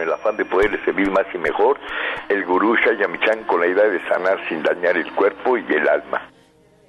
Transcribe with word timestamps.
el 0.00 0.12
afán 0.12 0.36
de 0.36 0.44
poderle 0.44 0.82
servir 0.84 1.10
más 1.10 1.26
y 1.34 1.38
mejor, 1.38 1.78
el 2.28 2.44
gurú 2.44 2.76
Shayamichan 2.76 3.44
con 3.44 3.60
la 3.60 3.66
idea 3.66 3.88
de 3.88 4.00
sanar 4.08 4.38
sin 4.48 4.62
dañar 4.62 4.96
el 4.96 5.12
cuerpo 5.14 5.56
y 5.56 5.64
el 5.72 5.88
alma. 5.88 6.30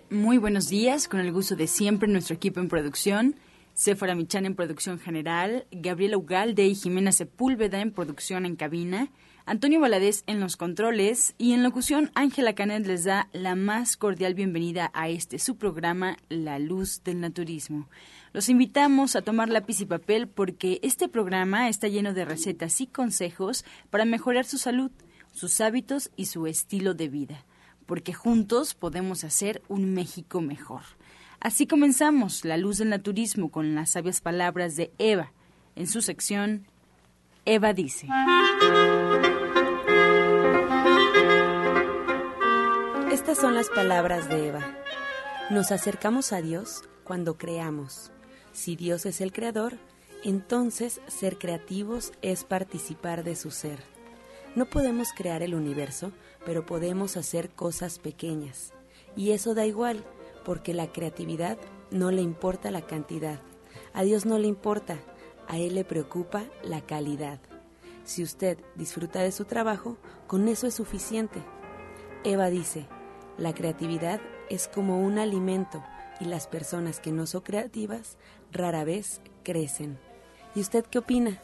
Muy 0.10 0.38
buenos 0.38 0.70
días, 0.70 1.08
con 1.08 1.19
el 1.19 1.31
gusto 1.31 1.56
de 1.56 1.67
siempre 1.67 2.08
nuestro 2.08 2.35
equipo 2.35 2.60
en 2.60 2.67
producción. 2.67 3.35
Sephora 3.79 4.13
Michan 4.13 4.46
en 4.46 4.55
producción 4.55 4.99
general, 4.99 5.65
Gabriela 5.71 6.17
Ugalde 6.17 6.67
y 6.67 6.76
Jimena 6.76 7.13
Sepúlveda 7.13 7.79
en 7.79 7.94
producción 7.94 8.46
en 8.46 8.58
cabina, 8.58 9.10
Antonio 9.46 9.79
Valadez 9.79 10.24
en 10.28 10.42
los 10.42 10.58
controles 10.58 11.33
y 11.38 11.53
en 11.53 11.63
locución 11.63 12.12
Ángela 12.13 12.56
Canet 12.56 12.85
les 12.85 13.06
da 13.06 13.29
la 13.31 13.56
más 13.56 13.96
cordial 13.96 14.34
bienvenida 14.34 14.92
a 14.94 15.07
este 15.07 15.39
su 15.39 15.56
programa 15.56 16.17
La 16.27 16.59
Luz 16.59 17.05
del 17.05 17.21
Naturismo. 17.21 17.88
Los 18.34 18.49
invitamos 18.49 19.16
a 19.16 19.21
tomar 19.21 19.48
lápiz 19.48 19.80
y 19.80 19.85
papel 19.85 20.27
porque 20.27 20.81
este 20.84 21.07
programa 21.07 21.70
está 21.70 21.88
lleno 21.88 22.13
de 22.13 22.25
recetas 22.25 22.81
y 22.81 22.88
consejos 22.88 23.63
para 23.89 24.03
mejorar 24.03 24.43
su 24.43 24.57
salud, 24.57 24.91
sus 25.31 25.61
hábitos 25.61 26.11
y 26.17 26.25
su 26.25 26.48
estilo 26.48 26.95
de 26.95 27.07
vida, 27.07 27.45
porque 27.85 28.11
juntos 28.11 28.73
podemos 28.73 29.23
hacer 29.23 29.61
un 29.70 29.93
México 29.93 30.41
mejor. 30.41 30.81
Así 31.41 31.67
comenzamos 31.67 32.43
La 32.43 32.57
Luz 32.57 32.79
del 32.79 32.89
Naturismo 32.89 33.49
con 33.49 33.73
las 33.73 33.91
sabias 33.91 34.20
palabras 34.20 34.75
de 34.75 34.91
Eva 34.98 35.31
en 35.77 35.88
su 35.88 36.02
sección 36.02 36.67
Eva 37.45 37.71
dice. 37.71 38.07
Estas 43.09 43.38
son 43.38 43.55
las 43.55 43.70
palabras 43.70 44.27
de 44.27 44.49
Eva. 44.49 44.75
Nos 45.49 45.71
acercamos 45.71 46.34
a 46.34 46.41
Dios 46.41 46.84
cuando 47.05 47.38
creamos. 47.38 48.12
Si 48.51 48.76
Dios 48.76 49.05
es 49.05 49.21
el 49.21 49.31
creador, 49.31 49.77
entonces 50.26 50.99
ser 51.07 51.37
creativos 51.37 52.12
es 52.21 52.43
participar 52.43 53.23
de 53.23 53.37
su 53.37 53.51
ser. 53.51 53.79
No 54.55 54.65
podemos 54.65 55.13
crear 55.15 55.41
el 55.41 55.55
universo, 55.55 56.12
pero 56.45 56.65
podemos 56.65 57.15
hacer 57.15 57.49
cosas 57.49 57.98
pequeñas. 57.98 58.73
Y 59.15 59.32
eso 59.32 59.55
da 59.55 59.65
igual 59.65 60.04
porque 60.49 60.73
la 60.73 60.91
creatividad 60.91 61.59
no 61.91 62.09
le 62.09 62.23
importa 62.23 62.71
la 62.71 62.81
cantidad. 62.81 63.39
A 63.93 64.02
Dios 64.02 64.25
no 64.25 64.39
le 64.39 64.47
importa, 64.47 64.97
a 65.47 65.59
Él 65.59 65.75
le 65.75 65.86
preocupa 65.86 66.44
la 66.64 66.81
calidad. 66.81 67.39
Si 68.03 68.23
usted 68.23 68.58
disfruta 68.73 69.22
de 69.22 69.31
su 69.31 69.45
trabajo, 69.45 69.97
con 70.25 70.47
eso 70.47 70.66
es 70.66 70.73
suficiente. 70.73 71.44
Eva 72.23 72.50
dice, 72.50 72.88
la 73.38 73.53
creatividad 73.53 74.22
es 74.50 74.67
como 74.67 75.00
un 75.00 75.20
alimento 75.20 75.83
y 76.20 76.25
las 76.25 76.47
personas 76.47 77.00
que 77.00 77.11
no 77.11 77.27
son 77.27 77.42
creativas 77.42 78.17
rara 78.52 78.83
vez 78.83 79.22
crecen. 79.44 80.00
¿Y 80.55 80.61
usted 80.61 80.83
qué 80.83 80.97
opina? 80.97 81.44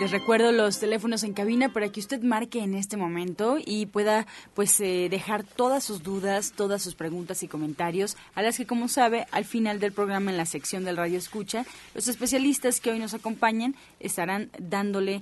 Les 0.00 0.12
recuerdo 0.12 0.52
los 0.52 0.78
teléfonos 0.78 1.24
en 1.24 1.32
cabina 1.32 1.72
para 1.72 1.88
que 1.88 1.98
usted 1.98 2.22
marque 2.22 2.62
en 2.62 2.74
este 2.74 2.96
momento 2.96 3.56
y 3.58 3.86
pueda 3.86 4.28
pues 4.54 4.78
eh, 4.78 5.08
dejar 5.10 5.42
todas 5.42 5.82
sus 5.82 6.04
dudas, 6.04 6.52
todas 6.54 6.82
sus 6.82 6.94
preguntas 6.94 7.42
y 7.42 7.48
comentarios, 7.48 8.16
a 8.36 8.42
las 8.42 8.56
que 8.56 8.64
como 8.64 8.86
sabe, 8.86 9.26
al 9.32 9.44
final 9.44 9.80
del 9.80 9.90
programa 9.90 10.30
en 10.30 10.36
la 10.36 10.46
sección 10.46 10.84
del 10.84 10.96
Radio 10.96 11.18
Escucha, 11.18 11.66
los 11.96 12.06
especialistas 12.06 12.80
que 12.80 12.92
hoy 12.92 13.00
nos 13.00 13.12
acompañan 13.12 13.74
estarán 13.98 14.50
dándole 14.60 15.20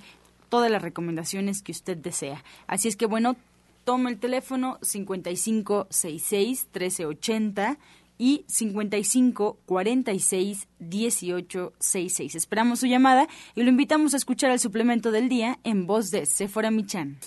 todas 0.50 0.70
las 0.70 0.82
recomendaciones 0.82 1.62
que 1.62 1.72
usted 1.72 1.96
desea. 1.96 2.44
Así 2.66 2.88
es 2.88 2.96
que 2.96 3.06
bueno, 3.06 3.34
tome 3.84 4.10
el 4.10 4.18
teléfono 4.18 4.78
5566 4.82 6.66
1380 6.74 7.78
y 8.18 8.44
55 8.48 9.58
46 9.66 10.68
18 10.78 11.72
66. 11.78 12.34
Esperamos 12.34 12.80
su 12.80 12.86
llamada 12.86 13.26
y 13.54 13.62
lo 13.62 13.70
invitamos 13.70 14.14
a 14.14 14.16
escuchar 14.16 14.50
el 14.50 14.60
suplemento 14.60 15.10
del 15.10 15.28
día 15.28 15.58
en 15.64 15.86
voz 15.86 16.10
de 16.10 16.26
Sephora 16.26 16.70
Michan. 16.70 17.18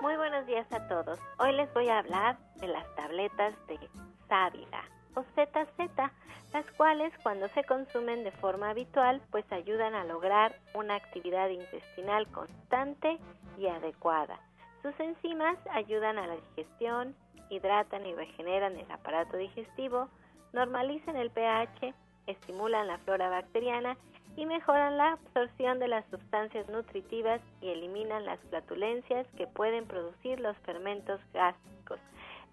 Muy 0.00 0.16
buenos 0.16 0.46
días 0.46 0.66
a 0.72 0.88
todos. 0.88 1.18
Hoy 1.38 1.52
les 1.52 1.72
voy 1.74 1.88
a 1.88 1.98
hablar 1.98 2.38
de 2.60 2.68
las 2.68 2.84
tabletas 2.94 3.54
de 3.68 3.78
sábila 4.28 4.95
o 5.16 5.24
ZZ 5.34 6.12
las 6.52 6.70
cuales 6.76 7.12
cuando 7.22 7.48
se 7.48 7.64
consumen 7.64 8.24
de 8.24 8.30
forma 8.32 8.70
habitual 8.70 9.20
pues 9.30 9.44
ayudan 9.52 9.94
a 9.94 10.04
lograr 10.04 10.56
una 10.74 10.94
actividad 10.94 11.48
intestinal 11.48 12.26
constante 12.28 13.18
y 13.58 13.66
adecuada. 13.66 14.38
Sus 14.82 14.98
enzimas 15.00 15.58
ayudan 15.70 16.18
a 16.18 16.26
la 16.26 16.36
digestión, 16.36 17.14
hidratan 17.50 18.06
y 18.06 18.14
regeneran 18.14 18.76
el 18.76 18.90
aparato 18.90 19.36
digestivo, 19.36 20.08
normalizan 20.52 21.16
el 21.16 21.30
pH, 21.30 21.92
estimulan 22.26 22.86
la 22.86 22.98
flora 22.98 23.28
bacteriana 23.28 23.96
y 24.36 24.46
mejoran 24.46 24.96
la 24.96 25.12
absorción 25.12 25.78
de 25.78 25.88
las 25.88 26.04
sustancias 26.10 26.68
nutritivas 26.68 27.40
y 27.60 27.68
eliminan 27.68 28.24
las 28.24 28.38
flatulencias 28.50 29.26
que 29.36 29.46
pueden 29.46 29.86
producir 29.86 30.40
los 30.40 30.56
fermentos 30.58 31.20
gástricos. 31.32 31.98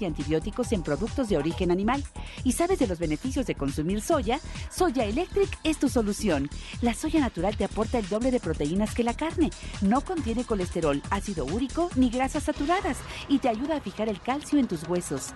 y 0.00 0.04
antibióticos 0.04 0.72
en 0.72 0.82
productos 0.82 1.28
de 1.28 1.36
origen 1.36 1.70
animal. 1.70 2.02
¿Y 2.44 2.52
sabes 2.52 2.78
de 2.78 2.86
los 2.86 2.98
beneficios 2.98 3.46
de 3.46 3.54
consumir 3.54 4.00
soya? 4.00 4.40
Soya 4.70 5.04
Electric 5.04 5.58
es 5.64 5.78
tu 5.78 5.88
solución. 5.88 6.48
La 6.82 6.94
soya 6.94 7.20
natural 7.20 7.56
te 7.56 7.64
aporta 7.64 7.98
el 7.98 8.08
doble 8.08 8.30
de 8.30 8.40
proteínas 8.40 8.94
que 8.94 9.04
la 9.04 9.14
carne. 9.14 9.50
No 9.80 10.00
contiene 10.00 10.44
colesterol, 10.44 11.02
ácido 11.10 11.44
úrico 11.44 11.90
ni 11.96 12.10
grasas 12.10 12.44
saturadas 12.44 12.98
y 13.28 13.38
te 13.38 13.48
ayuda 13.48 13.76
a 13.76 13.80
fijar 13.80 14.08
el 14.08 14.20
calcio 14.20 14.58
en 14.58 14.68
tus 14.68 14.86
huesos. 14.88 15.32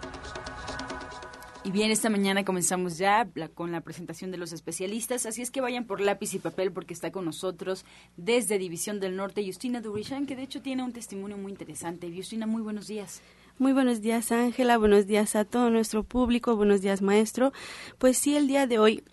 Y 1.63 1.73
bien, 1.73 1.91
esta 1.91 2.09
mañana 2.09 2.43
comenzamos 2.43 2.97
ya 2.97 3.29
con 3.53 3.71
la 3.71 3.83
presentación 3.83 4.31
de 4.31 4.39
los 4.39 4.55
especialistas, 4.55 5.27
así 5.27 5.43
es 5.43 5.51
que 5.51 5.61
vayan 5.61 5.85
por 5.85 6.01
lápiz 6.01 6.33
y 6.33 6.39
papel 6.39 6.73
porque 6.73 6.95
está 6.95 7.13
con 7.13 7.27
nosotros 7.27 7.85
desde 8.17 8.59
División 8.59 8.99
del 8.99 9.15
Norte 9.15 9.45
Justina 9.45 9.83
Durishan, 9.83 10.25
que 10.25 10.37
de 10.37 10.43
hecho 10.43 10.63
tiene 10.63 10.83
un 10.83 10.95
testimonio 10.95 11.37
muy 11.37 11.53
interesante. 11.53 12.11
Justina, 12.17 12.47
muy 12.47 12.63
buenos 12.63 12.87
días. 12.87 13.21
Muy 13.61 13.75
buenos 13.75 14.01
días, 14.01 14.33
Ángela. 14.33 14.79
Buenos 14.79 15.07
días 15.07 15.37
a 15.37 15.45
todo 15.45 15.69
nuestro 15.69 16.03
público. 16.03 16.57
Buenos 16.57 16.81
días, 16.81 17.03
maestro. 17.03 17.53
Pues 17.99 18.17
sí, 18.17 18.35
el 18.35 18.47
día 18.47 18.67
de 18.67 18.79
hoy 18.79 19.05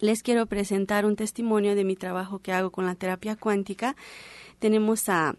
les 0.00 0.24
quiero 0.24 0.46
presentar 0.46 1.06
un 1.06 1.14
testimonio 1.14 1.76
de 1.76 1.84
mi 1.84 1.94
trabajo 1.94 2.40
que 2.40 2.52
hago 2.52 2.70
con 2.70 2.84
la 2.84 2.96
terapia 2.96 3.36
cuántica. 3.36 3.94
Tenemos 4.58 5.08
a 5.08 5.36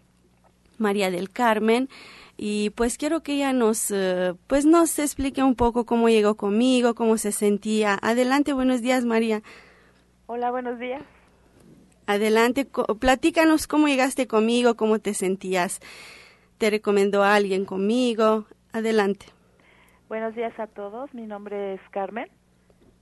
María 0.78 1.10
del 1.10 1.28
Carmen 1.28 1.90
y 2.38 2.70
pues 2.70 2.96
quiero 2.96 3.22
que 3.22 3.34
ella 3.34 3.52
nos 3.52 3.90
eh, 3.90 4.32
pues 4.46 4.64
nos 4.64 4.98
explique 4.98 5.42
un 5.42 5.54
poco 5.54 5.84
cómo 5.84 6.08
llegó 6.08 6.34
conmigo, 6.34 6.94
cómo 6.94 7.18
se 7.18 7.32
sentía. 7.32 7.98
Adelante, 8.00 8.54
buenos 8.54 8.80
días, 8.80 9.04
María. 9.04 9.42
Hola, 10.24 10.50
buenos 10.50 10.78
días. 10.78 11.02
Adelante, 12.06 12.66
platícanos 12.98 13.66
cómo 13.66 13.88
llegaste 13.88 14.26
conmigo, 14.26 14.74
cómo 14.74 15.00
te 15.00 15.12
sentías. 15.12 15.80
¿Te 16.62 16.70
recomendó 16.70 17.24
a 17.24 17.34
alguien 17.34 17.64
conmigo? 17.64 18.44
Adelante. 18.72 19.26
Buenos 20.08 20.32
días 20.36 20.56
a 20.60 20.68
todos, 20.68 21.12
mi 21.12 21.26
nombre 21.26 21.74
es 21.74 21.80
Carmen. 21.90 22.28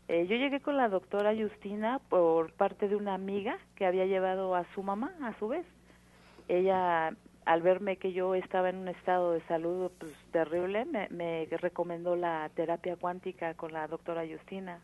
Eh, 0.08 0.26
yo 0.30 0.36
llegué 0.36 0.60
con 0.60 0.78
la 0.78 0.88
doctora 0.88 1.34
Justina 1.36 2.00
por 2.08 2.54
parte 2.54 2.88
de 2.88 2.96
una 2.96 3.12
amiga 3.12 3.58
que 3.76 3.84
había 3.84 4.06
llevado 4.06 4.54
a 4.54 4.64
su 4.74 4.82
mamá, 4.82 5.12
a 5.22 5.38
su 5.38 5.48
vez. 5.48 5.66
Ella, 6.48 7.14
al 7.44 7.60
verme 7.60 7.98
que 7.98 8.14
yo 8.14 8.34
estaba 8.34 8.70
en 8.70 8.76
un 8.76 8.88
estado 8.88 9.32
de 9.32 9.42
salud 9.42 9.90
pues, 9.98 10.14
terrible, 10.32 10.86
me, 10.86 11.08
me 11.10 11.46
recomendó 11.50 12.16
la 12.16 12.50
terapia 12.54 12.96
cuántica 12.96 13.52
con 13.52 13.74
la 13.74 13.86
doctora 13.88 14.24
Justina. 14.26 14.80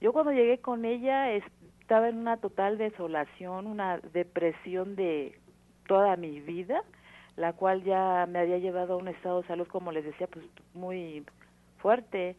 Yo 0.00 0.12
cuando 0.12 0.30
llegué 0.30 0.58
con 0.58 0.84
ella 0.84 1.32
estaba 1.32 2.08
en 2.08 2.18
una 2.18 2.36
total 2.36 2.78
desolación, 2.78 3.66
una 3.66 3.98
depresión 3.98 4.94
de 4.94 5.36
toda 5.88 6.16
mi 6.16 6.38
vida, 6.40 6.84
la 7.36 7.52
cual 7.52 7.82
ya 7.84 8.26
me 8.28 8.38
había 8.38 8.58
llevado 8.58 8.94
a 8.94 8.96
un 8.96 9.08
estado 9.08 9.42
de 9.42 9.48
salud, 9.48 9.66
como 9.68 9.92
les 9.92 10.04
decía, 10.04 10.26
pues 10.26 10.44
muy 10.74 11.24
fuerte 11.78 12.36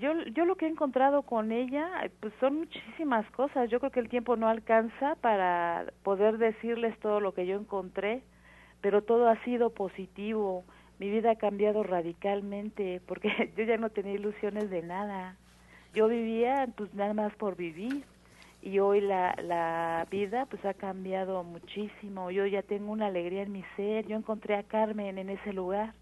yo, 0.00 0.14
yo 0.34 0.44
lo 0.46 0.56
que 0.56 0.66
he 0.66 0.68
encontrado 0.68 1.22
con 1.22 1.52
ella, 1.52 1.90
pues 2.20 2.32
son 2.40 2.60
muchísimas 2.60 3.30
cosas. 3.32 3.68
Yo 3.70 3.78
creo 3.78 3.90
que 3.90 4.00
el 4.00 4.08
tiempo 4.08 4.36
no 4.36 4.48
alcanza 4.48 5.16
para 5.16 5.92
poder 6.02 6.38
decirles 6.38 6.98
todo 7.00 7.20
lo 7.20 7.34
que 7.34 7.46
yo 7.46 7.56
encontré, 7.56 8.22
pero 8.80 9.02
todo 9.02 9.28
ha 9.28 9.42
sido 9.44 9.70
positivo. 9.70 10.64
Mi 10.98 11.10
vida 11.10 11.32
ha 11.32 11.36
cambiado 11.36 11.82
radicalmente 11.82 13.02
porque 13.06 13.52
yo 13.56 13.64
ya 13.64 13.76
no 13.76 13.90
tenía 13.90 14.14
ilusiones 14.14 14.70
de 14.70 14.82
nada. 14.82 15.36
Yo 15.92 16.08
vivía 16.08 16.68
pues 16.76 16.94
nada 16.94 17.12
más 17.12 17.34
por 17.34 17.56
vivir 17.56 18.04
y 18.62 18.78
hoy 18.78 19.00
la, 19.00 19.34
la 19.42 20.06
vida 20.10 20.46
pues 20.46 20.64
ha 20.64 20.74
cambiado 20.74 21.42
muchísimo. 21.44 22.30
Yo 22.30 22.46
ya 22.46 22.62
tengo 22.62 22.92
una 22.92 23.06
alegría 23.06 23.42
en 23.42 23.52
mi 23.52 23.64
ser. 23.76 24.06
Yo 24.06 24.16
encontré 24.16 24.56
a 24.56 24.62
Carmen 24.62 25.18
en 25.18 25.30
ese 25.30 25.52
lugar. 25.52 25.94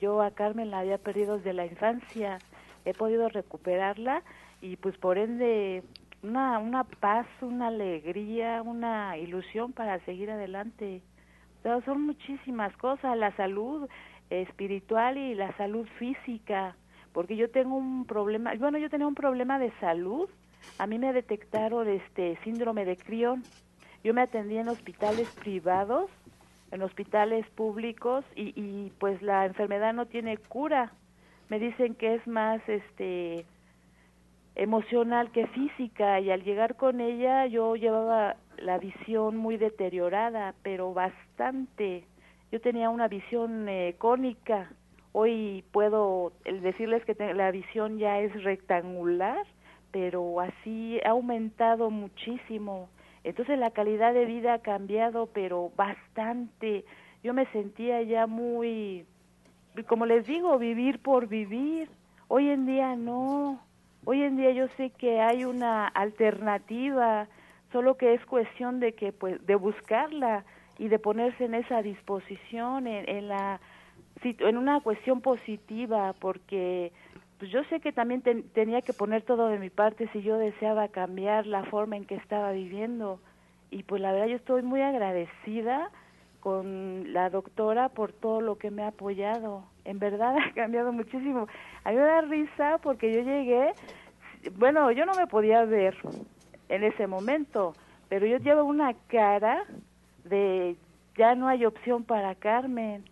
Yo 0.00 0.22
a 0.22 0.30
Carmen 0.30 0.70
la 0.70 0.80
había 0.80 0.98
perdido 0.98 1.36
desde 1.36 1.52
la 1.52 1.66
infancia 1.66 2.38
he 2.84 2.94
podido 2.94 3.28
recuperarla 3.28 4.22
y 4.60 4.76
pues 4.76 4.96
por 4.98 5.18
ende 5.18 5.82
una, 6.22 6.58
una 6.58 6.84
paz, 6.84 7.26
una 7.40 7.68
alegría, 7.68 8.62
una 8.62 9.16
ilusión 9.18 9.72
para 9.72 9.98
seguir 10.00 10.30
adelante. 10.30 11.02
son 11.84 12.02
muchísimas 12.02 12.76
cosas, 12.76 13.16
la 13.16 13.34
salud 13.36 13.88
espiritual 14.30 15.18
y 15.18 15.34
la 15.34 15.54
salud 15.56 15.86
física, 15.98 16.76
porque 17.12 17.36
yo 17.36 17.50
tengo 17.50 17.76
un 17.76 18.06
problema, 18.06 18.54
bueno, 18.54 18.78
yo 18.78 18.88
tenía 18.88 19.06
un 19.06 19.14
problema 19.14 19.58
de 19.58 19.70
salud, 19.80 20.28
a 20.78 20.86
mí 20.86 20.98
me 20.98 21.12
detectaron 21.12 21.88
este 21.88 22.38
síndrome 22.44 22.84
de 22.84 22.96
Crión, 22.96 23.42
yo 24.04 24.14
me 24.14 24.22
atendí 24.22 24.58
en 24.58 24.68
hospitales 24.68 25.28
privados, 25.40 26.10
en 26.70 26.82
hospitales 26.82 27.46
públicos 27.50 28.24
y, 28.34 28.52
y 28.60 28.92
pues 28.98 29.20
la 29.22 29.46
enfermedad 29.46 29.92
no 29.92 30.06
tiene 30.06 30.36
cura, 30.36 30.92
me 31.48 31.58
dicen 31.58 31.94
que 31.94 32.14
es 32.14 32.26
más 32.26 32.60
este 32.68 33.44
emocional 34.54 35.30
que 35.32 35.46
física 35.48 36.20
y 36.20 36.30
al 36.30 36.44
llegar 36.44 36.76
con 36.76 37.00
ella 37.00 37.46
yo 37.46 37.76
llevaba 37.76 38.36
la 38.58 38.78
visión 38.78 39.36
muy 39.36 39.56
deteriorada, 39.56 40.54
pero 40.62 40.92
bastante. 40.92 42.04
Yo 42.50 42.60
tenía 42.60 42.90
una 42.90 43.08
visión 43.08 43.68
eh, 43.68 43.94
cónica. 43.98 44.70
Hoy 45.12 45.64
puedo 45.72 46.32
decirles 46.44 47.04
que 47.04 47.14
la 47.34 47.50
visión 47.50 47.98
ya 47.98 48.20
es 48.20 48.44
rectangular, 48.44 49.46
pero 49.92 50.40
así 50.40 51.00
ha 51.04 51.10
aumentado 51.10 51.90
muchísimo. 51.90 52.88
Entonces 53.22 53.58
la 53.58 53.70
calidad 53.70 54.12
de 54.14 54.26
vida 54.26 54.54
ha 54.54 54.58
cambiado, 54.58 55.28
pero 55.32 55.70
bastante. 55.76 56.84
Yo 57.22 57.34
me 57.34 57.46
sentía 57.52 58.02
ya 58.02 58.26
muy 58.26 59.06
como 59.86 60.04
les 60.04 60.26
digo, 60.26 60.58
vivir 60.58 60.98
por 60.98 61.28
vivir. 61.28 61.88
Hoy 62.28 62.50
en 62.50 62.66
día 62.66 62.94
no. 62.94 63.60
Hoy 64.04 64.22
en 64.22 64.36
día 64.36 64.50
yo 64.50 64.68
sé 64.76 64.90
que 64.90 65.20
hay 65.20 65.44
una 65.44 65.86
alternativa, 65.86 67.28
solo 67.70 67.96
que 67.96 68.14
es 68.14 68.24
cuestión 68.26 68.80
de 68.80 68.94
que 68.94 69.12
pues 69.12 69.44
de 69.46 69.54
buscarla 69.54 70.44
y 70.78 70.88
de 70.88 70.98
ponerse 70.98 71.44
en 71.44 71.54
esa 71.54 71.82
disposición 71.82 72.86
en, 72.86 73.08
en 73.08 73.28
la 73.28 73.60
en 74.22 74.56
una 74.56 74.80
cuestión 74.80 75.20
positiva 75.20 76.14
porque 76.20 76.92
pues 77.42 77.50
yo 77.50 77.64
sé 77.64 77.80
que 77.80 77.90
también 77.90 78.22
tenía 78.52 78.82
que 78.82 78.92
poner 78.92 79.22
todo 79.22 79.48
de 79.48 79.58
mi 79.58 79.68
parte 79.68 80.08
si 80.12 80.22
yo 80.22 80.38
deseaba 80.38 80.86
cambiar 80.86 81.44
la 81.44 81.64
forma 81.64 81.96
en 81.96 82.04
que 82.04 82.14
estaba 82.14 82.52
viviendo 82.52 83.18
y 83.68 83.82
pues 83.82 84.00
la 84.00 84.12
verdad 84.12 84.28
yo 84.28 84.36
estoy 84.36 84.62
muy 84.62 84.80
agradecida 84.80 85.90
con 86.38 87.12
la 87.12 87.30
doctora 87.30 87.88
por 87.88 88.12
todo 88.12 88.40
lo 88.40 88.58
que 88.58 88.70
me 88.70 88.84
ha 88.84 88.88
apoyado. 88.88 89.64
En 89.84 89.98
verdad 89.98 90.36
ha 90.38 90.52
cambiado 90.52 90.92
muchísimo. 90.92 91.48
A 91.82 91.90
mí 91.90 91.96
me 91.96 92.02
da 92.02 92.20
risa 92.20 92.78
porque 92.80 93.12
yo 93.12 93.22
llegué, 93.22 93.72
bueno, 94.56 94.92
yo 94.92 95.04
no 95.04 95.14
me 95.14 95.26
podía 95.26 95.64
ver 95.64 95.96
en 96.68 96.84
ese 96.84 97.08
momento, 97.08 97.74
pero 98.08 98.24
yo 98.24 98.36
llevo 98.36 98.62
una 98.62 98.94
cara 99.08 99.64
de 100.22 100.76
ya 101.18 101.34
no 101.34 101.48
hay 101.48 101.64
opción 101.64 102.04
para 102.04 102.36
Carmen. 102.36 103.02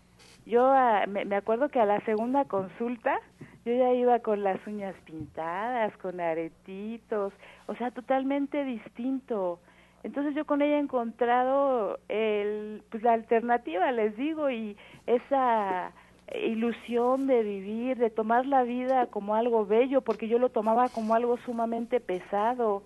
Yo 0.46 0.70
ah, 0.72 1.06
me, 1.08 1.24
me 1.24 1.34
acuerdo 1.34 1.68
que 1.68 1.80
a 1.80 1.84
la 1.84 1.98
segunda 2.02 2.44
consulta 2.44 3.18
yo 3.64 3.74
ya 3.74 3.92
iba 3.92 4.18
con 4.20 4.42
las 4.42 4.64
uñas 4.66 4.94
pintadas, 5.04 5.96
con 5.98 6.20
aretitos, 6.20 7.32
o 7.66 7.74
sea, 7.74 7.90
totalmente 7.90 8.64
distinto 8.64 9.58
entonces 10.02 10.34
yo 10.34 10.46
con 10.46 10.62
ella 10.62 10.76
he 10.76 10.80
encontrado 10.80 11.98
el, 12.08 12.82
pues 12.90 13.02
la 13.02 13.12
alternativa, 13.12 13.92
les 13.92 14.16
digo, 14.16 14.50
y 14.50 14.76
esa 15.06 15.92
ilusión 16.34 17.26
de 17.26 17.42
vivir, 17.42 17.98
de 17.98 18.08
tomar 18.08 18.46
la 18.46 18.62
vida 18.62 19.06
como 19.06 19.34
algo 19.34 19.66
bello, 19.66 20.00
porque 20.00 20.28
yo 20.28 20.38
lo 20.38 20.48
tomaba 20.48 20.88
como 20.88 21.14
algo 21.14 21.36
sumamente 21.38 22.00
pesado. 22.00 22.82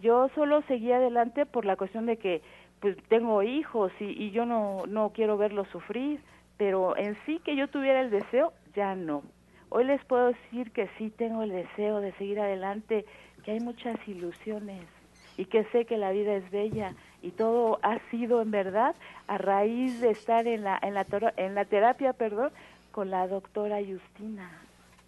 Yo 0.00 0.28
solo 0.34 0.62
seguía 0.62 0.96
adelante 0.96 1.46
por 1.46 1.64
la 1.64 1.76
cuestión 1.76 2.06
de 2.06 2.16
que 2.16 2.42
pues 2.80 2.96
tengo 3.08 3.42
hijos 3.42 3.92
y, 4.00 4.04
y 4.06 4.30
yo 4.30 4.46
no, 4.46 4.84
no 4.88 5.10
quiero 5.10 5.36
verlos 5.36 5.68
sufrir, 5.68 6.20
pero 6.56 6.96
en 6.96 7.16
sí 7.26 7.38
que 7.44 7.54
yo 7.54 7.68
tuviera 7.68 8.00
el 8.00 8.10
deseo, 8.10 8.54
ya 8.74 8.94
no. 8.94 9.22
Hoy 9.70 9.84
les 9.84 10.04
puedo 10.04 10.26
decir 10.26 10.72
que 10.72 10.88
sí 10.98 11.10
tengo 11.10 11.42
el 11.42 11.50
deseo 11.50 12.00
de 12.00 12.12
seguir 12.12 12.40
adelante, 12.40 13.04
que 13.44 13.52
hay 13.52 13.60
muchas 13.60 13.96
ilusiones 14.08 14.84
y 15.36 15.44
que 15.44 15.64
sé 15.66 15.84
que 15.84 15.96
la 15.96 16.10
vida 16.10 16.34
es 16.34 16.50
bella 16.50 16.94
y 17.22 17.30
todo 17.30 17.78
ha 17.82 17.98
sido 18.10 18.42
en 18.42 18.50
verdad 18.50 18.96
a 19.28 19.38
raíz 19.38 20.00
de 20.00 20.10
estar 20.10 20.48
en 20.48 20.64
la 20.64 20.78
en 20.82 20.94
la 20.94 21.06
en 21.36 21.54
la 21.54 21.64
terapia, 21.64 22.12
perdón, 22.12 22.50
con 22.90 23.10
la 23.10 23.28
doctora 23.28 23.78
Justina. 23.78 24.50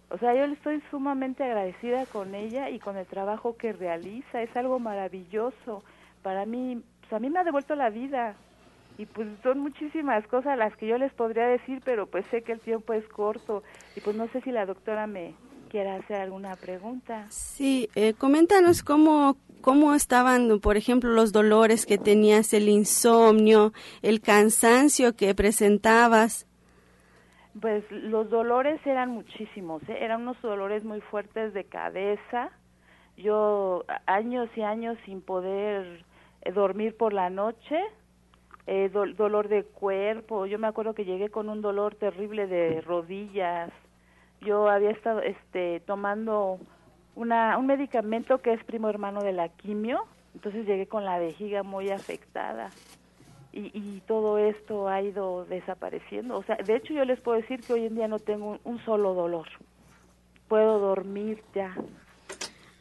O 0.09 0.17
sea, 0.17 0.33
yo 0.33 0.47
le 0.47 0.53
estoy 0.53 0.81
sumamente 0.91 1.43
agradecida 1.43 2.05
con 2.05 2.33
ella 2.33 2.69
y 2.69 2.79
con 2.79 2.97
el 2.97 3.05
trabajo 3.05 3.57
que 3.57 3.73
realiza, 3.73 4.41
es 4.41 4.55
algo 4.55 4.79
maravilloso. 4.79 5.83
Para 6.21 6.45
mí, 6.45 6.81
pues 7.01 7.13
a 7.13 7.19
mí 7.19 7.29
me 7.29 7.39
ha 7.39 7.43
devuelto 7.43 7.75
la 7.75 7.89
vida. 7.89 8.35
Y 8.97 9.05
pues 9.07 9.27
son 9.41 9.59
muchísimas 9.59 10.25
cosas 10.27 10.57
las 10.57 10.75
que 10.77 10.87
yo 10.87 10.97
les 10.97 11.11
podría 11.13 11.47
decir, 11.47 11.81
pero 11.83 12.05
pues 12.05 12.25
sé 12.27 12.43
que 12.43 12.51
el 12.51 12.59
tiempo 12.59 12.93
es 12.93 13.07
corto 13.07 13.63
y 13.95 14.01
pues 14.01 14.15
no 14.15 14.27
sé 14.27 14.41
si 14.41 14.51
la 14.51 14.65
doctora 14.65 15.07
me 15.07 15.33
quiera 15.69 15.95
hacer 15.95 16.21
alguna 16.21 16.55
pregunta. 16.55 17.25
Sí, 17.29 17.89
eh, 17.95 18.13
coméntanos 18.13 18.83
cómo 18.83 19.37
cómo 19.63 19.95
estaban, 19.95 20.59
por 20.59 20.75
ejemplo, 20.75 21.09
los 21.11 21.31
dolores 21.31 21.85
que 21.85 21.97
tenías, 21.97 22.53
el 22.53 22.67
insomnio, 22.67 23.71
el 24.01 24.19
cansancio 24.19 25.15
que 25.15 25.33
presentabas. 25.33 26.45
Pues 27.59 27.89
los 27.89 28.29
dolores 28.29 28.85
eran 28.85 29.11
muchísimos, 29.11 29.81
¿eh? 29.87 29.97
eran 30.01 30.23
unos 30.23 30.39
dolores 30.41 30.83
muy 30.83 30.99
fuertes 30.99 31.53
de 31.53 31.63
cabeza. 31.63 32.51
Yo 33.15 33.85
años 34.05 34.49
y 34.55 34.63
años 34.63 34.97
sin 35.05 35.21
poder 35.21 36.03
eh, 36.41 36.51
dormir 36.51 36.97
por 36.97 37.13
la 37.13 37.29
noche, 37.29 37.79
eh, 38.67 38.89
dolor 38.89 39.47
de 39.47 39.63
cuerpo. 39.63 40.45
Yo 40.45 40.59
me 40.59 40.67
acuerdo 40.67 40.93
que 40.93 41.05
llegué 41.05 41.29
con 41.29 41.49
un 41.49 41.61
dolor 41.61 41.95
terrible 41.95 42.47
de 42.47 42.81
rodillas. 42.81 43.71
Yo 44.41 44.69
había 44.69 44.91
estado 44.91 45.21
este, 45.21 45.81
tomando 45.81 46.59
una, 47.15 47.57
un 47.57 47.67
medicamento 47.67 48.41
que 48.41 48.53
es 48.53 48.63
primo 48.63 48.89
hermano 48.89 49.21
de 49.21 49.33
la 49.33 49.49
quimio, 49.49 50.05
entonces 50.33 50.65
llegué 50.65 50.87
con 50.87 51.05
la 51.05 51.19
vejiga 51.19 51.63
muy 51.63 51.89
afectada 51.89 52.71
y, 53.53 53.71
y 53.73 54.01
todo 54.07 54.39
esto 54.39 54.89
ha 54.89 55.01
ido 55.01 55.45
desapareciendo. 55.45 56.37
O 56.37 56.43
sea, 56.43 56.57
de 56.57 56.75
hecho 56.75 56.93
yo 56.93 57.05
les 57.05 57.21
puedo 57.21 57.39
decir 57.39 57.61
que 57.61 57.73
hoy 57.73 57.85
en 57.85 57.95
día 57.95 58.07
no 58.07 58.19
tengo 58.19 58.59
un, 58.63 58.83
solo 58.83 59.13
dolor. 59.13 59.47
Puedo 60.47 60.79
dormir 60.79 61.41
ya. 61.53 61.75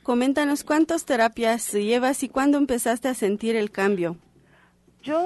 Coméntanos 0.03 0.65
cuántas 0.65 1.05
terapias 1.05 1.73
llevas 1.73 2.23
y 2.23 2.29
cuándo 2.29 2.59
empezaste 2.59 3.09
a 3.09 3.15
sentir 3.15 3.55
el 3.55 3.71
cambio. 3.71 4.17
Yo 5.03 5.23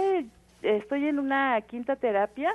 estoy 0.74 1.06
en 1.06 1.18
una 1.18 1.60
quinta 1.62 1.96
terapia 1.96 2.54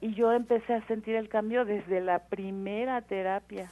y 0.00 0.14
yo 0.14 0.32
empecé 0.32 0.74
a 0.74 0.86
sentir 0.86 1.14
el 1.14 1.28
cambio 1.28 1.64
desde 1.64 2.00
la 2.00 2.18
primera 2.28 3.00
terapia. 3.02 3.70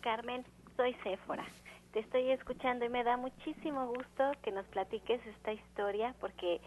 Carmen, 0.00 0.44
soy 0.76 0.94
Séfora. 1.02 1.44
Te 1.92 2.00
estoy 2.00 2.30
escuchando 2.30 2.84
y 2.84 2.88
me 2.88 3.02
da 3.02 3.16
muchísimo 3.16 3.86
gusto 3.88 4.32
que 4.42 4.52
nos 4.52 4.66
platiques 4.66 5.24
esta 5.26 5.52
historia 5.52 6.14
porque 6.20 6.60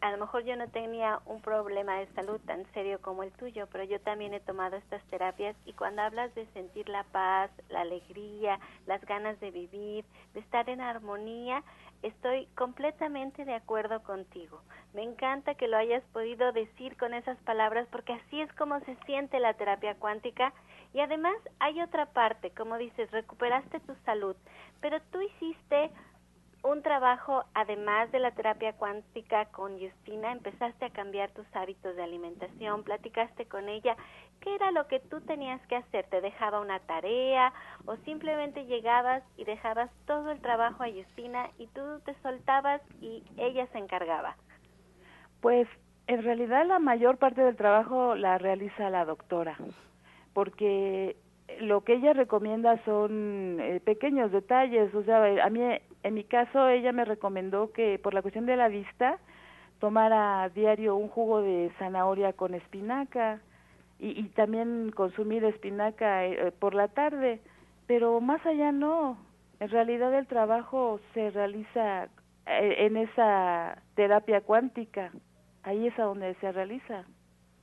a 0.00 0.10
lo 0.10 0.18
mejor 0.18 0.44
yo 0.44 0.56
no 0.56 0.68
tenía 0.68 1.20
un 1.26 1.42
problema 1.42 1.98
de 1.98 2.06
salud 2.14 2.40
tan 2.46 2.64
serio 2.72 3.00
como 3.02 3.22
el 3.22 3.32
tuyo, 3.32 3.68
pero 3.70 3.84
yo 3.84 4.00
también 4.00 4.32
he 4.32 4.40
tomado 4.40 4.76
estas 4.76 5.02
terapias 5.04 5.54
y 5.66 5.74
cuando 5.74 6.02
hablas 6.02 6.34
de 6.34 6.46
sentir 6.52 6.88
la 6.88 7.04
paz, 7.04 7.50
la 7.68 7.82
alegría, 7.82 8.58
las 8.86 9.04
ganas 9.04 9.38
de 9.40 9.50
vivir, 9.50 10.04
de 10.32 10.40
estar 10.40 10.70
en 10.70 10.80
armonía, 10.80 11.62
estoy 12.02 12.46
completamente 12.56 13.44
de 13.44 13.54
acuerdo 13.54 14.02
contigo. 14.02 14.62
Me 14.94 15.02
encanta 15.02 15.54
que 15.54 15.68
lo 15.68 15.76
hayas 15.76 16.02
podido 16.12 16.52
decir 16.52 16.96
con 16.96 17.12
esas 17.12 17.36
palabras 17.38 17.86
porque 17.90 18.14
así 18.14 18.40
es 18.40 18.52
como 18.54 18.80
se 18.80 18.96
siente 19.04 19.38
la 19.38 19.54
terapia 19.54 19.94
cuántica 19.96 20.54
y 20.94 21.00
además 21.00 21.36
hay 21.58 21.80
otra 21.82 22.06
parte, 22.06 22.50
como 22.50 22.78
dices, 22.78 23.10
recuperaste 23.10 23.80
tu 23.80 23.94
salud, 24.06 24.34
pero 24.80 25.00
tú 25.12 25.20
hiciste 25.20 25.90
un 26.62 26.82
trabajo, 26.82 27.44
además 27.54 28.12
de 28.12 28.18
la 28.18 28.32
terapia 28.32 28.74
cuántica 28.74 29.46
con 29.46 29.78
Justina, 29.78 30.32
empezaste 30.32 30.84
a 30.84 30.90
cambiar 30.90 31.30
tus 31.30 31.46
hábitos 31.54 31.96
de 31.96 32.02
alimentación, 32.02 32.82
platicaste 32.82 33.46
con 33.46 33.68
ella, 33.68 33.96
¿qué 34.40 34.54
era 34.54 34.70
lo 34.70 34.86
que 34.86 35.00
tú 35.00 35.20
tenías 35.22 35.60
que 35.68 35.76
hacer? 35.76 36.06
¿Te 36.06 36.20
dejaba 36.20 36.60
una 36.60 36.78
tarea 36.80 37.52
o 37.86 37.96
simplemente 38.04 38.66
llegabas 38.66 39.22
y 39.36 39.44
dejabas 39.44 39.90
todo 40.06 40.30
el 40.30 40.40
trabajo 40.40 40.82
a 40.82 40.90
Justina 40.90 41.48
y 41.58 41.66
tú 41.68 41.80
te 42.04 42.14
soltabas 42.22 42.82
y 43.00 43.24
ella 43.38 43.66
se 43.68 43.78
encargaba? 43.78 44.36
Pues 45.40 45.66
en 46.06 46.22
realidad 46.22 46.66
la 46.66 46.78
mayor 46.78 47.16
parte 47.16 47.40
del 47.40 47.56
trabajo 47.56 48.14
la 48.16 48.36
realiza 48.36 48.90
la 48.90 49.06
doctora, 49.06 49.56
porque 50.34 51.16
lo 51.60 51.82
que 51.82 51.94
ella 51.94 52.12
recomienda 52.12 52.82
son 52.84 53.58
eh, 53.60 53.80
pequeños 53.80 54.30
detalles, 54.30 54.94
o 54.94 55.02
sea, 55.04 55.44
a 55.44 55.50
mí 55.50 55.60
en 56.02 56.14
mi 56.14 56.24
caso 56.24 56.68
ella 56.68 56.92
me 56.92 57.04
recomendó 57.04 57.72
que 57.72 57.98
por 57.98 58.14
la 58.14 58.22
cuestión 58.22 58.46
de 58.46 58.56
la 58.56 58.68
vista 58.68 59.18
tomara 59.78 60.42
a 60.42 60.48
diario 60.48 60.96
un 60.96 61.08
jugo 61.08 61.42
de 61.42 61.70
zanahoria 61.78 62.32
con 62.32 62.54
espinaca 62.54 63.40
y, 63.98 64.18
y 64.18 64.28
también 64.30 64.92
consumir 64.92 65.44
espinaca 65.44 66.24
eh, 66.24 66.48
eh, 66.48 66.52
por 66.52 66.74
la 66.74 66.88
tarde, 66.88 67.40
pero 67.86 68.20
más 68.20 68.44
allá 68.46 68.72
no, 68.72 69.18
en 69.58 69.68
realidad 69.68 70.14
el 70.14 70.26
trabajo 70.26 71.00
se 71.14 71.30
realiza 71.30 72.08
en 72.46 72.96
esa 72.96 73.80
terapia 73.94 74.40
cuántica, 74.40 75.12
ahí 75.62 75.86
es 75.86 75.98
a 75.98 76.04
donde 76.04 76.34
se 76.36 76.50
realiza. 76.50 77.04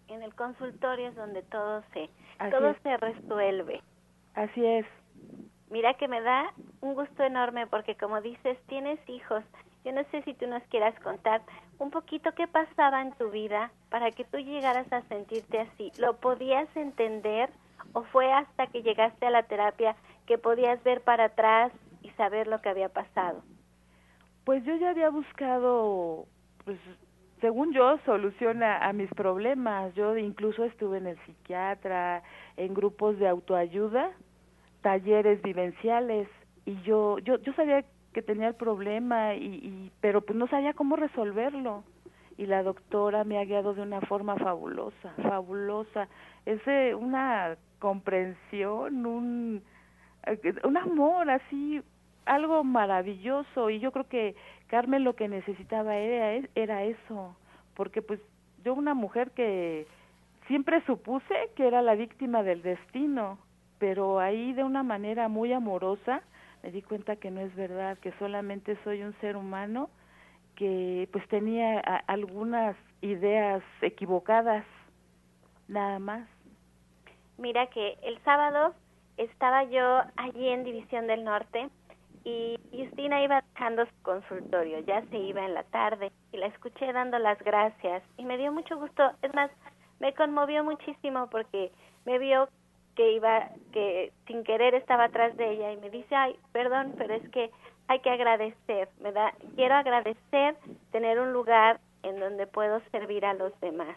En 0.07 0.21
el 0.21 0.33
consultorio 0.35 1.09
es 1.09 1.15
donde 1.15 1.43
todo 1.43 1.83
se 1.93 2.09
todo 2.51 2.73
se 2.81 2.97
resuelve. 2.97 3.81
Así 4.35 4.65
es. 4.65 4.85
Mira 5.69 5.95
que 5.95 6.07
me 6.07 6.21
da 6.21 6.53
un 6.81 6.95
gusto 6.95 7.23
enorme 7.23 7.67
porque 7.67 7.95
como 7.95 8.21
dices, 8.21 8.57
tienes 8.67 8.99
hijos. 9.09 9.43
Yo 9.83 9.91
no 9.91 10.03
sé 10.11 10.21
si 10.23 10.33
tú 10.33 10.47
nos 10.47 10.63
quieras 10.63 10.97
contar 11.01 11.41
un 11.79 11.91
poquito 11.91 12.31
qué 12.33 12.47
pasaba 12.47 13.01
en 13.01 13.13
tu 13.13 13.29
vida 13.29 13.71
para 13.89 14.11
que 14.11 14.23
tú 14.25 14.37
llegaras 14.37 14.91
a 14.91 15.01
sentirte 15.03 15.59
así. 15.59 15.91
¿Lo 15.97 16.17
podías 16.17 16.67
entender 16.75 17.49
o 17.93 18.03
fue 18.03 18.31
hasta 18.31 18.67
que 18.67 18.81
llegaste 18.81 19.25
a 19.25 19.31
la 19.31 19.43
terapia 19.43 19.95
que 20.25 20.37
podías 20.37 20.81
ver 20.83 21.01
para 21.01 21.25
atrás 21.25 21.71
y 22.01 22.09
saber 22.11 22.47
lo 22.47 22.61
que 22.61 22.69
había 22.69 22.89
pasado? 22.89 23.43
Pues 24.45 24.63
yo 24.63 24.75
ya 24.75 24.89
había 24.89 25.09
buscado 25.09 26.25
pues 26.63 26.79
según 27.41 27.71
yo, 27.71 27.97
soluciona 28.05 28.79
a 28.79 28.93
mis 28.93 29.09
problemas. 29.11 29.93
Yo 29.93 30.17
incluso 30.17 30.63
estuve 30.63 30.97
en 30.97 31.07
el 31.07 31.17
psiquiatra, 31.25 32.23
en 32.55 32.73
grupos 32.73 33.17
de 33.19 33.27
autoayuda, 33.27 34.11
talleres 34.87 35.41
vivenciales, 35.41 36.29
y 36.63 36.81
yo, 36.83 37.19
yo, 37.19 37.37
yo 37.39 37.51
sabía 37.55 37.83
que 38.13 38.21
tenía 38.21 38.47
el 38.47 38.55
problema, 38.55 39.35
y, 39.35 39.45
y, 39.45 39.91
pero 39.99 40.21
pues 40.21 40.39
no 40.39 40.47
sabía 40.47 40.73
cómo 40.73 40.95
resolverlo. 40.95 41.83
Y 42.37 42.45
la 42.45 42.63
doctora 42.63 43.25
me 43.25 43.37
ha 43.37 43.43
guiado 43.43 43.73
de 43.73 43.81
una 43.81 43.99
forma 43.99 44.37
fabulosa, 44.37 45.11
fabulosa. 45.21 46.07
Es 46.45 46.61
una 46.95 47.57
comprensión, 47.79 49.05
un, 49.05 49.61
un 50.63 50.77
amor 50.77 51.29
así, 51.31 51.81
algo 52.25 52.63
maravilloso. 52.63 53.69
Y 53.69 53.79
yo 53.79 53.91
creo 53.91 54.07
que 54.07 54.35
Carmen 54.67 55.03
lo 55.03 55.17
que 55.17 55.27
necesitaba 55.27 55.97
era, 55.97 56.47
era 56.55 56.83
eso, 56.85 57.35
porque 57.75 58.01
pues 58.01 58.21
yo 58.63 58.73
una 58.73 58.93
mujer 58.93 59.31
que 59.31 59.85
siempre 60.47 60.81
supuse 60.85 61.35
que 61.57 61.67
era 61.67 61.81
la 61.81 61.95
víctima 61.95 62.41
del 62.41 62.61
destino, 62.61 63.37
pero 63.79 64.19
ahí 64.19 64.53
de 64.53 64.63
una 64.63 64.83
manera 64.83 65.27
muy 65.27 65.53
amorosa 65.53 66.21
me 66.63 66.71
di 66.71 66.81
cuenta 66.81 67.15
que 67.15 67.31
no 67.31 67.41
es 67.41 67.55
verdad, 67.55 67.97
que 67.99 68.11
solamente 68.13 68.77
soy 68.83 69.03
un 69.03 69.13
ser 69.21 69.37
humano 69.37 69.89
que 70.55 71.07
pues 71.11 71.27
tenía 71.27 71.79
algunas 72.07 72.75
ideas 73.01 73.61
equivocadas, 73.81 74.65
nada 75.67 75.99
más. 75.99 76.27
Mira 77.37 77.67
que 77.67 77.97
el 78.01 78.19
sábado 78.23 78.73
estaba 79.17 79.63
yo 79.65 80.01
allí 80.15 80.49
en 80.49 80.63
División 80.63 81.05
del 81.05 81.23
Norte 81.23 81.69
y 82.23 82.59
Justina 82.71 83.23
iba 83.23 83.43
dejando 83.53 83.85
su 83.85 84.01
consultorio, 84.01 84.79
ya 84.79 85.01
se 85.09 85.17
iba 85.17 85.45
en 85.45 85.53
la 85.53 85.63
tarde 85.63 86.11
y 86.31 86.37
la 86.37 86.47
escuché 86.47 86.91
dando 86.91 87.19
las 87.19 87.39
gracias 87.39 88.03
y 88.17 88.25
me 88.25 88.37
dio 88.37 88.51
mucho 88.51 88.77
gusto, 88.77 89.11
es 89.21 89.33
más, 89.35 89.51
me 89.99 90.13
conmovió 90.13 90.63
muchísimo 90.63 91.29
porque 91.29 91.71
me 92.05 92.17
vio 92.17 92.49
que 92.97 93.11
iba, 93.13 93.49
que 93.71 94.11
sin 94.25 94.43
querer 94.43 94.73
estaba 94.73 95.05
atrás 95.05 95.37
de 95.37 95.51
ella 95.51 95.71
y 95.71 95.77
me 95.77 95.91
dice, 95.91 96.15
ay, 96.15 96.35
perdón, 96.51 96.95
pero 96.97 97.13
es 97.13 97.29
que 97.29 97.51
hay 97.87 97.99
que 97.99 98.09
agradecer, 98.09 98.89
me 98.99 99.11
da, 99.11 99.33
quiero 99.55 99.75
agradecer 99.75 100.55
tener 100.91 101.19
un 101.19 101.31
lugar 101.31 101.79
en 102.01 102.19
donde 102.19 102.47
puedo 102.47 102.81
servir 102.91 103.23
a 103.23 103.35
los 103.35 103.57
demás. 103.61 103.95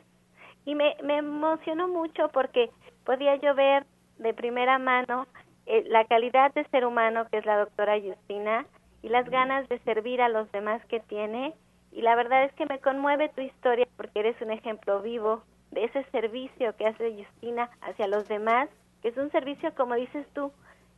Y 0.66 0.74
me, 0.74 0.96
me 1.02 1.16
emocionó 1.16 1.88
mucho 1.88 2.28
porque 2.28 2.70
podía 3.04 3.36
yo 3.36 3.54
ver 3.54 3.86
de 4.18 4.34
primera 4.34 4.78
mano 4.78 5.26
eh, 5.64 5.84
la 5.88 6.04
calidad 6.04 6.52
de 6.52 6.64
ser 6.64 6.84
humano 6.84 7.26
que 7.30 7.38
es 7.38 7.46
la 7.46 7.58
doctora 7.58 7.98
Justina 7.98 8.66
y 9.02 9.08
las 9.08 9.28
ganas 9.30 9.66
de 9.68 9.78
servir 9.80 10.20
a 10.20 10.28
los 10.28 10.52
demás 10.52 10.84
que 10.86 11.00
tiene. 11.00 11.54
Y 11.90 12.02
la 12.02 12.14
verdad 12.16 12.44
es 12.44 12.52
que 12.52 12.66
me 12.66 12.78
conmueve 12.80 13.30
tu 13.30 13.40
historia 13.40 13.88
porque 13.96 14.20
eres 14.20 14.40
un 14.42 14.50
ejemplo 14.50 15.00
vivo 15.00 15.42
de 15.70 15.84
ese 15.84 16.04
servicio 16.12 16.76
que 16.76 16.86
hace 16.86 17.16
Justina 17.16 17.70
hacia 17.80 18.06
los 18.06 18.28
demás, 18.28 18.68
que 19.02 19.08
es 19.08 19.16
un 19.16 19.30
servicio, 19.30 19.74
como 19.74 19.94
dices 19.94 20.26
tú, 20.34 20.52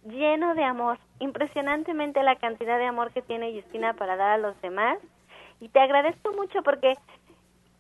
lleno 0.05 0.55
de 0.55 0.65
amor. 0.65 0.99
Impresionantemente 1.19 2.23
la 2.23 2.37
cantidad 2.37 2.79
de 2.79 2.87
amor 2.87 3.13
que 3.13 3.23
tiene 3.23 3.53
Justina 3.53 3.95
para 3.95 4.17
dar 4.17 4.31
a 4.33 4.39
los 4.39 4.61
demás. 4.61 4.99
Y 5.61 5.69
te 5.69 5.81
agradezco 5.81 6.33
mucho 6.33 6.63
porque 6.63 6.95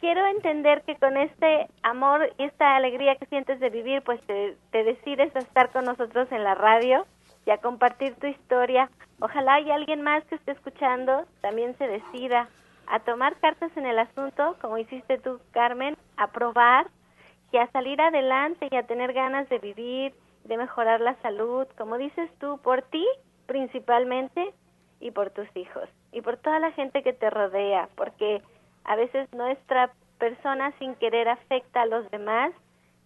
quiero 0.02 0.26
entender 0.26 0.82
que 0.82 0.96
con 0.96 1.16
este 1.16 1.68
amor 1.82 2.32
y 2.38 2.44
esta 2.44 2.76
alegría 2.76 3.16
que 3.16 3.26
sientes 3.26 3.60
de 3.60 3.70
vivir, 3.70 4.02
pues 4.02 4.20
te, 4.26 4.56
decides 4.72 5.34
a 5.36 5.40
estar 5.40 5.70
con 5.70 5.84
nosotros 5.84 6.30
en 6.32 6.44
la 6.44 6.54
radio 6.54 7.06
y 7.46 7.50
a 7.50 7.58
compartir 7.58 8.14
tu 8.16 8.26
historia. 8.26 8.90
Ojalá 9.20 9.60
y 9.60 9.70
alguien 9.70 10.02
más 10.02 10.24
que 10.24 10.34
esté 10.34 10.52
escuchando 10.52 11.24
también 11.40 11.76
se 11.78 11.86
decida 11.86 12.48
a 12.88 12.98
tomar 13.00 13.36
cartas 13.36 13.70
en 13.76 13.86
el 13.86 13.98
asunto, 13.98 14.56
como 14.60 14.76
hiciste 14.76 15.18
tú, 15.18 15.40
Carmen, 15.52 15.96
a 16.16 16.26
probar 16.28 16.88
y 17.52 17.58
a 17.58 17.70
salir 17.70 18.00
adelante 18.00 18.68
y 18.70 18.76
a 18.76 18.86
tener 18.86 19.12
ganas 19.12 19.48
de 19.48 19.58
vivir, 19.58 20.14
de 20.44 20.56
mejorar 20.56 21.00
la 21.00 21.14
salud, 21.22 21.66
como 21.76 21.98
dices 21.98 22.30
tú, 22.38 22.58
por 22.62 22.82
ti 22.82 23.06
principalmente 23.46 24.52
y 25.00 25.10
por 25.10 25.30
tus 25.30 25.48
hijos 25.56 25.88
y 26.12 26.22
por 26.22 26.36
toda 26.38 26.58
la 26.58 26.72
gente 26.72 27.02
que 27.02 27.12
te 27.12 27.28
rodea, 27.28 27.88
porque 27.96 28.42
a 28.84 28.96
veces 28.96 29.32
nuestra 29.32 29.92
persona 30.18 30.72
sin 30.78 30.94
querer 30.94 31.28
afecta 31.28 31.82
a 31.82 31.86
los 31.86 32.10
demás 32.10 32.52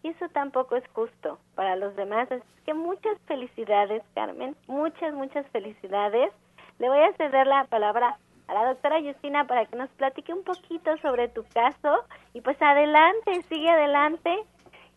y 0.03 0.09
eso 0.09 0.29
tampoco 0.29 0.77
es 0.77 0.87
justo 0.93 1.39
para 1.55 1.75
los 1.77 1.97
demás. 1.97 2.31
Así 2.31 2.45
que 2.65 2.75
muchas 2.75 3.19
felicidades, 3.27 4.03
Carmen, 4.15 4.55
muchas, 4.69 5.13
muchas 5.15 5.47
felicidades. 5.49 6.33
Le 6.79 6.89
voy 6.89 7.01
a 7.01 7.13
ceder 7.15 7.47
la 7.47 7.65
palabra 7.65 8.19
a 8.49 8.55
la 8.55 8.69
doctora 8.69 9.01
Justina 9.01 9.47
para 9.47 9.67
que 9.67 9.77
nos 9.77 9.91
platique 9.91 10.33
un 10.33 10.45
poquito 10.45 10.97
sobre 10.99 11.29
tu 11.29 11.45
caso 11.53 12.05
y 12.35 12.41
pues 12.41 12.61
adelante, 12.61 13.43
sigue 13.49 13.71
adelante 13.71 14.31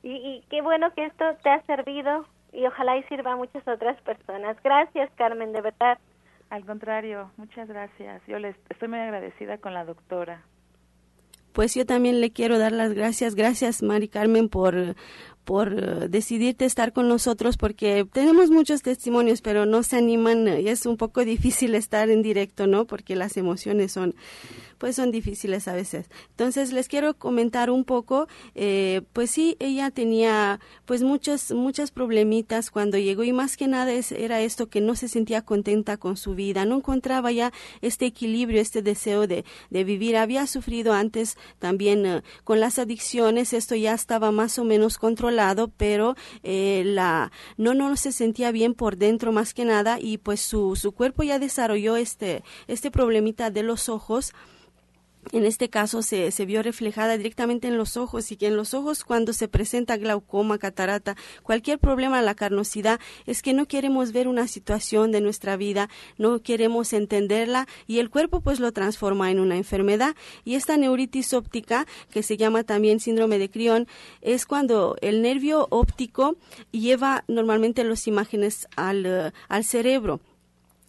y, 0.03 0.11
y 0.11 0.43
qué 0.49 0.61
bueno 0.61 0.93
que 0.93 1.05
esto 1.05 1.25
te 1.43 1.49
ha 1.49 1.61
servido 1.63 2.25
y 2.51 2.65
ojalá 2.65 2.97
y 2.97 3.03
sirva 3.03 3.33
a 3.33 3.37
muchas 3.37 3.67
otras 3.67 3.99
personas. 4.01 4.57
Gracias, 4.63 5.09
Carmen, 5.15 5.53
de 5.53 5.61
verdad. 5.61 5.97
Al 6.49 6.65
contrario, 6.65 7.31
muchas 7.37 7.67
gracias. 7.67 8.21
Yo 8.27 8.39
les 8.39 8.55
estoy 8.69 8.87
muy 8.87 8.99
agradecida 8.99 9.57
con 9.57 9.73
la 9.73 9.85
doctora 9.85 10.43
pues 11.59 11.75
yo 11.75 11.85
también 11.85 12.21
le 12.21 12.31
quiero 12.31 12.57
dar 12.57 12.71
las 12.71 12.93
gracias. 12.93 13.35
Gracias, 13.35 13.83
Mari 13.83 14.07
Carmen, 14.07 14.47
por, 14.47 14.95
por 15.49 15.73
eh, 15.73 16.07
decidirte 16.09 16.65
estar 16.65 16.93
con 16.93 17.07
nosotros 17.07 17.57
porque 17.57 18.05
tenemos 18.13 18.51
muchos 18.51 18.83
testimonios, 18.83 19.41
pero 19.41 19.65
no 19.65 19.81
se 19.81 19.97
animan 19.97 20.47
y 20.61 20.67
es 20.67 20.85
un 20.85 20.95
poco 20.95 21.25
difícil 21.25 21.73
estar 21.73 22.11
en 22.11 22.21
directo, 22.21 22.67
¿no? 22.67 22.85
Porque 22.85 23.15
las 23.15 23.35
emociones 23.35 23.91
son 23.91 24.13
pues 24.79 24.95
son 24.95 25.11
difíciles 25.11 25.67
a 25.67 25.73
veces. 25.73 26.09
Entonces 26.31 26.71
les 26.71 26.87
quiero 26.87 27.13
comentar 27.13 27.69
un 27.69 27.83
poco, 27.83 28.27
eh, 28.55 29.01
pues 29.13 29.29
sí, 29.29 29.57
ella 29.59 29.91
tenía 29.91 30.59
pues 30.85 31.03
muchos, 31.03 31.51
muchas 31.51 31.91
problemitas 31.91 32.71
cuando 32.71 32.97
llegó 32.97 33.23
y 33.23 33.33
más 33.33 33.57
que 33.57 33.67
nada 33.67 33.91
es, 33.91 34.11
era 34.11 34.41
esto 34.41 34.69
que 34.69 34.81
no 34.81 34.95
se 34.95 35.09
sentía 35.09 35.43
contenta 35.43 35.97
con 35.97 36.15
su 36.15 36.33
vida, 36.33 36.65
no 36.65 36.77
encontraba 36.77 37.31
ya 37.31 37.51
este 37.81 38.05
equilibrio, 38.05 38.61
este 38.61 38.81
deseo 38.81 39.27
de, 39.27 39.43
de 39.69 39.83
vivir. 39.83 40.15
Había 40.15 40.47
sufrido 40.47 40.93
antes 40.93 41.37
también 41.59 42.05
eh, 42.05 42.23
con 42.45 42.59
las 42.61 42.79
adicciones, 42.79 43.53
esto 43.53 43.75
ya 43.75 43.93
estaba 43.93 44.31
más 44.31 44.57
o 44.59 44.63
menos 44.63 44.97
controlado, 44.97 45.38
pero 45.77 46.15
eh, 46.43 46.83
la, 46.85 47.31
no, 47.57 47.73
no 47.73 47.95
se 47.95 48.11
sentía 48.11 48.51
bien 48.51 48.73
por 48.73 48.97
dentro 48.97 49.31
más 49.31 49.53
que 49.53 49.65
nada 49.65 49.99
y 49.99 50.17
pues 50.17 50.41
su, 50.41 50.75
su 50.75 50.91
cuerpo 50.91 51.23
ya 51.23 51.39
desarrolló 51.39 51.95
este, 51.95 52.43
este 52.67 52.91
problemita 52.91 53.49
de 53.49 53.63
los 53.63 53.89
ojos 53.89 54.33
en 55.31 55.45
este 55.45 55.69
caso 55.69 56.01
se, 56.01 56.31
se, 56.31 56.45
vio 56.45 56.63
reflejada 56.63 57.17
directamente 57.17 57.67
en 57.67 57.77
los 57.77 57.97
ojos 57.97 58.31
y 58.31 58.37
que 58.37 58.47
en 58.47 58.57
los 58.57 58.73
ojos 58.73 59.03
cuando 59.03 59.33
se 59.33 59.47
presenta 59.47 59.97
glaucoma, 59.97 60.57
catarata, 60.57 61.15
cualquier 61.43 61.79
problema 61.79 62.21
la 62.21 62.35
carnosidad, 62.35 62.99
es 63.25 63.41
que 63.41 63.53
no 63.53 63.67
queremos 63.67 64.11
ver 64.11 64.27
una 64.27 64.47
situación 64.47 65.11
de 65.11 65.21
nuestra 65.21 65.57
vida, 65.57 65.89
no 66.17 66.41
queremos 66.41 66.93
entenderla 66.93 67.67
y 67.87 67.99
el 67.99 68.09
cuerpo 68.09 68.41
pues 68.41 68.59
lo 68.59 68.71
transforma 68.71 69.31
en 69.31 69.39
una 69.39 69.57
enfermedad. 69.57 70.15
Y 70.45 70.55
esta 70.55 70.77
neuritis 70.77 71.33
óptica, 71.33 71.85
que 72.11 72.23
se 72.23 72.37
llama 72.37 72.63
también 72.63 72.99
síndrome 72.99 73.39
de 73.39 73.49
Crión, 73.49 73.87
es 74.21 74.45
cuando 74.45 74.95
el 75.01 75.21
nervio 75.21 75.67
óptico 75.69 76.37
lleva 76.71 77.23
normalmente 77.27 77.83
las 77.83 78.07
imágenes 78.07 78.67
al, 78.75 79.05
uh, 79.05 79.37
al 79.47 79.63
cerebro 79.63 80.19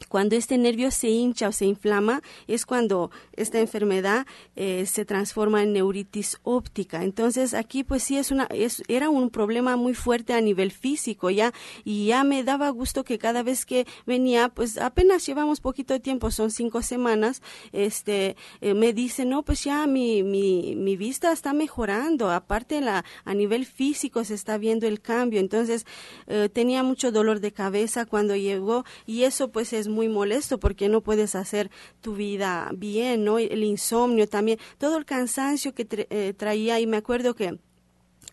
cuando 0.08 0.36
este 0.36 0.58
nervio 0.58 0.90
se 0.90 1.08
hincha 1.08 1.48
o 1.48 1.52
se 1.52 1.66
inflama 1.66 2.22
es 2.46 2.66
cuando 2.66 3.10
esta 3.32 3.58
enfermedad 3.58 4.26
eh, 4.56 4.86
se 4.86 5.04
transforma 5.04 5.62
en 5.62 5.72
neuritis 5.72 6.38
óptica. 6.42 7.02
Entonces 7.02 7.54
aquí 7.54 7.84
pues 7.84 8.02
sí 8.02 8.16
es 8.16 8.30
una 8.30 8.44
es, 8.50 8.82
era 8.88 9.10
un 9.10 9.30
problema 9.30 9.76
muy 9.76 9.94
fuerte 9.94 10.32
a 10.32 10.40
nivel 10.40 10.70
físico 10.70 11.30
ya 11.30 11.52
y 11.84 12.06
ya 12.06 12.24
me 12.24 12.44
daba 12.44 12.70
gusto 12.70 13.04
que 13.04 13.18
cada 13.18 13.42
vez 13.42 13.66
que 13.66 13.86
venía 14.06 14.48
pues 14.48 14.78
apenas 14.78 15.26
llevamos 15.26 15.60
poquito 15.60 16.00
tiempo 16.00 16.30
son 16.30 16.50
cinco 16.50 16.82
semanas 16.82 17.42
este 17.72 18.36
eh, 18.60 18.74
me 18.74 18.92
dice 18.92 19.24
no 19.24 19.42
pues 19.42 19.64
ya 19.64 19.86
mi, 19.86 20.22
mi, 20.22 20.74
mi 20.76 20.96
vista 20.96 21.32
está 21.32 21.52
mejorando 21.52 22.30
aparte 22.30 22.80
la 22.80 23.04
a 23.24 23.34
nivel 23.34 23.66
físico 23.66 24.24
se 24.24 24.34
está 24.34 24.58
viendo 24.58 24.86
el 24.86 25.00
cambio 25.00 25.40
entonces 25.40 25.86
eh, 26.26 26.48
tenía 26.52 26.82
mucho 26.82 27.12
dolor 27.12 27.40
de 27.40 27.52
cabeza 27.52 28.06
cuando 28.06 28.36
llegó 28.36 28.84
y 29.06 29.24
eso 29.24 29.50
pues 29.50 29.72
es 29.72 29.88
muy 29.90 30.08
molesto 30.08 30.58
porque 30.58 30.88
no 30.88 31.00
puedes 31.02 31.34
hacer 31.34 31.70
tu 32.00 32.14
vida 32.14 32.70
bien, 32.74 33.24
¿no? 33.24 33.38
El 33.38 33.64
insomnio 33.64 34.28
también, 34.28 34.58
todo 34.78 34.96
el 34.96 35.04
cansancio 35.04 35.74
que 35.74 35.86
eh, 36.10 36.34
traía 36.36 36.80
y 36.80 36.86
me 36.86 36.96
acuerdo 36.96 37.34
que 37.34 37.58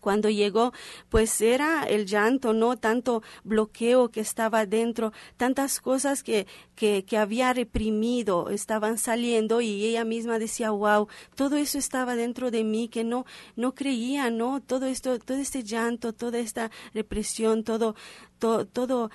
cuando 0.00 0.30
llegó, 0.30 0.72
pues 1.08 1.40
era 1.40 1.84
el 1.84 2.06
llanto, 2.06 2.52
¿no? 2.52 2.76
Tanto 2.78 3.22
bloqueo 3.44 4.10
que 4.10 4.20
estaba 4.20 4.66
dentro, 4.66 5.12
tantas 5.36 5.80
cosas 5.80 6.22
que, 6.22 6.46
que, 6.74 7.04
que, 7.04 7.18
había 7.18 7.52
reprimido 7.52 8.48
estaban 8.50 8.98
saliendo 8.98 9.60
y 9.60 9.84
ella 9.84 10.04
misma 10.04 10.38
decía, 10.38 10.70
wow, 10.70 11.08
todo 11.34 11.56
eso 11.56 11.78
estaba 11.78 12.16
dentro 12.16 12.50
de 12.50 12.64
mí 12.64 12.88
que 12.88 13.04
no, 13.04 13.26
no 13.56 13.74
creía, 13.74 14.30
¿no? 14.30 14.60
Todo 14.60 14.86
esto, 14.86 15.18
todo 15.18 15.38
este 15.38 15.62
llanto, 15.62 16.12
toda 16.12 16.38
esta 16.38 16.70
represión, 16.94 17.64
todo, 17.64 17.94
todo, 18.38 18.66
todo 18.66 19.10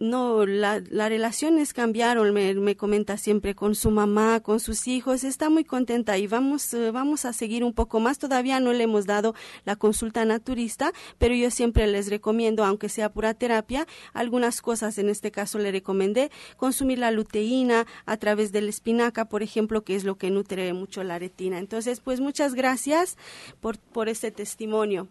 no, 0.00 0.44
las 0.44 0.82
relaciones 0.90 1.72
cambiaron, 1.72 2.32
me, 2.32 2.76
comenta 2.76 3.16
siempre 3.16 3.54
con 3.54 3.74
su 3.74 3.90
mamá, 3.90 4.40
con 4.40 4.58
sus 4.58 4.88
hijos, 4.88 5.24
está 5.24 5.50
muy 5.50 5.64
contenta 5.64 6.18
y 6.18 6.26
vamos, 6.26 6.74
eh, 6.74 6.90
vamos 6.90 7.24
a 7.24 7.32
seguir 7.32 7.62
un 7.64 7.72
poco 7.72 8.00
más. 8.00 8.18
Todavía 8.18 8.58
no 8.60 8.72
le 8.72 8.84
hemos 8.84 9.06
dado 9.06 9.34
la 9.64 9.76
consulta 9.76 10.24
naturista, 10.24 10.92
pero 11.18 11.34
yo 11.34 11.50
siempre 11.50 11.86
les 11.86 12.10
recomiendo, 12.10 12.64
aunque 12.64 12.88
sea 12.88 13.12
pura 13.12 13.34
terapia, 13.34 13.86
algunas 14.12 14.60
cosas. 14.60 14.98
En 14.98 15.08
este 15.08 15.30
caso 15.30 15.58
le 15.58 15.70
recomendé 15.70 16.30
consumir 16.56 16.98
la 16.98 17.10
luteína 17.10 17.86
a 18.04 18.16
través 18.16 18.52
de 18.52 18.62
la 18.62 18.70
espinaca, 18.70 19.26
por 19.26 19.42
ejemplo, 19.42 19.84
que 19.84 19.94
es 19.94 20.04
lo 20.04 20.16
que 20.16 20.30
nutre 20.30 20.72
mucho 20.72 21.04
la 21.04 21.18
retina. 21.18 21.58
Entonces, 21.58 22.00
pues 22.00 22.20
muchas 22.20 22.54
gracias 22.54 23.16
por, 23.60 23.78
por 23.78 24.08
este 24.08 24.30
testimonio. 24.30 25.08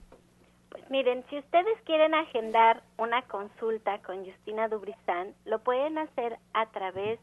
Miren, 0.89 1.23
si 1.29 1.37
ustedes 1.39 1.79
quieren 1.85 2.13
agendar 2.13 2.83
una 2.97 3.21
consulta 3.23 3.99
con 3.99 4.25
Justina 4.25 4.67
Dubrizán, 4.67 5.33
lo 5.45 5.59
pueden 5.59 5.97
hacer 5.97 6.37
a 6.53 6.65
través 6.67 7.19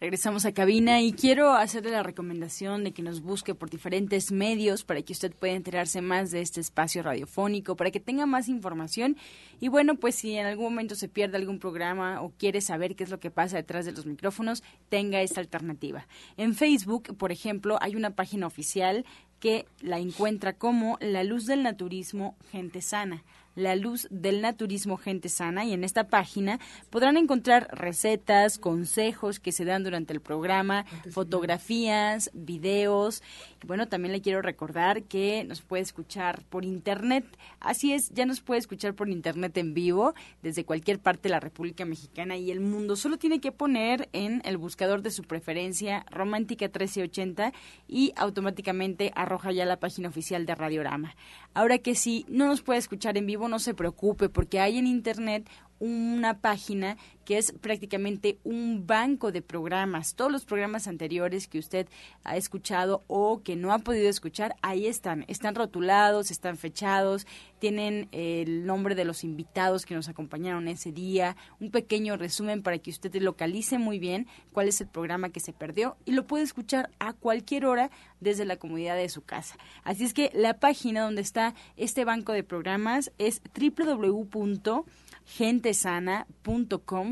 Regresamos 0.00 0.44
a 0.44 0.52
cabina 0.52 1.02
y 1.02 1.12
quiero 1.12 1.54
hacerle 1.54 1.90
la 1.90 2.04
recomendación 2.04 2.84
de 2.84 2.92
que 2.92 3.02
nos 3.02 3.20
busque 3.20 3.56
por 3.56 3.68
diferentes 3.68 4.30
medios 4.30 4.84
para 4.84 5.02
que 5.02 5.12
usted 5.12 5.34
pueda 5.34 5.54
enterarse 5.54 6.00
más 6.02 6.30
de 6.30 6.40
este 6.40 6.60
espacio 6.60 7.02
radiofónico, 7.02 7.74
para 7.74 7.90
que 7.90 7.98
tenga 7.98 8.24
más 8.24 8.46
información. 8.46 9.16
Y 9.58 9.66
bueno, 9.66 9.96
pues 9.96 10.14
si 10.14 10.36
en 10.36 10.46
algún 10.46 10.66
momento 10.66 10.94
se 10.94 11.08
pierde 11.08 11.36
algún 11.36 11.58
programa 11.58 12.22
o 12.22 12.30
quiere 12.30 12.60
saber 12.60 12.94
qué 12.94 13.02
es 13.02 13.10
lo 13.10 13.18
que 13.18 13.32
pasa 13.32 13.56
detrás 13.56 13.86
de 13.86 13.92
los 13.92 14.06
micrófonos, 14.06 14.62
tenga 14.88 15.20
esta 15.20 15.40
alternativa. 15.40 16.06
En 16.36 16.54
Facebook, 16.54 17.16
por 17.16 17.32
ejemplo, 17.32 17.76
hay 17.80 17.96
una 17.96 18.10
página 18.10 18.46
oficial 18.46 19.04
que 19.40 19.66
la 19.80 19.98
encuentra 19.98 20.52
como 20.52 20.96
La 21.00 21.24
Luz 21.24 21.46
del 21.46 21.64
Naturismo 21.64 22.36
Gente 22.52 22.82
Sana 22.82 23.24
la 23.58 23.76
luz 23.76 24.06
del 24.10 24.40
naturismo 24.40 24.96
gente 24.96 25.28
sana 25.28 25.64
y 25.64 25.72
en 25.72 25.84
esta 25.84 26.04
página 26.04 26.60
podrán 26.90 27.16
encontrar 27.16 27.68
recetas, 27.72 28.58
consejos 28.58 29.40
que 29.40 29.52
se 29.52 29.64
dan 29.64 29.84
durante 29.84 30.12
el 30.12 30.20
programa, 30.20 30.86
fotografías, 31.10 32.30
videos. 32.32 33.22
Y 33.62 33.66
bueno, 33.66 33.88
también 33.88 34.12
le 34.12 34.20
quiero 34.20 34.40
recordar 34.42 35.02
que 35.02 35.44
nos 35.44 35.60
puede 35.60 35.82
escuchar 35.82 36.44
por 36.48 36.64
internet. 36.64 37.24
Así 37.60 37.92
es, 37.92 38.10
ya 38.10 38.26
nos 38.26 38.40
puede 38.40 38.60
escuchar 38.60 38.94
por 38.94 39.08
internet 39.08 39.56
en 39.58 39.74
vivo 39.74 40.14
desde 40.42 40.64
cualquier 40.64 41.00
parte 41.00 41.24
de 41.24 41.30
la 41.30 41.40
República 41.40 41.84
Mexicana 41.84 42.36
y 42.36 42.50
el 42.50 42.60
mundo. 42.60 42.94
Solo 42.94 43.18
tiene 43.18 43.40
que 43.40 43.52
poner 43.52 44.08
en 44.12 44.40
el 44.44 44.56
buscador 44.56 45.02
de 45.02 45.10
su 45.10 45.24
preferencia 45.24 46.06
Romántica 46.10 46.66
1380 46.66 47.52
y 47.88 48.12
automáticamente 48.16 49.12
arroja 49.16 49.50
ya 49.50 49.64
la 49.64 49.80
página 49.80 50.08
oficial 50.08 50.46
de 50.46 50.54
Radiorama. 50.54 51.16
Ahora 51.54 51.78
que 51.78 51.94
si 51.94 52.24
no 52.28 52.46
nos 52.46 52.62
puede 52.62 52.78
escuchar 52.78 53.16
en 53.16 53.26
vivo, 53.26 53.47
no 53.48 53.58
se 53.58 53.74
preocupe 53.74 54.28
porque 54.28 54.60
hay 54.60 54.78
en 54.78 54.86
internet 54.86 55.48
una 55.78 56.40
página 56.40 56.96
que 57.28 57.36
es 57.36 57.52
prácticamente 57.52 58.38
un 58.42 58.86
banco 58.86 59.32
de 59.32 59.42
programas. 59.42 60.14
Todos 60.14 60.32
los 60.32 60.46
programas 60.46 60.88
anteriores 60.88 61.46
que 61.46 61.58
usted 61.58 61.86
ha 62.24 62.38
escuchado 62.38 63.04
o 63.06 63.42
que 63.42 63.54
no 63.54 63.74
ha 63.74 63.80
podido 63.80 64.08
escuchar, 64.08 64.56
ahí 64.62 64.86
están. 64.86 65.26
Están 65.28 65.54
rotulados, 65.54 66.30
están 66.30 66.56
fechados, 66.56 67.26
tienen 67.58 68.08
el 68.12 68.64
nombre 68.64 68.94
de 68.94 69.04
los 69.04 69.24
invitados 69.24 69.84
que 69.84 69.94
nos 69.94 70.08
acompañaron 70.08 70.68
ese 70.68 70.90
día, 70.90 71.36
un 71.60 71.70
pequeño 71.70 72.16
resumen 72.16 72.62
para 72.62 72.78
que 72.78 72.88
usted 72.88 73.14
localice 73.16 73.76
muy 73.76 73.98
bien 73.98 74.26
cuál 74.50 74.68
es 74.68 74.80
el 74.80 74.88
programa 74.88 75.28
que 75.28 75.40
se 75.40 75.52
perdió 75.52 75.98
y 76.06 76.12
lo 76.12 76.26
puede 76.26 76.44
escuchar 76.44 76.88
a 76.98 77.12
cualquier 77.12 77.66
hora 77.66 77.90
desde 78.20 78.46
la 78.46 78.56
comodidad 78.56 78.96
de 78.96 79.10
su 79.10 79.20
casa. 79.20 79.58
Así 79.84 80.02
es 80.02 80.14
que 80.14 80.30
la 80.32 80.54
página 80.54 81.02
donde 81.02 81.20
está 81.20 81.54
este 81.76 82.06
banco 82.06 82.32
de 82.32 82.42
programas 82.42 83.12
es 83.18 83.42
www 83.54 84.86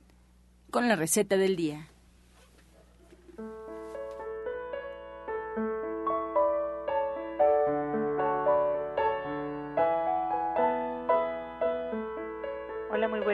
con 0.70 0.90
la 0.90 0.98
receta 0.98 1.38
del 1.38 1.56
día. 1.56 1.93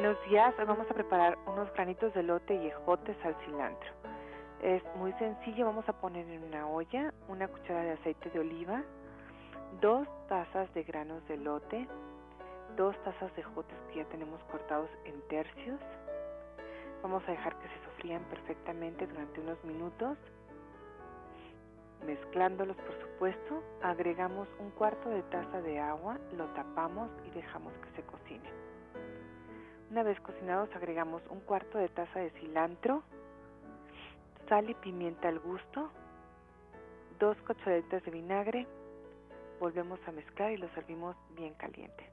Buenos 0.01 0.29
días. 0.29 0.55
Hoy 0.57 0.63
vamos 0.63 0.89
a 0.89 0.93
preparar 0.93 1.37
unos 1.45 1.69
granitos 1.73 2.13
de 2.13 2.23
lote 2.23 2.55
y 2.55 2.67
ejotes 2.67 3.17
al 3.25 3.35
cilantro. 3.43 3.89
Es 4.61 4.81
muy 4.95 5.11
sencillo, 5.19 5.65
vamos 5.65 5.89
a 5.89 5.99
poner 5.99 6.25
en 6.29 6.41
una 6.41 6.69
olla 6.69 7.13
una 7.27 7.49
cuchara 7.49 7.81
de 7.81 7.91
aceite 7.91 8.29
de 8.29 8.39
oliva, 8.39 8.81
dos 9.81 10.07
tazas 10.29 10.73
de 10.73 10.83
granos 10.83 11.27
de 11.27 11.35
lote, 11.35 11.85
dos 12.77 12.95
tazas 13.03 13.35
de 13.35 13.41
ejotes 13.41 13.77
que 13.89 13.97
ya 13.97 14.05
tenemos 14.05 14.41
cortados 14.45 14.89
en 15.03 15.19
tercios. 15.27 15.81
Vamos 17.03 17.21
a 17.27 17.31
dejar 17.31 17.59
que 17.59 17.67
se 17.67 17.83
sofrían 17.83 18.23
perfectamente 18.29 19.05
durante 19.05 19.41
unos 19.41 19.61
minutos. 19.65 20.17
Mezclándolos, 22.05 22.77
por 22.77 23.01
supuesto, 23.01 23.61
agregamos 23.83 24.47
un 24.59 24.69
cuarto 24.71 25.09
de 25.09 25.23
taza 25.23 25.61
de 25.61 25.77
agua, 25.77 26.17
lo 26.37 26.45
tapamos 26.53 27.11
y 27.27 27.31
dejamos 27.31 27.73
que 27.73 28.01
se 28.01 28.07
cocine. 28.07 28.68
Una 29.91 30.03
vez 30.03 30.19
cocinados 30.19 30.69
agregamos 30.75 31.23
un 31.31 31.39
cuarto 31.39 31.79
de 31.79 31.89
taza 31.89 32.19
de 32.19 32.29
cilantro, 32.39 33.01
sal 34.47 34.69
y 34.69 34.75
pimienta 34.75 35.29
al 35.29 35.39
gusto, 35.39 35.89
dos 37.19 37.35
cucharaditas 37.41 38.03
de 38.03 38.11
vinagre, 38.11 38.67
volvemos 39.59 39.99
a 40.07 40.11
mezclar 40.11 40.51
y 40.51 40.57
lo 40.57 40.69
servimos 40.75 41.15
bien 41.35 41.55
caliente. 41.55 42.07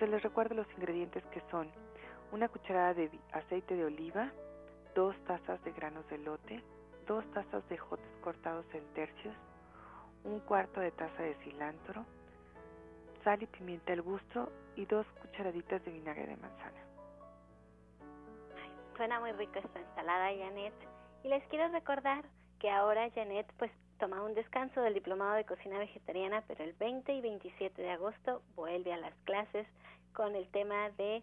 Les 0.00 0.22
recuerdo 0.22 0.56
los 0.56 0.66
ingredientes 0.76 1.24
que 1.26 1.40
son 1.48 1.70
una 2.32 2.48
cucharada 2.48 2.94
de 2.94 3.08
aceite 3.32 3.76
de 3.76 3.84
oliva, 3.84 4.32
dos 4.96 5.14
tazas 5.24 5.62
de 5.62 5.70
granos 5.70 6.08
de 6.08 6.18
lote, 6.18 6.60
dos 7.06 7.24
tazas 7.32 7.66
de 7.68 7.78
jotes 7.78 8.16
cortados 8.20 8.66
en 8.74 8.84
tercios, 8.94 9.34
un 10.24 10.40
cuarto 10.40 10.80
de 10.80 10.90
taza 10.90 11.22
de 11.22 11.36
cilantro, 11.36 12.04
sal 13.22 13.44
y 13.44 13.46
pimienta 13.46 13.92
al 13.92 14.02
gusto 14.02 14.50
y 14.74 14.86
dos 14.86 15.06
cucharaditas 15.20 15.84
de 15.84 15.92
vinagre 15.92 16.26
de 16.26 16.36
manzana. 16.36 16.81
Suena 18.96 19.20
muy 19.20 19.32
rico 19.32 19.58
esta 19.58 19.80
ensalada, 19.80 20.30
Janet. 20.36 20.74
Y 21.24 21.28
les 21.28 21.42
quiero 21.44 21.68
recordar 21.68 22.24
que 22.58 22.70
ahora 22.70 23.10
Janet 23.10 23.46
pues 23.58 23.70
toma 23.98 24.22
un 24.22 24.34
descanso 24.34 24.80
del 24.82 24.94
diplomado 24.94 25.34
de 25.34 25.44
cocina 25.44 25.78
vegetariana, 25.78 26.42
pero 26.46 26.64
el 26.64 26.72
20 26.74 27.12
y 27.14 27.20
27 27.20 27.80
de 27.80 27.90
agosto 27.90 28.42
vuelve 28.54 28.92
a 28.92 28.98
las 28.98 29.14
clases 29.24 29.66
con 30.12 30.34
el 30.34 30.46
tema 30.48 30.90
de 30.90 31.22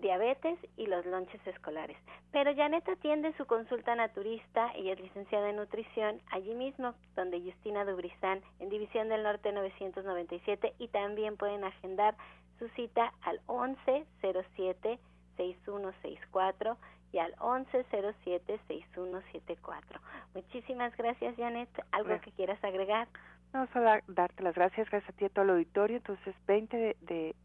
diabetes 0.00 0.58
y 0.76 0.86
los 0.86 1.04
lonches 1.06 1.44
escolares. 1.46 1.96
Pero 2.30 2.54
Janet 2.54 2.88
atiende 2.88 3.32
su 3.36 3.46
consulta 3.46 3.94
naturista 3.96 4.76
y 4.76 4.90
es 4.90 5.00
licenciada 5.00 5.50
en 5.50 5.56
nutrición 5.56 6.20
allí 6.30 6.54
mismo, 6.54 6.94
donde 7.16 7.40
Justina 7.40 7.84
Dubrizán, 7.84 8.42
en 8.60 8.68
División 8.68 9.08
del 9.08 9.22
Norte 9.22 9.52
997, 9.52 10.74
y 10.78 10.88
también 10.88 11.36
pueden 11.36 11.64
agendar 11.64 12.14
su 12.58 12.68
cita 12.68 13.12
al 13.22 13.40
1107 13.48 15.00
6164 15.36 16.78
y 17.12 17.18
al 17.18 17.34
1107-6174. 17.36 20.00
Muchísimas 20.34 20.96
gracias, 20.96 21.36
Janet. 21.36 21.68
¿Algo 21.92 22.18
que 22.20 22.32
quieras 22.32 22.62
agregar? 22.64 23.06
No, 23.52 23.68
solo 23.72 23.90
darte 24.08 24.42
las 24.42 24.54
gracias, 24.54 24.90
gracias 24.90 25.14
a 25.14 25.16
ti 25.16 25.26
a 25.26 25.28
todo 25.28 25.44
el 25.44 25.50
auditorio. 25.50 25.98
Entonces, 25.98 26.34
20 26.46 26.76
de, 26.76 26.96
de 27.02 27.36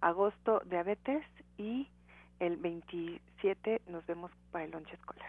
agosto, 0.00 0.62
diabetes 0.66 1.24
y 1.58 1.88
el 2.38 2.56
27 2.56 3.82
nos 3.88 4.06
vemos 4.06 4.30
para 4.52 4.64
el 4.64 4.70
lonche 4.70 4.94
escolar. 4.94 5.28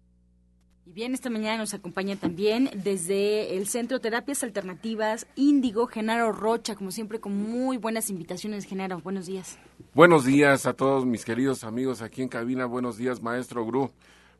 Bien, 0.93 1.13
esta 1.13 1.29
mañana 1.29 1.57
nos 1.57 1.73
acompaña 1.73 2.17
también 2.17 2.69
desde 2.75 3.55
el 3.55 3.67
Centro 3.67 4.01
Terapias 4.01 4.43
Alternativas 4.43 5.25
Índigo, 5.37 5.87
Genaro 5.87 6.33
Rocha, 6.33 6.75
como 6.75 6.91
siempre 6.91 7.21
con 7.21 7.33
muy 7.33 7.77
buenas 7.77 8.09
invitaciones, 8.09 8.65
Genaro. 8.65 8.99
Buenos 8.99 9.25
días. 9.25 9.57
Buenos 9.93 10.25
días 10.25 10.65
a 10.65 10.73
todos 10.73 11.05
mis 11.05 11.23
queridos 11.23 11.63
amigos 11.63 12.01
aquí 12.01 12.21
en 12.21 12.27
cabina. 12.27 12.65
Buenos 12.65 12.97
días, 12.97 13.21
maestro 13.21 13.65
Gru. 13.65 13.89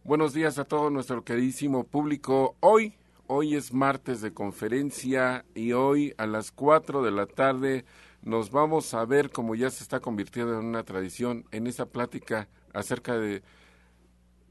Buenos 0.04 0.34
días 0.34 0.60
a 0.60 0.66
todo 0.66 0.90
nuestro 0.90 1.24
queridísimo 1.24 1.86
público. 1.86 2.58
Hoy, 2.60 2.96
hoy 3.28 3.56
es 3.56 3.72
martes 3.72 4.20
de 4.20 4.34
conferencia 4.34 5.46
y 5.56 5.72
hoy 5.72 6.14
a 6.18 6.28
las 6.28 6.52
4 6.52 7.02
de 7.02 7.12
la 7.12 7.28
tarde 7.28 7.86
nos 8.24 8.52
vamos 8.52 8.94
a 8.94 9.06
ver, 9.06 9.30
como 9.30 9.56
ya 9.56 9.70
se 9.70 9.84
está 9.84 10.02
convirtiendo 10.02 10.60
en 10.60 10.66
una 10.66 10.84
tradición, 10.84 11.46
en 11.52 11.66
esa 11.68 11.86
plática 11.86 12.50
acerca 12.74 13.18
de 13.18 13.42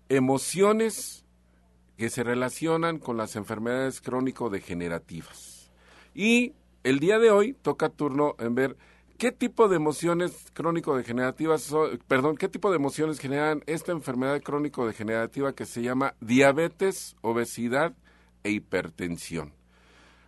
emociones 0.09 1.27
que 2.01 2.09
se 2.09 2.25
relacionan 2.25 2.99
con 2.99 3.19
las 3.19 3.37
enfermedades 3.37 4.01
crónico-degenerativas. 4.01 5.71
Y 6.15 6.55
el 6.83 6.99
día 6.99 7.19
de 7.19 7.31
hoy 7.31 7.53
toca 7.53 7.91
turno 7.91 8.37
en 8.39 8.55
ver 8.55 8.79
qué 9.19 9.33
tipo 9.33 9.69
de 9.69 9.77
emociones 9.77 10.47
crónico-degenerativas, 10.55 11.71
perdón, 12.09 12.39
qué 12.39 12.49
tipo 12.49 12.71
de 12.71 12.77
emociones 12.77 13.19
generan 13.19 13.63
esta 13.67 13.93
enfermedad 13.93 14.41
crónico-degenerativa 14.41 15.53
que 15.53 15.67
se 15.67 15.83
llama 15.83 16.15
diabetes, 16.23 17.17
obesidad 17.21 17.93
e 18.45 18.53
hipertensión. 18.53 19.53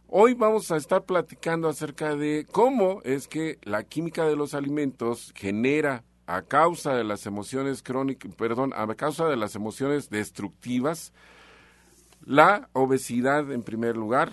Hoy 0.09 0.35
vamos 0.35 0.71
a 0.73 0.77
estar 0.77 1.07
platicando 1.07 1.71
acerca 1.71 2.17
de 2.17 2.47
cómo 2.53 3.01
es 3.03 3.29
que 3.29 3.59
la 3.63 3.83
química 3.83 4.27
de 4.27 4.37
los 4.37 4.53
alimentos 4.53 5.33
genera 5.35 6.05
a 6.27 6.43
causa 6.43 6.95
de 6.95 7.05
las 7.05 7.25
emociones 7.25 7.83
crónicas, 7.83 8.35
perdón, 8.35 8.75
a 8.77 8.87
causa 8.95 9.27
de 9.27 9.37
las 9.37 9.55
emociones 9.55 10.11
destructivas, 10.11 11.15
la 12.25 12.69
obesidad 12.73 13.51
en 13.53 13.63
primer 13.63 13.97
lugar, 13.97 14.33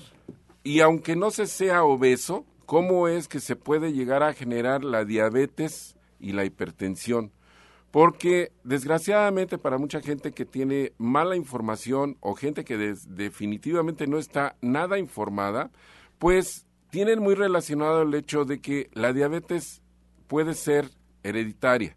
y 0.64 0.82
aunque 0.82 1.16
no 1.16 1.32
se 1.32 1.48
sea 1.48 1.84
obeso, 1.84 2.46
¿cómo 2.66 3.08
es 3.08 3.28
que 3.28 3.40
se 3.40 3.56
puede 3.56 3.94
llegar 3.94 4.24
a 4.24 4.34
generar 4.34 4.84
la 4.84 5.06
diabetes 5.06 5.96
y 6.20 6.34
la 6.34 6.46
hipertensión? 6.46 7.32
Porque 7.92 8.52
desgraciadamente 8.64 9.58
para 9.58 9.80
mucha 9.80 10.02
gente 10.02 10.32
que 10.32 10.46
tiene 10.46 10.94
mala 10.98 11.36
información 11.36 12.18
o 12.20 12.36
gente 12.36 12.64
que 12.64 12.78
definitivamente 12.78 14.06
no 14.06 14.20
está 14.20 14.56
nada 14.62 15.00
informada, 15.00 15.72
pues 16.20 16.68
tienen 16.92 17.20
muy 17.20 17.34
relacionado 17.34 18.04
el 18.04 18.14
hecho 18.14 18.46
de 18.46 18.60
que 18.62 18.90
la 18.94 19.14
diabetes 19.14 19.82
puede 20.28 20.54
ser 20.54 20.92
hereditaria 21.24 21.96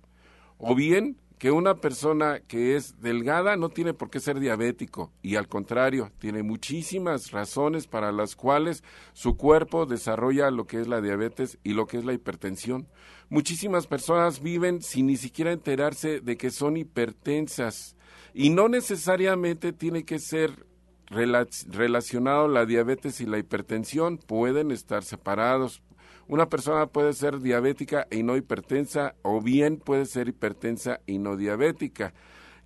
o 0.59 0.75
bien 0.75 1.19
que 1.43 1.51
una 1.51 1.75
persona 1.75 2.39
que 2.39 2.77
es 2.77 3.01
delgada 3.01 3.57
no 3.57 3.69
tiene 3.69 3.95
por 3.95 4.11
qué 4.11 4.21
ser 4.21 4.39
diabético 4.39 5.11
y 5.23 5.35
al 5.35 5.49
contrario, 5.49 6.13
tiene 6.21 6.45
muchísimas 6.45 7.33
razones 7.33 7.89
para 7.89 8.13
las 8.13 8.37
cuales 8.37 8.85
su 9.13 9.37
cuerpo 9.37 9.85
desarrolla 9.85 10.53
lo 10.53 10.69
que 10.69 10.81
es 10.81 10.87
la 10.87 11.01
diabetes 11.01 11.59
y 11.65 11.73
lo 11.73 11.89
que 11.89 11.99
es 11.99 12.05
la 12.05 12.13
hipertensión. 12.13 12.87
Muchísimas 13.29 13.89
personas 13.89 14.41
viven 14.41 14.83
sin 14.83 15.09
ni 15.09 15.17
siquiera 15.17 15.51
enterarse 15.51 16.21
de 16.21 16.37
que 16.37 16.53
son 16.53 16.77
hipertensas 16.77 17.97
y 18.33 18.51
no 18.51 18.69
necesariamente 18.69 19.73
tiene 19.73 20.05
que 20.05 20.21
ser 20.21 20.69
relacionado 21.11 22.47
la 22.47 22.67
diabetes 22.67 23.21
y 23.21 23.27
la 23.27 23.39
hipertensión, 23.39 24.19
pueden 24.19 24.71
estar 24.71 25.03
separados, 25.03 25.83
una 26.33 26.47
persona 26.47 26.87
puede 26.87 27.13
ser 27.13 27.41
diabética 27.41 28.07
y 28.11 28.23
no 28.23 28.39
hipertensa 28.39 29.15
o 29.21 29.43
bien 29.43 29.77
puede 29.77 30.07
ser 30.07 30.29
hipertensa 30.29 31.01
y 31.05 31.19
no 31.19 31.37
diabética. 31.37 32.15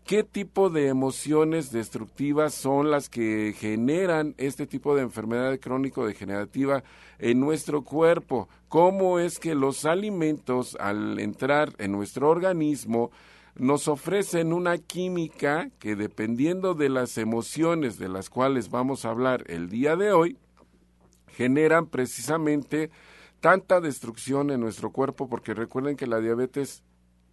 ¿Qué 0.05 0.23
tipo 0.23 0.71
de 0.71 0.87
emociones 0.87 1.73
destructivas 1.73 2.55
son 2.55 2.93
las 2.93 3.09
que 3.09 3.53
generan 3.59 4.37
este 4.39 4.69
tipo 4.69 4.95
de 4.95 5.03
enfermedad 5.03 5.59
crónico-degenerativa 5.59 6.85
en 7.19 7.41
nuestro 7.41 7.83
cuerpo? 7.83 8.49
¿Cómo 8.69 9.19
es 9.19 9.41
que 9.41 9.57
los 9.57 9.85
alimentos 9.85 10.77
al 10.79 11.19
entrar 11.19 11.73
en 11.79 11.91
nuestro 11.91 12.31
organismo 12.31 13.11
nos 13.57 13.89
ofrecen 13.89 14.53
una 14.53 14.79
química 14.79 15.71
que 15.81 15.97
dependiendo 15.97 16.75
de 16.75 16.89
las 16.89 17.19
emociones 17.19 17.99
de 17.99 18.11
las 18.11 18.31
cuales 18.31 18.71
vamos 18.71 19.05
a 19.05 19.11
hablar 19.11 19.43
el 19.49 19.69
día 19.69 19.97
de 19.97 20.13
hoy, 20.13 20.39
generan 21.27 21.87
precisamente 21.87 22.93
tanta 23.47 23.81
destrucción 23.81 24.51
en 24.51 24.59
nuestro 24.59 24.91
cuerpo, 24.91 25.29
porque 25.29 25.55
recuerden 25.55 25.97
que 25.97 26.09
la 26.09 26.19
diabetes, 26.19 26.83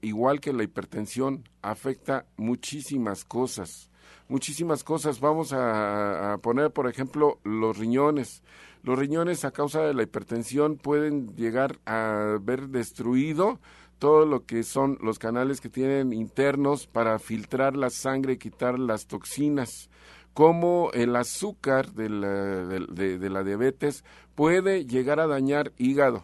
igual 0.01 0.41
que 0.41 0.53
la 0.53 0.61
hipertensión, 0.61 1.49
afecta 1.63 2.27
muchísimas 2.37 3.25
cosas. 3.25 3.89
Muchísimas 4.27 4.83
cosas. 4.83 5.19
Vamos 5.19 5.53
a, 5.53 6.37
poner, 6.43 6.69
por 6.69 6.87
ejemplo, 6.87 7.39
los 7.43 7.79
riñones. 7.79 8.43
Los 8.83 8.99
riñones 8.99 9.43
a 9.43 9.49
causa 9.49 9.81
de 9.81 9.95
la 9.95 10.03
hipertensión 10.03 10.77
pueden 10.77 11.35
llegar 11.35 11.79
a 11.87 12.37
ver 12.39 12.67
destruido 12.67 13.59
todo 13.97 14.27
lo 14.27 14.45
que 14.45 14.61
son 14.61 14.99
los 15.01 15.17
canales 15.17 15.61
que 15.61 15.69
tienen 15.69 16.13
internos 16.13 16.85
para 16.85 17.17
filtrar 17.17 17.75
la 17.75 17.89
sangre 17.89 18.33
y 18.33 18.37
quitar 18.37 18.77
las 18.77 19.07
toxinas 19.07 19.89
cómo 20.33 20.89
el 20.93 21.15
azúcar 21.15 21.93
de 21.93 22.09
la, 22.09 22.27
de, 22.27 23.29
la, 23.29 23.43
diabetes 23.43 24.03
puede 24.35 24.85
llegar 24.85 25.19
a 25.19 25.27
dañar 25.27 25.71
hígado, 25.77 26.23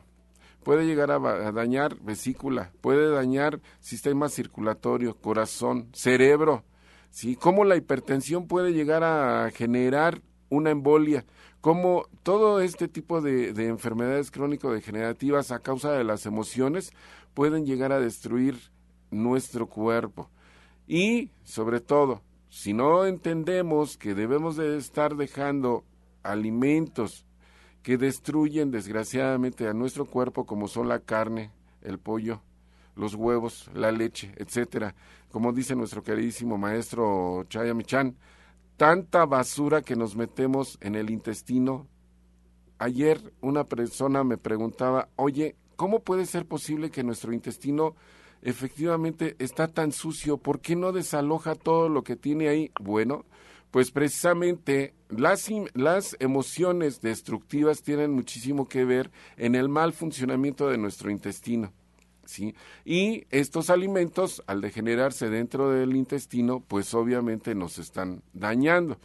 puede 0.63 0.85
llegar 0.85 1.11
a, 1.11 1.19
dañar 1.51 1.95
vesícula, 2.01 2.71
puede 2.81 3.09
dañar 3.11 3.59
sistema 3.79 4.29
circulatorio, 4.29 5.15
corazón, 5.15 5.89
cerebro, 5.93 6.63
¿sí? 7.11 7.35
Cómo 7.35 7.65
la 7.65 7.75
hipertensión 7.75 8.47
puede 8.47 8.73
llegar 8.73 9.03
a 9.03 9.51
generar 9.51 10.21
una 10.49 10.71
embolia, 10.71 11.25
cómo 11.61 12.05
todo 12.23 12.61
este 12.61 12.87
tipo 12.87 13.21
de, 13.21 13.53
de 13.53 13.67
enfermedades 13.67 14.31
crónico-degenerativas 14.31 15.51
a 15.51 15.59
causa 15.59 15.91
de 15.91 16.03
las 16.03 16.25
emociones 16.25 16.91
pueden 17.35 17.65
llegar 17.65 17.91
a 17.91 17.99
destruir 17.99 18.57
nuestro 19.11 19.67
cuerpo. 19.67 20.29
Y, 20.87 21.29
sobre 21.43 21.81
todo, 21.81 22.23
si 22.49 22.73
no 22.73 23.05
entendemos 23.05 23.97
que 23.97 24.15
debemos 24.15 24.55
de 24.55 24.77
estar 24.77 25.15
dejando 25.15 25.85
alimentos 26.23 27.25
que 27.83 27.97
destruyen 27.97 28.71
desgraciadamente 28.71 29.67
a 29.67 29.73
nuestro 29.73 30.05
cuerpo 30.05 30.45
como 30.45 30.67
son 30.67 30.89
la 30.89 30.99
carne, 30.99 31.51
el 31.81 31.99
pollo, 31.99 32.41
los 32.95 33.15
huevos, 33.15 33.69
la 33.73 33.91
leche, 33.91 34.33
etcétera, 34.35 34.95
como 35.31 35.53
dice 35.53 35.75
nuestro 35.75 36.03
queridísimo 36.03 36.57
maestro 36.57 37.45
Chaya 37.47 37.73
Michan, 37.73 38.17
tanta 38.77 39.25
basura 39.25 39.81
que 39.81 39.95
nos 39.95 40.15
metemos 40.15 40.77
en 40.81 40.95
el 40.95 41.09
intestino. 41.09 41.87
Ayer 42.79 43.33
una 43.41 43.63
persona 43.63 44.23
me 44.23 44.37
preguntaba, 44.37 45.09
oye, 45.15 45.55
¿cómo 45.75 45.99
puede 45.99 46.25
ser 46.25 46.45
posible 46.45 46.89
que 46.89 47.03
nuestro 47.03 47.31
intestino 47.31 47.95
efectivamente 48.41 49.35
está 49.39 49.67
tan 49.67 49.91
sucio, 49.91 50.37
¿por 50.37 50.59
qué 50.59 50.75
no 50.75 50.91
desaloja 50.91 51.55
todo 51.55 51.89
lo 51.89 52.03
que 52.03 52.15
tiene 52.15 52.49
ahí? 52.49 52.71
Bueno, 52.79 53.25
pues 53.71 53.91
precisamente 53.91 54.93
las, 55.09 55.49
las 55.73 56.15
emociones 56.19 57.01
destructivas 57.01 57.83
tienen 57.83 58.11
muchísimo 58.11 58.67
que 58.67 58.85
ver 58.85 59.11
en 59.37 59.55
el 59.55 59.69
mal 59.69 59.93
funcionamiento 59.93 60.69
de 60.69 60.77
nuestro 60.77 61.11
intestino. 61.11 61.71
¿Sí? 62.25 62.53
Y 62.85 63.25
estos 63.31 63.71
alimentos, 63.71 64.43
al 64.45 64.61
degenerarse 64.61 65.31
dentro 65.31 65.71
del 65.71 65.95
intestino, 65.95 66.59
pues 66.59 66.93
obviamente 66.93 67.55
nos 67.55 67.79
están 67.79 68.21
dañando. 68.33 68.99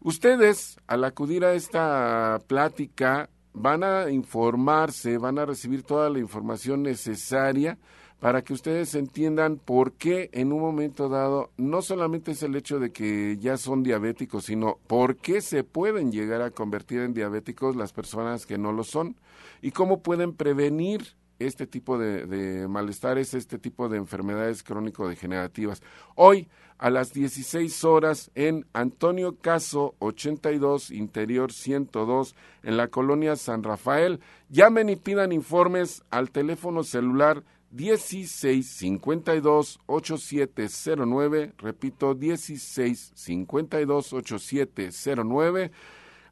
Ustedes, 0.00 0.76
al 0.86 1.04
acudir 1.04 1.46
a 1.46 1.54
esta 1.54 2.38
plática, 2.46 3.30
van 3.54 3.84
a 3.84 4.10
informarse, 4.10 5.16
van 5.16 5.38
a 5.38 5.46
recibir 5.46 5.82
toda 5.82 6.10
la 6.10 6.18
información 6.18 6.82
necesaria 6.82 7.78
para 8.22 8.42
que 8.42 8.52
ustedes 8.52 8.94
entiendan 8.94 9.56
por 9.56 9.94
qué 9.94 10.30
en 10.32 10.52
un 10.52 10.60
momento 10.60 11.08
dado 11.08 11.50
no 11.56 11.82
solamente 11.82 12.30
es 12.30 12.44
el 12.44 12.54
hecho 12.54 12.78
de 12.78 12.92
que 12.92 13.36
ya 13.40 13.56
son 13.56 13.82
diabéticos, 13.82 14.44
sino 14.44 14.78
por 14.86 15.16
qué 15.16 15.40
se 15.40 15.64
pueden 15.64 16.12
llegar 16.12 16.40
a 16.40 16.52
convertir 16.52 17.00
en 17.00 17.14
diabéticos 17.14 17.74
las 17.74 17.92
personas 17.92 18.46
que 18.46 18.58
no 18.58 18.70
lo 18.70 18.84
son 18.84 19.16
y 19.60 19.72
cómo 19.72 20.04
pueden 20.04 20.34
prevenir 20.34 21.16
este 21.40 21.66
tipo 21.66 21.98
de, 21.98 22.68
malestares, 22.68 23.34
este 23.34 23.58
tipo 23.58 23.88
de 23.88 23.98
enfermedades 23.98 24.62
crónico-degenerativas. 24.62 25.82
Hoy, 26.14 26.48
a 26.78 26.90
las 26.90 27.12
16 27.12 27.82
horas, 27.82 28.30
en 28.36 28.66
Antonio 28.72 29.34
Caso 29.34 29.96
82, 29.98 30.92
Interior 30.92 31.52
102, 31.52 32.36
en 32.62 32.76
la 32.76 32.86
colonia 32.86 33.34
San 33.34 33.64
Rafael, 33.64 34.20
llamen 34.48 34.90
y 34.90 34.94
pidan 34.94 35.32
informes 35.32 36.04
al 36.10 36.30
teléfono 36.30 36.84
celular 36.84 37.42
1652 37.72 39.78
8709, 39.86 41.52
repito, 41.58 42.14
1652 42.14 44.12
8709. 44.12 45.70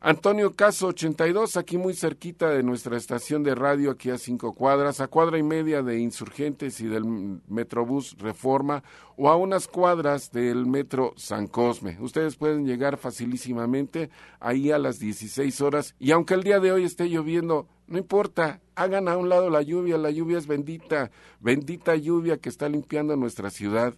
Antonio 0.02 0.54
Caso 0.54 0.86
82, 0.86 1.58
aquí 1.58 1.76
muy 1.76 1.92
cerquita 1.92 2.48
de 2.48 2.62
nuestra 2.62 2.96
estación 2.96 3.42
de 3.42 3.54
radio, 3.54 3.90
aquí 3.90 4.08
a 4.08 4.16
cinco 4.16 4.54
cuadras, 4.54 5.02
a 5.02 5.08
cuadra 5.08 5.36
y 5.36 5.42
media 5.42 5.82
de 5.82 5.98
Insurgentes 5.98 6.80
y 6.80 6.86
del 6.86 7.04
Metrobús 7.48 8.16
Reforma, 8.18 8.82
o 9.18 9.28
a 9.28 9.36
unas 9.36 9.68
cuadras 9.68 10.32
del 10.32 10.64
Metro 10.64 11.12
San 11.16 11.48
Cosme. 11.48 11.98
Ustedes 12.00 12.36
pueden 12.36 12.64
llegar 12.64 12.96
facilísimamente 12.96 14.08
ahí 14.40 14.70
a 14.70 14.78
las 14.78 14.98
16 15.00 15.60
horas, 15.60 15.94
y 15.98 16.12
aunque 16.12 16.32
el 16.32 16.44
día 16.44 16.60
de 16.60 16.72
hoy 16.72 16.84
esté 16.84 17.10
lloviendo, 17.10 17.68
no 17.86 17.98
importa, 17.98 18.62
hagan 18.76 19.06
a 19.06 19.18
un 19.18 19.28
lado 19.28 19.50
la 19.50 19.60
lluvia, 19.60 19.98
la 19.98 20.10
lluvia 20.10 20.38
es 20.38 20.46
bendita, 20.46 21.10
bendita 21.40 21.94
lluvia 21.94 22.38
que 22.38 22.48
está 22.48 22.70
limpiando 22.70 23.16
nuestra 23.16 23.50
ciudad. 23.50 23.94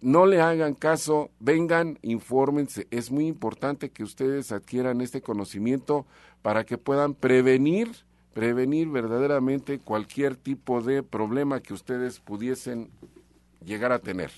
No 0.00 0.26
le 0.26 0.40
hagan 0.40 0.74
caso, 0.74 1.30
vengan, 1.40 1.98
infórmense. 2.02 2.86
Es 2.92 3.10
muy 3.10 3.26
importante 3.26 3.90
que 3.90 4.04
ustedes 4.04 4.52
adquieran 4.52 5.00
este 5.00 5.22
conocimiento 5.22 6.06
para 6.40 6.64
que 6.64 6.78
puedan 6.78 7.14
prevenir, 7.14 7.88
prevenir 8.32 8.88
verdaderamente 8.88 9.80
cualquier 9.80 10.36
tipo 10.36 10.82
de 10.82 11.02
problema 11.02 11.60
que 11.60 11.74
ustedes 11.74 12.20
pudiesen 12.20 12.90
llegar 13.64 13.90
a 13.90 13.98
tener. 13.98 14.30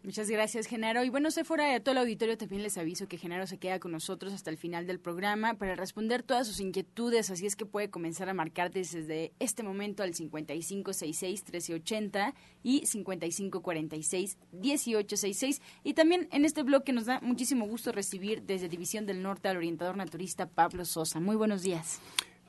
Muchas 0.08 0.30
gracias, 0.30 0.66
Genaro. 0.66 1.04
Y 1.04 1.10
bueno, 1.10 1.28
fuera 1.44 1.70
de 1.70 1.80
todo 1.80 1.92
el 1.92 1.98
auditorio 1.98 2.38
también 2.38 2.62
les 2.62 2.78
aviso 2.78 3.08
que 3.08 3.18
Genaro 3.18 3.46
se 3.46 3.58
queda 3.58 3.78
con 3.78 3.92
nosotros 3.92 4.32
hasta 4.32 4.48
el 4.48 4.56
final 4.56 4.86
del 4.86 5.00
programa 5.00 5.58
para 5.58 5.76
responder 5.76 6.22
todas 6.22 6.46
sus 6.46 6.60
inquietudes, 6.60 7.30
así 7.30 7.44
es 7.44 7.56
que 7.56 7.66
puede 7.66 7.90
comenzar 7.90 8.30
a 8.30 8.32
marcar 8.32 8.70
desde 8.70 9.34
este 9.38 9.62
momento 9.62 10.02
al 10.02 10.14
5566-1380 10.14 12.32
y 12.62 12.86
5546-1866. 12.86 15.60
Y 15.84 15.92
también 15.92 16.26
en 16.32 16.46
este 16.46 16.62
bloque 16.62 16.94
nos 16.94 17.04
da 17.04 17.20
muchísimo 17.20 17.68
gusto 17.68 17.92
recibir 17.92 18.44
desde 18.44 18.70
División 18.70 19.04
del 19.04 19.22
Norte 19.22 19.48
al 19.48 19.58
orientador 19.58 19.98
naturista 19.98 20.48
Pablo 20.48 20.86
Sosa. 20.86 21.20
Muy 21.20 21.36
buenos 21.36 21.60
días. 21.60 22.00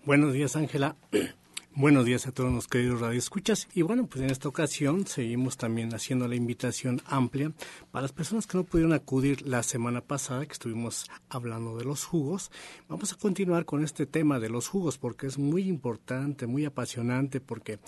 Buenos 0.06 0.32
días, 0.32 0.56
Ángela. 0.56 0.96
Buenos 1.76 2.04
días 2.04 2.26
a 2.26 2.32
todos 2.32 2.52
los 2.52 2.68
queridos 2.68 3.00
radioescuchas. 3.00 3.68
Y 3.76 3.84
bueno, 3.84 4.08
pues 4.08 4.24
en 4.24 4.32
esta 4.32 4.50
ocasión 4.50 5.06
seguimos 5.06 5.56
también 5.56 5.94
haciendo 5.94 6.28
la 6.28 6.36
invitación 6.36 7.00
amplia 7.06 7.52
para 7.92 8.02
las 8.02 8.12
personas 8.12 8.48
que 8.48 8.58
no 8.58 8.64
pudieron 8.64 8.92
acudir 8.92 9.48
la 9.48 9.62
semana 9.62 10.02
pasada, 10.02 10.46
que 10.46 10.52
estuvimos 10.52 11.10
hablando 11.30 11.78
de 11.78 11.86
los 11.86 12.06
jugos. 12.06 12.52
Vamos 12.90 13.14
a 13.14 13.18
continuar 13.18 13.66
con 13.66 13.84
este 13.84 14.08
tema 14.08 14.40
de 14.40 14.50
los 14.50 14.68
jugos 14.68 14.98
porque 14.98 15.28
es 15.28 15.38
muy 15.38 15.70
importante, 15.70 16.48
muy 16.48 16.66
apasionante, 16.66 17.40
porque 17.40 17.80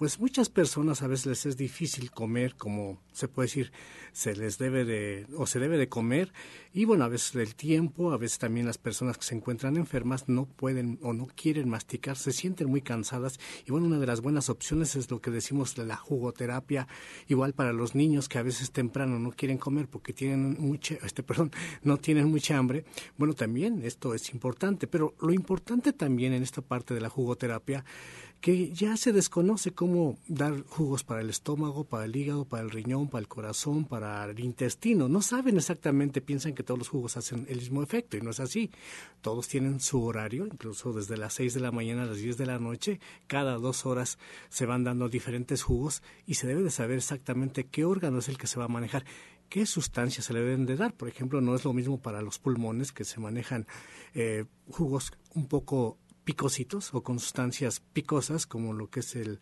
pues 0.00 0.18
muchas 0.18 0.48
personas 0.48 1.02
a 1.02 1.08
veces 1.08 1.26
les 1.26 1.44
es 1.44 1.56
difícil 1.58 2.10
comer, 2.10 2.54
como 2.54 3.02
se 3.12 3.28
puede 3.28 3.48
decir, 3.48 3.70
se 4.12 4.34
les 4.34 4.56
debe 4.56 4.86
de, 4.86 5.26
o 5.36 5.46
se 5.46 5.58
debe 5.58 5.76
de 5.76 5.90
comer, 5.90 6.32
y 6.72 6.86
bueno, 6.86 7.04
a 7.04 7.08
veces 7.08 7.34
el 7.34 7.54
tiempo, 7.54 8.10
a 8.10 8.16
veces 8.16 8.38
también 8.38 8.64
las 8.64 8.78
personas 8.78 9.18
que 9.18 9.24
se 9.24 9.34
encuentran 9.34 9.76
enfermas 9.76 10.26
no 10.26 10.46
pueden 10.46 10.98
o 11.02 11.12
no 11.12 11.26
quieren 11.26 11.68
masticar, 11.68 12.16
se 12.16 12.32
sienten 12.32 12.70
muy 12.70 12.80
cansadas, 12.80 13.38
y 13.66 13.72
bueno, 13.72 13.88
una 13.88 13.98
de 13.98 14.06
las 14.06 14.22
buenas 14.22 14.48
opciones 14.48 14.96
es 14.96 15.10
lo 15.10 15.20
que 15.20 15.30
decimos 15.30 15.74
de 15.74 15.84
la 15.84 15.96
jugoterapia, 15.96 16.88
igual 17.28 17.52
para 17.52 17.74
los 17.74 17.94
niños 17.94 18.30
que 18.30 18.38
a 18.38 18.42
veces 18.42 18.70
temprano 18.70 19.18
no 19.18 19.32
quieren 19.32 19.58
comer 19.58 19.86
porque 19.86 20.14
tienen 20.14 20.56
mucha, 20.58 20.94
este, 21.04 21.22
perdón, 21.22 21.50
no 21.82 21.98
tienen 21.98 22.30
mucha 22.30 22.56
hambre, 22.56 22.86
bueno, 23.18 23.34
también 23.34 23.82
esto 23.82 24.14
es 24.14 24.32
importante, 24.32 24.86
pero 24.86 25.14
lo 25.20 25.34
importante 25.34 25.92
también 25.92 26.32
en 26.32 26.42
esta 26.42 26.62
parte 26.62 26.94
de 26.94 27.02
la 27.02 27.10
jugoterapia 27.10 27.84
que 28.40 28.72
ya 28.72 28.96
se 28.96 29.12
desconoce 29.12 29.72
cómo 29.72 30.18
dar 30.26 30.64
jugos 30.64 31.04
para 31.04 31.20
el 31.20 31.28
estómago, 31.28 31.84
para 31.84 32.06
el 32.06 32.16
hígado, 32.16 32.46
para 32.46 32.62
el 32.62 32.70
riñón, 32.70 33.08
para 33.08 33.20
el 33.20 33.28
corazón, 33.28 33.84
para 33.84 34.24
el 34.24 34.40
intestino. 34.40 35.08
No 35.08 35.20
saben 35.20 35.58
exactamente, 35.58 36.22
piensan 36.22 36.54
que 36.54 36.62
todos 36.62 36.78
los 36.78 36.88
jugos 36.88 37.18
hacen 37.18 37.44
el 37.50 37.58
mismo 37.58 37.82
efecto 37.82 38.16
y 38.16 38.22
no 38.22 38.30
es 38.30 38.40
así. 38.40 38.70
Todos 39.20 39.46
tienen 39.46 39.80
su 39.80 40.02
horario, 40.02 40.46
incluso 40.46 40.94
desde 40.94 41.18
las 41.18 41.34
6 41.34 41.52
de 41.52 41.60
la 41.60 41.70
mañana 41.70 42.04
a 42.04 42.06
las 42.06 42.16
10 42.16 42.38
de 42.38 42.46
la 42.46 42.58
noche, 42.58 42.98
cada 43.26 43.54
dos 43.56 43.84
horas 43.84 44.18
se 44.48 44.64
van 44.64 44.84
dando 44.84 45.10
diferentes 45.10 45.62
jugos 45.62 46.02
y 46.26 46.34
se 46.34 46.46
debe 46.46 46.62
de 46.62 46.70
saber 46.70 46.96
exactamente 46.96 47.64
qué 47.64 47.84
órgano 47.84 48.20
es 48.20 48.28
el 48.30 48.38
que 48.38 48.46
se 48.46 48.58
va 48.58 48.64
a 48.64 48.68
manejar 48.68 49.04
qué 49.50 49.66
sustancias 49.66 50.24
se 50.24 50.32
le 50.32 50.40
deben 50.40 50.64
de 50.64 50.76
dar. 50.76 50.94
Por 50.94 51.08
ejemplo, 51.08 51.42
no 51.42 51.54
es 51.54 51.64
lo 51.64 51.74
mismo 51.74 52.00
para 52.00 52.22
los 52.22 52.38
pulmones 52.38 52.92
que 52.92 53.04
se 53.04 53.20
manejan 53.20 53.66
eh, 54.14 54.46
jugos 54.70 55.12
un 55.34 55.46
poco 55.46 55.98
picositos 56.24 56.94
o 56.94 57.02
con 57.02 57.18
sustancias 57.18 57.80
picosas 57.80 58.46
como 58.46 58.72
lo 58.72 58.90
que 58.90 59.00
es 59.00 59.16
el, 59.16 59.40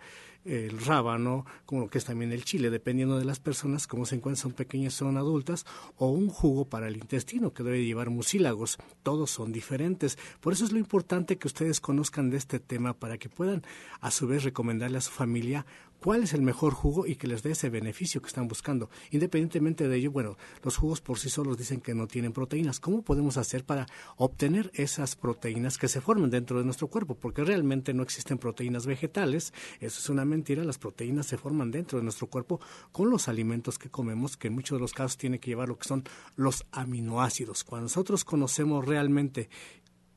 el 0.48 0.80
rábano, 0.80 1.44
como 1.66 1.82
lo 1.82 1.90
que 1.90 1.98
es 1.98 2.04
también 2.04 2.32
el 2.32 2.44
chile, 2.44 2.70
dependiendo 2.70 3.18
de 3.18 3.24
las 3.24 3.38
personas, 3.38 3.86
cómo 3.86 4.06
se 4.06 4.16
encuentran, 4.16 4.42
son 4.42 4.52
pequeñas, 4.52 4.94
son 4.94 5.16
adultas, 5.16 5.66
o 5.96 6.08
un 6.08 6.28
jugo 6.28 6.64
para 6.64 6.88
el 6.88 6.96
intestino 6.96 7.52
que 7.52 7.62
debe 7.62 7.84
llevar 7.84 8.10
mucílagos. 8.10 8.78
Todos 9.02 9.30
son 9.30 9.52
diferentes. 9.52 10.18
Por 10.40 10.52
eso 10.52 10.64
es 10.64 10.72
lo 10.72 10.78
importante 10.78 11.36
que 11.36 11.48
ustedes 11.48 11.80
conozcan 11.80 12.30
de 12.30 12.38
este 12.38 12.60
tema 12.60 12.94
para 12.94 13.18
que 13.18 13.28
puedan 13.28 13.62
a 14.00 14.10
su 14.10 14.26
vez 14.26 14.44
recomendarle 14.44 14.98
a 14.98 15.02
su 15.02 15.10
familia 15.10 15.66
cuál 16.00 16.22
es 16.22 16.32
el 16.32 16.42
mejor 16.42 16.74
jugo 16.74 17.06
y 17.06 17.16
que 17.16 17.26
les 17.26 17.42
dé 17.42 17.52
ese 17.52 17.70
beneficio 17.70 18.20
que 18.20 18.28
están 18.28 18.48
buscando. 18.48 18.90
Independientemente 19.10 19.88
de 19.88 19.96
ello, 19.96 20.10
bueno, 20.10 20.36
los 20.62 20.76
jugos 20.76 21.00
por 21.00 21.18
sí 21.18 21.28
solos 21.28 21.58
dicen 21.58 21.80
que 21.80 21.94
no 21.94 22.06
tienen 22.06 22.32
proteínas. 22.32 22.80
¿Cómo 22.80 23.02
podemos 23.02 23.36
hacer 23.36 23.64
para 23.64 23.86
obtener 24.16 24.70
esas 24.74 25.16
proteínas 25.16 25.78
que 25.78 25.88
se 25.88 26.00
formen 26.00 26.30
dentro 26.30 26.58
de 26.58 26.64
nuestro 26.64 26.88
cuerpo? 26.88 27.14
Porque 27.14 27.44
realmente 27.44 27.94
no 27.94 28.02
existen 28.02 28.38
proteínas 28.38 28.86
vegetales. 28.86 29.52
Eso 29.80 30.00
es 30.00 30.08
una 30.08 30.24
mentira, 30.24 30.37
las 30.64 30.78
proteínas 30.78 31.26
se 31.26 31.38
forman 31.38 31.70
dentro 31.70 31.98
de 31.98 32.04
nuestro 32.04 32.28
cuerpo 32.28 32.60
con 32.92 33.10
los 33.10 33.28
alimentos 33.28 33.78
que 33.78 33.90
comemos, 33.90 34.36
que 34.36 34.48
en 34.48 34.54
muchos 34.54 34.78
de 34.78 34.80
los 34.80 34.92
casos 34.92 35.16
tiene 35.16 35.38
que 35.38 35.50
llevar 35.50 35.68
lo 35.68 35.78
que 35.78 35.88
son 35.88 36.04
los 36.36 36.64
aminoácidos. 36.72 37.64
Cuando 37.64 37.84
nosotros 37.84 38.24
conocemos 38.24 38.84
realmente 38.84 39.48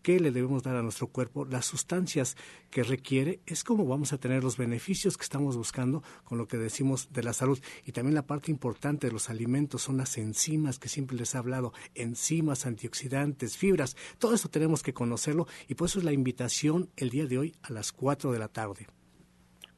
qué 0.01 0.19
le 0.19 0.31
debemos 0.31 0.63
dar 0.63 0.75
a 0.75 0.81
nuestro 0.81 1.07
cuerpo, 1.07 1.45
las 1.45 1.65
sustancias 1.65 2.35
que 2.69 2.83
requiere, 2.83 3.41
es 3.45 3.63
como 3.63 3.85
vamos 3.85 4.13
a 4.13 4.17
tener 4.17 4.43
los 4.43 4.57
beneficios 4.57 5.17
que 5.17 5.23
estamos 5.23 5.55
buscando 5.57 6.03
con 6.23 6.37
lo 6.37 6.47
que 6.47 6.57
decimos 6.57 7.09
de 7.11 7.23
la 7.23 7.33
salud. 7.33 7.59
Y 7.85 7.91
también 7.91 8.15
la 8.15 8.25
parte 8.25 8.51
importante 8.51 9.07
de 9.07 9.13
los 9.13 9.29
alimentos 9.29 9.83
son 9.83 9.97
las 9.97 10.17
enzimas 10.17 10.79
que 10.79 10.89
siempre 10.89 11.17
les 11.17 11.35
he 11.35 11.37
hablado, 11.37 11.73
enzimas, 11.95 12.65
antioxidantes, 12.65 13.57
fibras, 13.57 13.95
todo 14.17 14.33
eso 14.33 14.49
tenemos 14.49 14.83
que 14.83 14.93
conocerlo 14.93 15.47
y 15.67 15.75
por 15.75 15.87
eso 15.87 15.99
es 15.99 16.05
la 16.05 16.13
invitación 16.13 16.89
el 16.95 17.09
día 17.09 17.25
de 17.25 17.37
hoy 17.37 17.55
a 17.61 17.71
las 17.71 17.91
4 17.91 18.31
de 18.31 18.39
la 18.39 18.47
tarde. 18.47 18.87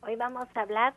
Hoy 0.05 0.17
vamos 0.17 0.49
a 0.53 0.61
hablar 0.61 0.93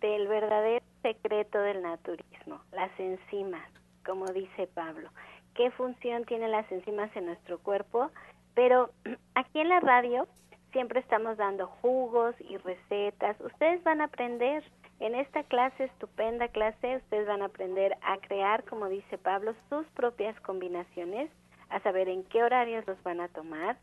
del 0.00 0.26
verdadero 0.26 0.84
secreto 1.02 1.60
del 1.60 1.80
naturismo, 1.80 2.60
las 2.72 2.90
enzimas, 2.98 3.64
como 4.04 4.26
dice 4.26 4.66
Pablo. 4.66 5.10
¿Qué 5.54 5.70
función 5.70 6.24
tienen 6.24 6.50
las 6.50 6.70
enzimas 6.72 7.14
en 7.14 7.26
nuestro 7.26 7.60
cuerpo? 7.60 8.10
Pero 8.54 8.90
aquí 9.36 9.60
en 9.60 9.68
la 9.68 9.78
radio 9.78 10.26
siempre 10.72 10.98
estamos 10.98 11.36
dando 11.36 11.68
jugos 11.68 12.34
y 12.40 12.56
recetas. 12.56 13.40
Ustedes 13.40 13.80
van 13.84 14.00
a 14.00 14.06
aprender 14.06 14.64
en 14.98 15.14
esta 15.14 15.44
clase, 15.44 15.84
estupenda 15.84 16.48
clase, 16.48 16.96
ustedes 16.96 17.28
van 17.28 17.42
a 17.42 17.46
aprender 17.46 17.96
a 18.02 18.18
crear, 18.18 18.64
como 18.64 18.88
dice 18.88 19.18
Pablo, 19.18 19.54
sus 19.68 19.86
propias 19.90 20.38
combinaciones, 20.40 21.30
a 21.68 21.78
saber 21.80 22.08
en 22.08 22.24
qué 22.24 22.42
horarios 22.42 22.84
los 22.88 23.00
van 23.04 23.20
a 23.20 23.28
tomar 23.28 23.76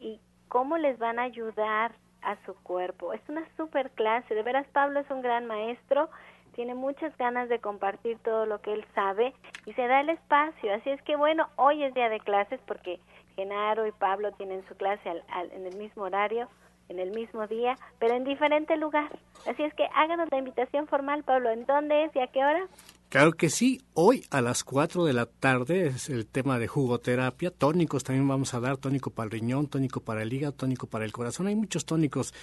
y 0.00 0.18
cómo 0.48 0.78
les 0.78 0.98
van 0.98 1.18
a 1.18 1.24
ayudar 1.24 1.92
a 2.24 2.36
su 2.44 2.54
cuerpo. 2.62 3.12
Es 3.12 3.20
una 3.28 3.44
super 3.56 3.90
clase, 3.90 4.34
de 4.34 4.42
veras 4.42 4.66
Pablo 4.72 5.00
es 5.00 5.10
un 5.10 5.22
gran 5.22 5.46
maestro, 5.46 6.08
tiene 6.54 6.74
muchas 6.74 7.16
ganas 7.16 7.48
de 7.48 7.58
compartir 7.58 8.18
todo 8.18 8.46
lo 8.46 8.60
que 8.60 8.72
él 8.72 8.84
sabe 8.94 9.34
y 9.66 9.72
se 9.72 9.86
da 9.86 10.00
el 10.00 10.08
espacio. 10.08 10.74
Así 10.74 10.90
es 10.90 11.02
que 11.02 11.16
bueno, 11.16 11.48
hoy 11.56 11.82
es 11.82 11.94
día 11.94 12.08
de 12.08 12.20
clases 12.20 12.60
porque 12.66 13.00
Genaro 13.36 13.86
y 13.86 13.92
Pablo 13.92 14.32
tienen 14.32 14.64
su 14.68 14.76
clase 14.76 15.22
en 15.52 15.66
el 15.66 15.76
mismo 15.76 16.04
horario, 16.04 16.48
en 16.88 16.98
el 16.98 17.10
mismo 17.10 17.46
día, 17.46 17.76
pero 17.98 18.14
en 18.14 18.24
diferente 18.24 18.76
lugar. 18.76 19.10
Así 19.48 19.62
es 19.62 19.74
que 19.74 19.88
háganos 19.94 20.28
la 20.30 20.38
invitación 20.38 20.86
formal, 20.86 21.24
Pablo. 21.24 21.50
¿En 21.50 21.66
dónde 21.66 22.04
es 22.04 22.14
y 22.14 22.20
a 22.20 22.28
qué 22.28 22.44
hora? 22.44 22.66
Claro 23.14 23.34
que 23.34 23.48
sí, 23.48 23.80
hoy 23.92 24.24
a 24.30 24.40
las 24.40 24.64
4 24.64 25.04
de 25.04 25.12
la 25.12 25.26
tarde 25.26 25.86
es 25.86 26.08
el 26.10 26.26
tema 26.26 26.58
de 26.58 26.66
jugoterapia, 26.66 27.52
tónicos 27.52 28.02
también 28.02 28.26
vamos 28.26 28.54
a 28.54 28.58
dar, 28.58 28.76
tónico 28.76 29.10
para 29.10 29.26
el 29.26 29.30
riñón, 29.30 29.68
tónico 29.68 30.00
para 30.00 30.24
el 30.24 30.32
hígado, 30.32 30.52
tónico 30.52 30.88
para 30.88 31.04
el 31.04 31.12
corazón, 31.12 31.46
hay 31.46 31.54
muchos 31.54 31.84
tónicos 31.84 32.34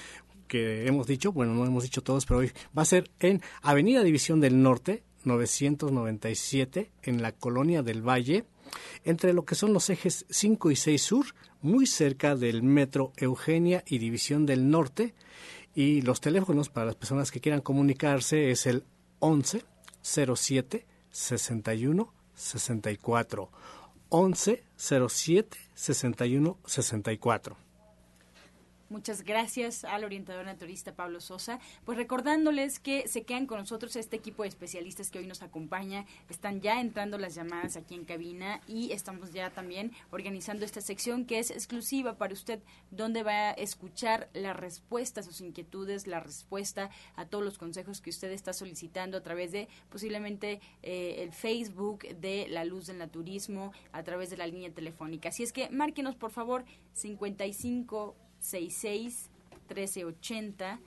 que 0.48 0.88
hemos 0.88 1.08
dicho, 1.08 1.34
bueno, 1.34 1.54
no 1.54 1.66
hemos 1.66 1.84
dicho 1.84 2.02
todos, 2.02 2.26
pero 2.26 2.40
hoy 2.40 2.54
va 2.76 2.84
a 2.84 2.86
ser 2.86 3.12
en 3.20 3.42
Avenida 3.62 4.02
División 4.02 4.40
del 4.40 4.64
Norte, 4.64 5.04
997, 5.26 6.90
en 7.04 7.22
la 7.22 7.34
colonia 7.34 7.84
del 7.84 8.02
Valle, 8.02 8.46
entre 9.04 9.34
lo 9.34 9.44
que 9.44 9.56
son 9.56 9.74
los 9.74 9.90
ejes 9.90 10.26
5 10.30 10.72
y 10.72 10.78
6 10.78 11.02
sur, 11.02 11.26
muy 11.62 11.86
cerca 11.86 12.38
del 12.38 12.64
metro 12.64 13.12
Eugenia 13.18 13.84
y 13.86 13.98
División 13.98 14.46
del 14.46 14.70
Norte, 14.70 15.16
y 15.76 16.02
los 16.04 16.22
teléfonos 16.22 16.70
para 16.70 16.86
las 16.86 16.96
personas 16.96 17.30
que 17.30 17.42
quieran 17.42 17.60
comunicarse 17.60 18.52
es 18.52 18.66
el 18.68 18.86
11 19.20 19.66
07 20.04 20.84
61 21.12 22.08
64 22.36 23.50
11 24.12 24.64
07 24.78 25.58
61 25.76 26.56
64 26.66 27.56
Muchas 28.92 29.24
gracias 29.24 29.86
al 29.86 30.04
orientador 30.04 30.46
naturista 30.46 30.94
Pablo 30.94 31.22
Sosa. 31.22 31.62
Pues 31.86 31.98
recordándoles 31.98 32.78
que 32.78 33.08
se 33.08 33.24
quedan 33.24 33.48
con 33.48 33.58
nosotros 33.58 33.96
este 33.96 34.18
equipo 34.18 34.44
de 34.44 34.50
especialistas 34.50 35.10
que 35.10 35.20
hoy 35.20 35.28
nos 35.28 35.44
acompaña. 35.44 36.06
Están 36.30 36.60
ya 36.60 36.82
entrando 36.82 37.18
las 37.18 37.34
llamadas 37.34 37.78
aquí 37.78 37.96
en 37.96 38.04
cabina 38.04 38.60
y 38.68 38.92
estamos 38.92 39.32
ya 39.32 39.50
también 39.50 39.94
organizando 40.10 40.66
esta 40.66 40.82
sección 40.82 41.24
que 41.24 41.40
es 41.40 41.52
exclusiva 41.52 42.18
para 42.18 42.34
usted, 42.34 42.60
donde 42.90 43.24
va 43.24 43.52
a 43.52 43.52
escuchar 43.52 44.30
la 44.34 44.52
respuesta 44.52 45.22
a 45.22 45.24
sus 45.24 45.40
inquietudes, 45.40 46.06
la 46.06 46.20
respuesta 46.20 46.90
a 47.16 47.26
todos 47.26 47.46
los 47.46 47.58
consejos 47.58 48.02
que 48.02 48.10
usted 48.10 48.30
está 48.32 48.52
solicitando 48.52 49.16
a 49.16 49.24
través 49.24 49.54
de 49.54 49.70
posiblemente 49.90 50.60
eh, 50.84 51.16
el 51.20 51.32
Facebook 51.32 52.10
de 52.20 52.48
La 52.50 52.66
Luz 52.66 52.88
del 52.88 52.98
Naturismo, 52.98 53.72
a 53.94 54.04
través 54.04 54.30
de 54.32 54.36
la 54.36 54.48
línea 54.48 54.74
telefónica. 54.74 55.30
Así 55.30 55.44
es 55.44 55.54
que 55.54 55.70
márquenos 55.70 56.18
por 56.18 56.32
favor 56.32 56.66
55 56.92 58.18
66 58.42 59.30
1380 59.70 60.80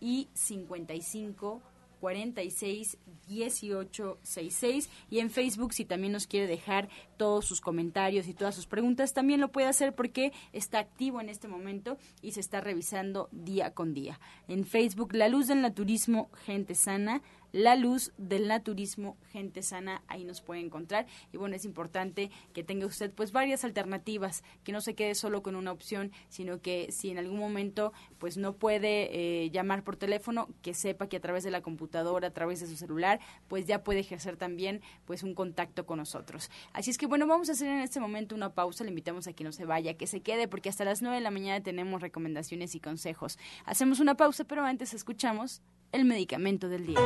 y 0.00 0.28
55 0.32 1.60
46 2.00 2.96
18 3.28 4.18
66 4.22 4.90
y 5.10 5.18
en 5.20 5.30
Facebook 5.30 5.74
si 5.74 5.84
también 5.84 6.12
nos 6.12 6.26
quiere 6.26 6.46
dejar 6.46 6.88
todos 7.16 7.44
sus 7.44 7.60
comentarios 7.60 8.26
y 8.26 8.34
todas 8.34 8.54
sus 8.54 8.66
preguntas 8.66 9.12
también 9.12 9.40
lo 9.40 9.52
puede 9.52 9.68
hacer 9.68 9.94
porque 9.94 10.32
está 10.52 10.78
activo 10.78 11.20
en 11.20 11.28
este 11.28 11.46
momento 11.46 11.98
y 12.22 12.32
se 12.32 12.40
está 12.40 12.60
revisando 12.60 13.28
día 13.30 13.72
con 13.74 13.92
día. 13.92 14.18
En 14.48 14.64
Facebook 14.64 15.14
La 15.14 15.28
Luz 15.28 15.46
del 15.46 15.60
Naturismo 15.60 16.30
Gente 16.46 16.74
Sana, 16.74 17.22
La 17.52 17.76
Luz 17.76 18.12
del 18.16 18.48
Naturismo, 18.48 19.16
gente 19.30 19.62
sana, 19.62 20.02
ahí 20.06 20.24
nos 20.24 20.40
puede 20.40 20.60
encontrar. 20.60 21.06
Y 21.32 21.36
bueno, 21.36 21.56
es 21.56 21.64
importante 21.64 22.30
que 22.52 22.62
tenga 22.62 22.86
usted 22.86 23.12
pues 23.12 23.32
varias 23.32 23.64
alternativas, 23.64 24.44
que 24.64 24.72
no 24.72 24.80
se 24.80 24.94
quede 24.94 25.14
solo 25.14 25.42
con 25.42 25.56
una 25.56 25.72
opción, 25.72 26.12
sino 26.28 26.60
que 26.60 26.92
si 26.92 27.10
en 27.10 27.18
algún 27.18 27.38
momento 27.38 27.92
pues 28.18 28.36
no 28.36 28.54
puede 28.54 29.44
eh, 29.44 29.50
llamar 29.50 29.82
por 29.84 29.96
teléfono, 29.96 30.48
que 30.62 30.74
sepa 30.74 31.08
que 31.08 31.16
a 31.16 31.20
través 31.20 31.44
de 31.44 31.50
la 31.50 31.62
computadora, 31.62 32.28
a 32.28 32.32
través 32.32 32.60
de 32.60 32.66
su 32.66 32.76
celular, 32.76 33.20
pues 33.48 33.66
ya 33.66 33.82
puede 33.82 34.00
ejercer 34.00 34.36
también 34.36 34.80
pues 35.04 35.22
un 35.22 35.34
contacto 35.34 35.86
con 35.86 35.98
nosotros. 35.98 36.50
Así 36.72 36.90
es 36.90 36.98
que 36.98 37.06
bueno, 37.06 37.26
vamos 37.26 37.48
a 37.48 37.52
hacer 37.52 37.68
en 37.68 37.80
este 37.80 38.00
momento 38.00 38.34
una 38.34 38.54
pausa, 38.54 38.84
le 38.84 38.90
invitamos 38.90 39.26
a 39.26 39.32
que 39.32 39.44
no 39.44 39.52
se 39.52 39.64
vaya, 39.64 39.94
que 39.94 40.06
se 40.06 40.20
quede, 40.20 40.48
porque 40.48 40.68
hasta 40.68 40.84
las 40.84 41.02
9 41.02 41.16
de 41.16 41.22
la 41.22 41.30
mañana 41.30 41.62
tenemos 41.62 42.00
recomendaciones 42.00 42.74
y 42.74 42.80
consejos. 42.80 43.38
Hacemos 43.64 44.00
una 44.00 44.16
pausa, 44.16 44.44
pero 44.44 44.64
antes 44.64 44.94
escuchamos 44.94 45.62
el 45.92 46.04
medicamento 46.04 46.68
del 46.68 46.86
día. 46.86 47.00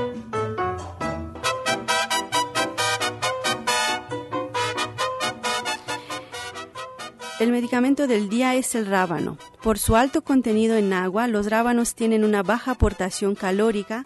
El 7.40 7.50
medicamento 7.50 8.06
del 8.06 8.28
día 8.28 8.54
es 8.54 8.74
el 8.74 8.86
rábano. 8.86 9.38
Por 9.62 9.78
su 9.78 9.96
alto 9.96 10.22
contenido 10.22 10.76
en 10.76 10.92
agua, 10.92 11.26
los 11.26 11.50
rábanos 11.50 11.94
tienen 11.94 12.24
una 12.24 12.42
baja 12.42 12.72
aportación 12.72 13.34
calórica, 13.34 14.04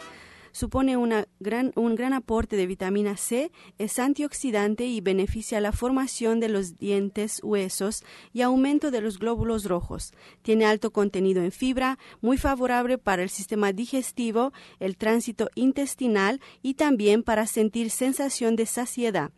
supone 0.58 0.96
una 0.96 1.28
gran, 1.38 1.72
un 1.76 1.94
gran 1.94 2.12
aporte 2.12 2.56
de 2.56 2.66
vitamina 2.66 3.16
C, 3.16 3.52
es 3.78 4.00
antioxidante 4.00 4.86
y 4.86 5.00
beneficia 5.00 5.60
la 5.60 5.70
formación 5.70 6.40
de 6.40 6.48
los 6.48 6.76
dientes, 6.76 7.40
huesos 7.44 8.04
y 8.32 8.42
aumento 8.42 8.90
de 8.90 9.00
los 9.00 9.20
glóbulos 9.20 9.66
rojos. 9.66 10.12
Tiene 10.42 10.66
alto 10.66 10.90
contenido 10.90 11.42
en 11.42 11.52
fibra, 11.52 11.96
muy 12.20 12.38
favorable 12.38 12.98
para 12.98 13.22
el 13.22 13.30
sistema 13.30 13.72
digestivo, 13.72 14.52
el 14.80 14.96
tránsito 14.96 15.48
intestinal 15.54 16.40
y 16.60 16.74
también 16.74 17.22
para 17.22 17.46
sentir 17.46 17.90
sensación 17.90 18.56
de 18.56 18.66
saciedad. 18.66 19.30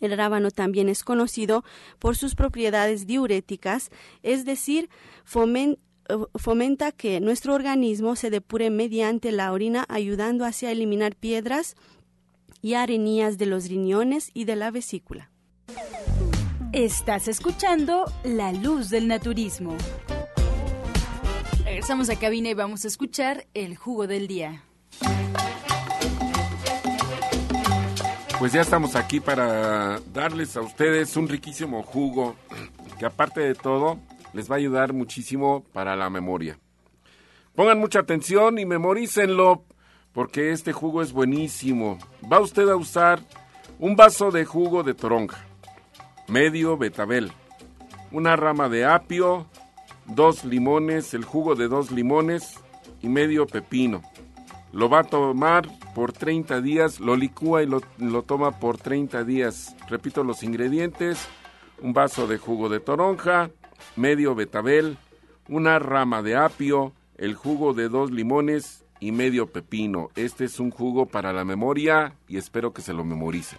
El 0.00 0.16
rábano 0.16 0.50
también 0.50 0.88
es 0.88 1.04
conocido 1.04 1.62
por 1.98 2.16
sus 2.16 2.34
propiedades 2.34 3.06
diuréticas, 3.06 3.90
es 4.22 4.46
decir, 4.46 4.88
fomenta 5.24 5.87
fomenta 6.34 6.92
que 6.92 7.20
nuestro 7.20 7.54
organismo 7.54 8.16
se 8.16 8.30
depure 8.30 8.70
mediante 8.70 9.32
la 9.32 9.52
orina, 9.52 9.84
ayudando 9.88 10.44
hacia 10.44 10.70
eliminar 10.70 11.14
piedras 11.16 11.76
y 12.62 12.74
arenías 12.74 13.38
de 13.38 13.46
los 13.46 13.68
riñones 13.68 14.30
y 14.34 14.44
de 14.44 14.56
la 14.56 14.70
vesícula. 14.70 15.30
Estás 16.72 17.28
escuchando 17.28 18.04
La 18.24 18.52
Luz 18.52 18.90
del 18.90 19.08
Naturismo. 19.08 19.76
Regresamos 21.64 22.10
a 22.10 22.16
cabina 22.18 22.50
y 22.50 22.54
vamos 22.54 22.84
a 22.84 22.88
escuchar 22.88 23.46
el 23.54 23.76
jugo 23.76 24.06
del 24.06 24.26
día. 24.26 24.62
Pues 28.38 28.52
ya 28.52 28.60
estamos 28.60 28.94
aquí 28.94 29.18
para 29.18 29.98
darles 30.12 30.56
a 30.56 30.60
ustedes 30.60 31.16
un 31.16 31.28
riquísimo 31.28 31.82
jugo 31.82 32.36
que 32.98 33.06
aparte 33.06 33.40
de 33.40 33.54
todo 33.54 33.98
les 34.32 34.50
va 34.50 34.56
a 34.56 34.58
ayudar 34.58 34.92
muchísimo 34.92 35.64
para 35.72 35.96
la 35.96 36.10
memoria. 36.10 36.58
Pongan 37.54 37.78
mucha 37.78 38.00
atención 38.00 38.58
y 38.58 38.66
memorícenlo, 38.66 39.64
porque 40.12 40.52
este 40.52 40.72
jugo 40.72 41.02
es 41.02 41.12
buenísimo. 41.12 41.98
Va 42.30 42.40
usted 42.40 42.68
a 42.68 42.76
usar 42.76 43.20
un 43.78 43.96
vaso 43.96 44.30
de 44.30 44.44
jugo 44.44 44.82
de 44.82 44.94
toronja, 44.94 45.44
medio 46.28 46.76
betabel, 46.76 47.32
una 48.10 48.36
rama 48.36 48.68
de 48.68 48.84
apio, 48.84 49.46
dos 50.06 50.44
limones, 50.44 51.14
el 51.14 51.24
jugo 51.24 51.54
de 51.54 51.68
dos 51.68 51.90
limones 51.90 52.54
y 53.02 53.08
medio 53.08 53.46
pepino. 53.46 54.02
Lo 54.72 54.88
va 54.88 55.00
a 55.00 55.04
tomar 55.04 55.68
por 55.94 56.12
30 56.12 56.60
días, 56.60 57.00
lo 57.00 57.16
licúa 57.16 57.62
y 57.62 57.66
lo, 57.66 57.80
lo 57.98 58.22
toma 58.22 58.58
por 58.58 58.78
30 58.78 59.24
días. 59.24 59.74
Repito 59.88 60.24
los 60.24 60.42
ingredientes, 60.42 61.26
un 61.80 61.92
vaso 61.92 62.26
de 62.26 62.38
jugo 62.38 62.68
de 62.68 62.80
toronja, 62.80 63.50
medio 63.96 64.34
betabel, 64.34 64.96
una 65.48 65.78
rama 65.78 66.22
de 66.22 66.36
apio, 66.36 66.92
el 67.16 67.34
jugo 67.34 67.74
de 67.74 67.88
dos 67.88 68.10
limones 68.10 68.84
y 69.00 69.12
medio 69.12 69.46
pepino. 69.46 70.10
Este 70.16 70.44
es 70.44 70.60
un 70.60 70.70
jugo 70.70 71.06
para 71.06 71.32
la 71.32 71.44
memoria 71.44 72.14
y 72.28 72.36
espero 72.36 72.72
que 72.72 72.82
se 72.82 72.92
lo 72.92 73.04
memoricen. 73.04 73.58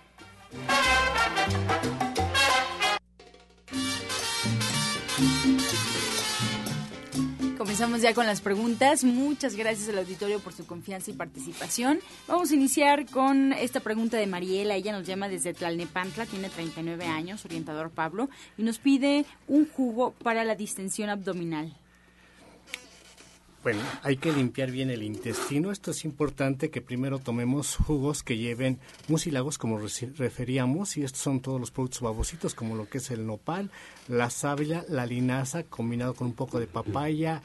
Comenzamos 7.79 8.01
ya 8.01 8.13
con 8.13 8.25
las 8.25 8.41
preguntas. 8.41 9.05
Muchas 9.05 9.55
gracias 9.55 9.87
al 9.87 9.99
auditorio 9.99 10.41
por 10.41 10.51
su 10.51 10.67
confianza 10.67 11.11
y 11.11 11.13
participación. 11.13 12.01
Vamos 12.27 12.51
a 12.51 12.55
iniciar 12.55 13.05
con 13.05 13.53
esta 13.53 13.79
pregunta 13.79 14.17
de 14.17 14.27
Mariela. 14.27 14.75
Ella 14.75 14.91
nos 14.91 15.07
llama 15.07 15.29
desde 15.29 15.53
Tlalnepantla, 15.53 16.25
tiene 16.25 16.49
39 16.49 17.05
años, 17.05 17.45
orientador 17.45 17.89
Pablo, 17.89 18.29
y 18.57 18.63
nos 18.63 18.79
pide 18.79 19.23
un 19.47 19.65
jugo 19.65 20.11
para 20.11 20.43
la 20.43 20.55
distensión 20.55 21.09
abdominal. 21.09 21.73
Bueno, 23.61 23.81
hay 24.03 24.15
que 24.15 24.31
limpiar 24.31 24.71
bien 24.71 24.89
el 24.89 25.03
intestino. 25.03 25.71
Esto 25.71 25.91
es 25.91 26.05
importante 26.05 26.69
que 26.69 26.79
primero 26.79 27.19
tomemos 27.19 27.75
jugos 27.75 28.23
que 28.23 28.37
lleven 28.37 28.79
mucilagos, 29.09 29.57
como 29.57 29.77
referíamos, 29.77 30.95
y 30.95 31.03
estos 31.03 31.21
son 31.21 31.41
todos 31.41 31.59
los 31.59 31.69
productos 31.69 31.99
babositos, 31.99 32.55
como 32.55 32.77
lo 32.77 32.87
que 32.87 32.99
es 32.99 33.11
el 33.11 33.27
nopal, 33.27 33.69
la 34.07 34.29
sábila, 34.29 34.85
la 34.87 35.05
linaza, 35.05 35.63
combinado 35.63 36.13
con 36.13 36.27
un 36.27 36.33
poco 36.33 36.57
de 36.61 36.67
papaya 36.67 37.41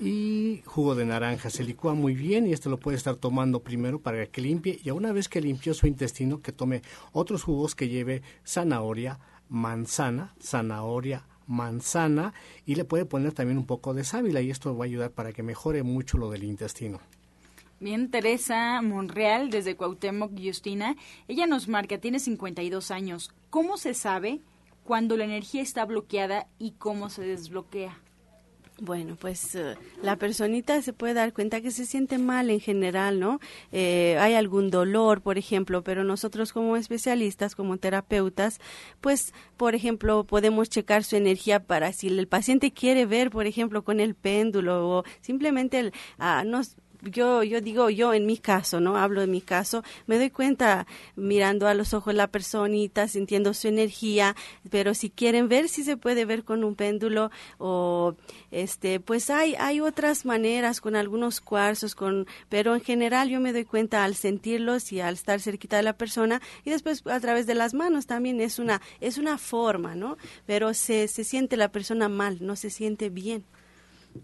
y 0.00 0.62
jugo 0.64 0.94
de 0.94 1.04
naranja. 1.04 1.50
Se 1.50 1.62
licúa 1.62 1.92
muy 1.92 2.14
bien 2.14 2.46
y 2.46 2.54
esto 2.54 2.70
lo 2.70 2.80
puede 2.80 2.96
estar 2.96 3.16
tomando 3.16 3.60
primero 3.60 4.00
para 4.00 4.24
que 4.28 4.40
limpie, 4.40 4.80
y 4.82 4.90
una 4.92 5.12
vez 5.12 5.28
que 5.28 5.42
limpió 5.42 5.74
su 5.74 5.86
intestino, 5.86 6.40
que 6.40 6.52
tome 6.52 6.80
otros 7.12 7.42
jugos 7.42 7.74
que 7.74 7.90
lleve 7.90 8.22
zanahoria, 8.46 9.18
manzana, 9.50 10.34
zanahoria, 10.40 11.26
manzana 11.50 12.32
y 12.64 12.76
le 12.76 12.84
puede 12.84 13.04
poner 13.04 13.32
también 13.32 13.58
un 13.58 13.66
poco 13.66 13.92
de 13.92 14.04
sábila 14.04 14.40
y 14.40 14.50
esto 14.50 14.76
va 14.76 14.84
a 14.84 14.86
ayudar 14.86 15.10
para 15.10 15.32
que 15.32 15.42
mejore 15.42 15.82
mucho 15.82 16.16
lo 16.16 16.30
del 16.30 16.44
intestino. 16.44 17.00
Bien, 17.80 18.10
Teresa 18.10 18.80
Monreal 18.82 19.50
desde 19.50 19.74
Cuauhtémoc, 19.74 20.32
Justina. 20.38 20.96
Ella 21.28 21.46
nos 21.46 21.66
marca, 21.66 21.98
tiene 21.98 22.18
52 22.18 22.90
años. 22.90 23.32
¿Cómo 23.48 23.78
se 23.78 23.94
sabe 23.94 24.40
cuando 24.84 25.16
la 25.16 25.24
energía 25.24 25.62
está 25.62 25.84
bloqueada 25.86 26.46
y 26.58 26.72
cómo 26.72 27.10
se 27.10 27.22
desbloquea? 27.22 27.98
Bueno, 28.82 29.14
pues 29.20 29.54
eh, 29.56 29.76
la 30.02 30.16
personita 30.16 30.80
se 30.80 30.94
puede 30.94 31.12
dar 31.12 31.34
cuenta 31.34 31.60
que 31.60 31.70
se 31.70 31.84
siente 31.84 32.16
mal 32.16 32.48
en 32.48 32.60
general, 32.60 33.20
¿no? 33.20 33.38
Eh, 33.72 34.16
hay 34.18 34.32
algún 34.32 34.70
dolor, 34.70 35.20
por 35.20 35.36
ejemplo, 35.36 35.84
pero 35.84 36.02
nosotros 36.02 36.54
como 36.54 36.78
especialistas, 36.78 37.54
como 37.54 37.76
terapeutas, 37.76 38.58
pues, 39.02 39.34
por 39.58 39.74
ejemplo, 39.74 40.24
podemos 40.24 40.70
checar 40.70 41.04
su 41.04 41.16
energía 41.16 41.62
para 41.62 41.92
si 41.92 42.08
el 42.08 42.26
paciente 42.26 42.72
quiere 42.72 43.04
ver, 43.04 43.28
por 43.30 43.46
ejemplo, 43.46 43.84
con 43.84 44.00
el 44.00 44.14
péndulo 44.14 44.88
o 44.88 45.04
simplemente 45.20 45.78
el, 45.78 45.92
ah, 46.18 46.42
nos 46.46 46.76
yo, 47.02 47.42
yo 47.42 47.60
digo 47.60 47.90
yo 47.90 48.14
en 48.14 48.26
mi 48.26 48.38
caso, 48.38 48.80
¿no? 48.80 48.96
Hablo 48.96 49.20
de 49.20 49.26
mi 49.26 49.40
caso, 49.40 49.82
me 50.06 50.18
doy 50.18 50.30
cuenta 50.30 50.86
mirando 51.16 51.66
a 51.66 51.74
los 51.74 51.94
ojos 51.94 52.14
la 52.14 52.28
personita, 52.28 53.08
sintiendo 53.08 53.54
su 53.54 53.68
energía, 53.68 54.36
pero 54.70 54.94
si 54.94 55.10
quieren 55.10 55.48
ver 55.48 55.68
si 55.68 55.84
se 55.84 55.96
puede 55.96 56.24
ver 56.24 56.44
con 56.44 56.64
un 56.64 56.74
péndulo 56.74 57.30
o 57.58 58.14
este, 58.50 59.00
pues 59.00 59.30
hay, 59.30 59.54
hay 59.58 59.80
otras 59.80 60.24
maneras 60.24 60.80
con 60.80 60.96
algunos 60.96 61.40
cuarzos, 61.40 61.94
con, 61.94 62.26
pero 62.48 62.74
en 62.74 62.80
general 62.80 63.28
yo 63.28 63.40
me 63.40 63.52
doy 63.52 63.64
cuenta 63.64 64.04
al 64.04 64.14
sentirlos 64.14 64.92
y 64.92 65.00
al 65.00 65.14
estar 65.14 65.40
cerquita 65.40 65.76
de 65.76 65.82
la 65.82 65.96
persona 65.96 66.40
y 66.64 66.70
después 66.70 67.06
a 67.06 67.20
través 67.20 67.46
de 67.46 67.54
las 67.54 67.74
manos 67.74 68.06
también 68.06 68.40
es 68.40 68.58
una, 68.58 68.80
es 69.00 69.18
una 69.18 69.38
forma, 69.38 69.94
¿no? 69.94 70.16
Pero 70.46 70.74
se, 70.74 71.08
se 71.08 71.24
siente 71.24 71.56
la 71.56 71.72
persona 71.72 72.08
mal, 72.08 72.38
no 72.40 72.56
se 72.56 72.70
siente 72.70 73.10
bien. 73.10 73.44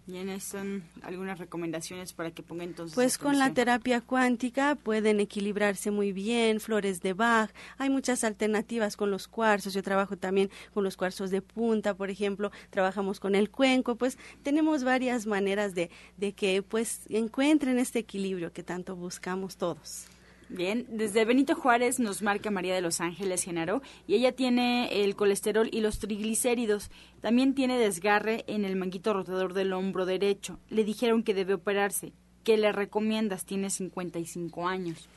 Bien, 0.06 0.40
son 0.40 0.84
algunas 1.02 1.38
recomendaciones 1.38 2.12
para 2.12 2.30
que 2.30 2.42
pongan 2.42 2.68
entonces. 2.68 2.94
Pues 2.94 3.18
con 3.18 3.38
la 3.38 3.52
terapia 3.54 4.00
cuántica 4.00 4.74
pueden 4.74 5.20
equilibrarse 5.20 5.90
muy 5.90 6.12
bien, 6.12 6.60
flores 6.60 7.02
de 7.02 7.12
Bach, 7.12 7.50
hay 7.78 7.90
muchas 7.90 8.24
alternativas 8.24 8.96
con 8.96 9.10
los 9.10 9.28
cuarzos, 9.28 9.74
yo 9.74 9.82
trabajo 9.82 10.16
también 10.16 10.50
con 10.74 10.84
los 10.84 10.96
cuarzos 10.96 11.30
de 11.30 11.42
punta, 11.42 11.94
por 11.94 12.10
ejemplo, 12.10 12.50
trabajamos 12.70 13.20
con 13.20 13.34
el 13.34 13.50
cuenco, 13.50 13.96
pues 13.96 14.18
tenemos 14.42 14.84
varias 14.84 15.26
maneras 15.26 15.74
de, 15.74 15.90
de 16.16 16.32
que 16.32 16.62
pues 16.62 17.02
encuentren 17.08 17.78
este 17.78 18.00
equilibrio 18.00 18.52
que 18.52 18.62
tanto 18.62 18.96
buscamos 18.96 19.56
todos. 19.56 20.06
Bien, 20.48 20.86
desde 20.88 21.24
Benito 21.24 21.56
Juárez 21.56 21.98
nos 21.98 22.22
marca 22.22 22.52
María 22.52 22.74
de 22.74 22.80
los 22.80 23.00
Ángeles 23.00 23.42
Genaro 23.42 23.82
y 24.06 24.14
ella 24.14 24.32
tiene 24.32 25.02
el 25.02 25.16
colesterol 25.16 25.68
y 25.72 25.80
los 25.80 25.98
triglicéridos. 25.98 26.90
También 27.20 27.54
tiene 27.54 27.78
desgarre 27.78 28.44
en 28.46 28.64
el 28.64 28.76
manguito 28.76 29.12
rotador 29.12 29.54
del 29.54 29.72
hombro 29.72 30.06
derecho. 30.06 30.60
Le 30.70 30.84
dijeron 30.84 31.24
que 31.24 31.34
debe 31.34 31.54
operarse. 31.54 32.12
¿Qué 32.44 32.56
le 32.56 32.70
recomiendas? 32.70 33.44
Tiene 33.44 33.70
55 33.70 34.68
años. 34.68 35.08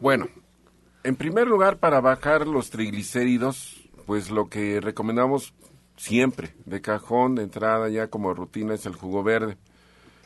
Bueno, 0.00 0.28
en 1.02 1.16
primer 1.16 1.48
lugar, 1.48 1.78
para 1.78 2.00
bajar 2.00 2.46
los 2.46 2.70
triglicéridos, 2.70 3.82
pues 4.06 4.30
lo 4.30 4.48
que 4.48 4.80
recomendamos 4.80 5.52
siempre, 5.96 6.54
de 6.64 6.80
cajón, 6.80 7.34
de 7.34 7.42
entrada 7.42 7.88
ya 7.88 8.06
como 8.06 8.34
rutina, 8.34 8.74
es 8.74 8.86
el 8.86 8.94
jugo 8.94 9.24
verde. 9.24 9.56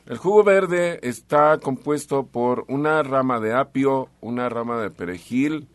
El 0.09 0.17
jugo 0.17 0.43
verde 0.43 1.01
está 1.03 1.59
compuesto 1.59 2.25
por 2.25 2.65
una 2.69 3.03
rama 3.03 3.41
de 3.41 3.53
apio, 3.53 4.09
una 4.23 4.49
rama 4.49 4.81
de 4.81 4.89
perejil, 4.89 5.69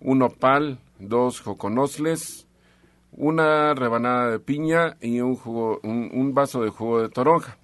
un 0.00 0.20
opal, 0.20 0.80
dos 0.98 1.40
joconosles, 1.40 2.46
una 3.10 3.72
rebanada 3.72 4.32
de 4.32 4.38
piña 4.38 4.98
y 5.00 5.22
un, 5.22 5.34
jugo, 5.34 5.80
un, 5.82 6.34
vaso 6.34 6.62
de 6.62 6.68
jugo 6.68 7.00
de 7.00 7.08
toronja. 7.08 7.56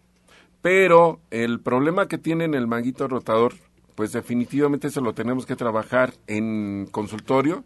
Pero 0.62 1.20
el 1.30 1.60
problema 1.60 2.08
que 2.08 2.16
tiene 2.16 2.46
el 2.46 2.66
manguito 2.66 3.08
rotador, 3.08 3.52
pues 3.94 4.12
definitivamente 4.12 4.88
se 4.88 5.02
lo 5.02 5.12
tenemos 5.12 5.44
que 5.44 5.54
trabajar 5.54 6.14
en 6.28 6.88
consultorio 6.90 7.62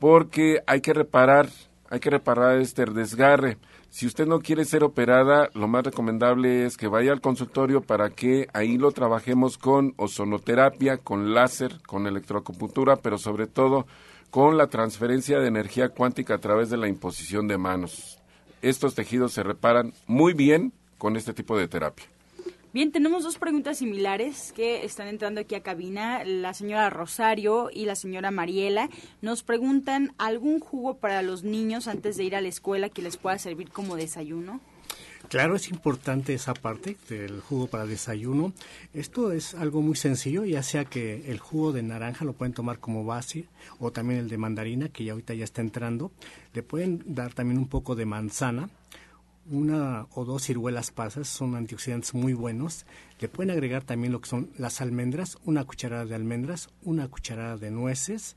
porque 0.00 0.62
hay 0.66 0.80
que 0.80 0.94
reparar, 0.94 1.50
hay 1.90 2.00
que 2.00 2.08
reparar 2.08 2.56
este 2.56 2.86
desgarre. 2.86 3.58
Si 3.92 4.06
usted 4.06 4.26
no 4.26 4.40
quiere 4.40 4.64
ser 4.64 4.84
operada, 4.84 5.50
lo 5.52 5.68
más 5.68 5.84
recomendable 5.84 6.64
es 6.64 6.78
que 6.78 6.88
vaya 6.88 7.12
al 7.12 7.20
consultorio 7.20 7.82
para 7.82 8.08
que 8.08 8.48
ahí 8.54 8.78
lo 8.78 8.90
trabajemos 8.92 9.58
con 9.58 9.92
ozonoterapia, 9.98 10.96
con 10.96 11.34
láser, 11.34 11.78
con 11.86 12.06
electroacupuntura, 12.06 12.96
pero 12.96 13.18
sobre 13.18 13.48
todo 13.48 13.86
con 14.30 14.56
la 14.56 14.68
transferencia 14.68 15.40
de 15.40 15.48
energía 15.48 15.90
cuántica 15.90 16.36
a 16.36 16.38
través 16.38 16.70
de 16.70 16.78
la 16.78 16.88
imposición 16.88 17.48
de 17.48 17.58
manos. 17.58 18.18
Estos 18.62 18.94
tejidos 18.94 19.34
se 19.34 19.42
reparan 19.42 19.92
muy 20.06 20.32
bien 20.32 20.72
con 20.96 21.18
este 21.18 21.34
tipo 21.34 21.58
de 21.58 21.68
terapia. 21.68 22.06
Bien, 22.72 22.90
tenemos 22.90 23.22
dos 23.22 23.36
preguntas 23.36 23.76
similares 23.76 24.54
que 24.56 24.86
están 24.86 25.06
entrando 25.08 25.42
aquí 25.42 25.54
a 25.54 25.62
cabina. 25.62 26.24
La 26.24 26.54
señora 26.54 26.88
Rosario 26.88 27.68
y 27.70 27.84
la 27.84 27.94
señora 27.96 28.30
Mariela 28.30 28.88
nos 29.20 29.42
preguntan 29.42 30.14
algún 30.16 30.58
jugo 30.58 30.96
para 30.96 31.20
los 31.20 31.44
niños 31.44 31.86
antes 31.86 32.16
de 32.16 32.24
ir 32.24 32.34
a 32.34 32.40
la 32.40 32.48
escuela 32.48 32.88
que 32.88 33.02
les 33.02 33.18
pueda 33.18 33.38
servir 33.38 33.70
como 33.70 33.96
desayuno. 33.96 34.62
Claro, 35.28 35.54
es 35.54 35.68
importante 35.68 36.32
esa 36.32 36.54
parte 36.54 36.96
del 37.10 37.42
jugo 37.42 37.66
para 37.66 37.84
desayuno. 37.84 38.54
Esto 38.94 39.32
es 39.32 39.54
algo 39.54 39.82
muy 39.82 39.94
sencillo, 39.94 40.46
ya 40.46 40.62
sea 40.62 40.86
que 40.86 41.30
el 41.30 41.40
jugo 41.40 41.72
de 41.72 41.82
naranja 41.82 42.24
lo 42.24 42.32
pueden 42.32 42.54
tomar 42.54 42.78
como 42.78 43.04
base 43.04 43.44
o 43.80 43.92
también 43.92 44.20
el 44.20 44.28
de 44.30 44.38
mandarina, 44.38 44.88
que 44.88 45.04
ya 45.04 45.12
ahorita 45.12 45.34
ya 45.34 45.44
está 45.44 45.60
entrando. 45.60 46.10
Le 46.54 46.62
pueden 46.62 47.02
dar 47.04 47.34
también 47.34 47.58
un 47.58 47.68
poco 47.68 47.94
de 47.94 48.06
manzana, 48.06 48.70
una 49.50 50.06
o 50.14 50.24
dos 50.24 50.44
ciruelas 50.44 50.90
pasas, 50.90 51.28
son 51.28 51.54
antioxidantes 51.54 52.14
muy 52.14 52.32
buenos. 52.32 52.86
Le 53.20 53.28
pueden 53.28 53.50
agregar 53.50 53.82
también 53.82 54.12
lo 54.12 54.20
que 54.20 54.28
son 54.28 54.50
las 54.56 54.80
almendras, 54.80 55.38
una 55.44 55.64
cucharada 55.64 56.04
de 56.04 56.14
almendras, 56.14 56.68
una 56.82 57.08
cucharada 57.08 57.56
de 57.56 57.70
nueces, 57.70 58.36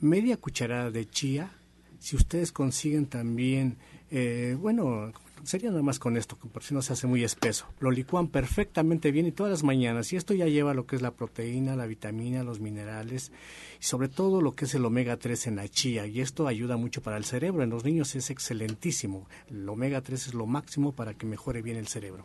media 0.00 0.36
cucharada 0.36 0.90
de 0.90 1.08
chía. 1.08 1.52
Si 1.98 2.16
ustedes 2.16 2.52
consiguen 2.52 3.06
también, 3.06 3.78
eh, 4.10 4.56
bueno, 4.60 5.12
sería 5.44 5.70
nada 5.70 5.82
más 5.82 5.98
con 5.98 6.16
esto, 6.16 6.36
por 6.36 6.62
si 6.62 6.74
no 6.74 6.82
se 6.82 6.92
hace 6.92 7.06
muy 7.06 7.24
espeso. 7.24 7.66
Lo 7.80 7.90
licúan 7.90 8.28
perfectamente 8.28 9.10
bien 9.10 9.26
y 9.26 9.32
todas 9.32 9.50
las 9.50 9.62
mañanas. 9.62 10.12
Y 10.12 10.16
esto 10.16 10.34
ya 10.34 10.46
lleva 10.46 10.74
lo 10.74 10.86
que 10.86 10.96
es 10.96 11.02
la 11.02 11.12
proteína, 11.12 11.76
la 11.76 11.86
vitamina, 11.86 12.42
los 12.42 12.60
minerales 12.60 13.32
y 13.80 13.84
sobre 13.84 14.08
todo 14.08 14.40
lo 14.40 14.54
que 14.54 14.64
es 14.64 14.74
el 14.74 14.84
omega 14.84 15.16
3 15.16 15.48
en 15.48 15.56
la 15.56 15.68
chía. 15.68 16.06
Y 16.06 16.20
esto 16.20 16.46
ayuda 16.46 16.76
mucho 16.76 17.02
para 17.02 17.16
el 17.16 17.24
cerebro. 17.24 17.62
En 17.62 17.70
los 17.70 17.84
niños 17.84 18.14
es 18.14 18.30
excelentísimo. 18.30 19.28
El 19.48 19.68
omega 19.68 20.00
3 20.00 20.28
es 20.28 20.34
lo 20.34 20.46
máximo 20.46 20.92
para 20.92 21.14
que 21.14 21.26
mejore 21.26 21.62
bien 21.62 21.76
el 21.76 21.88
cerebro. 21.88 22.24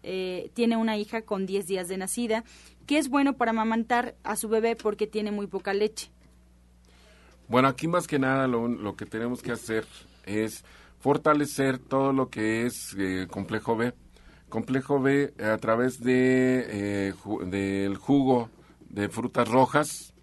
eh, 0.09 0.51
tiene 0.53 0.77
una 0.77 0.95
hija 0.95 1.23
con 1.23 1.45
10 1.45 1.67
días 1.67 1.89
de 1.89 1.97
nacida, 1.97 2.45
que 2.85 2.97
es 2.97 3.09
bueno 3.09 3.33
para 3.33 3.51
amamantar 3.51 4.15
a 4.23 4.37
su 4.37 4.47
bebé 4.47 4.77
porque 4.77 5.05
tiene 5.05 5.31
muy 5.31 5.47
poca 5.47 5.73
leche. 5.73 6.09
Bueno, 7.49 7.67
aquí 7.67 7.89
más 7.89 8.07
que 8.07 8.17
nada 8.17 8.47
lo, 8.47 8.95
que 8.95 9.05
tenemos 9.05 9.41
que 9.41 9.51
hacer 9.51 9.85
es 10.25 10.63
fortalecer 10.99 11.77
todo 11.77 12.13
lo 12.13 12.29
que 12.29 12.65
es 12.65 12.95
eh, 12.97 13.27
complejo 13.29 13.75
B. 13.75 13.93
Complejo 14.47 15.01
B 15.01 15.33
a 15.43 15.57
través 15.57 15.99
de 15.99 16.65
eh, 16.69 17.13
del 17.45 17.97
jugo 17.97 18.49
de 18.89 19.09
frutas 19.09 19.47
rojas 19.49 20.13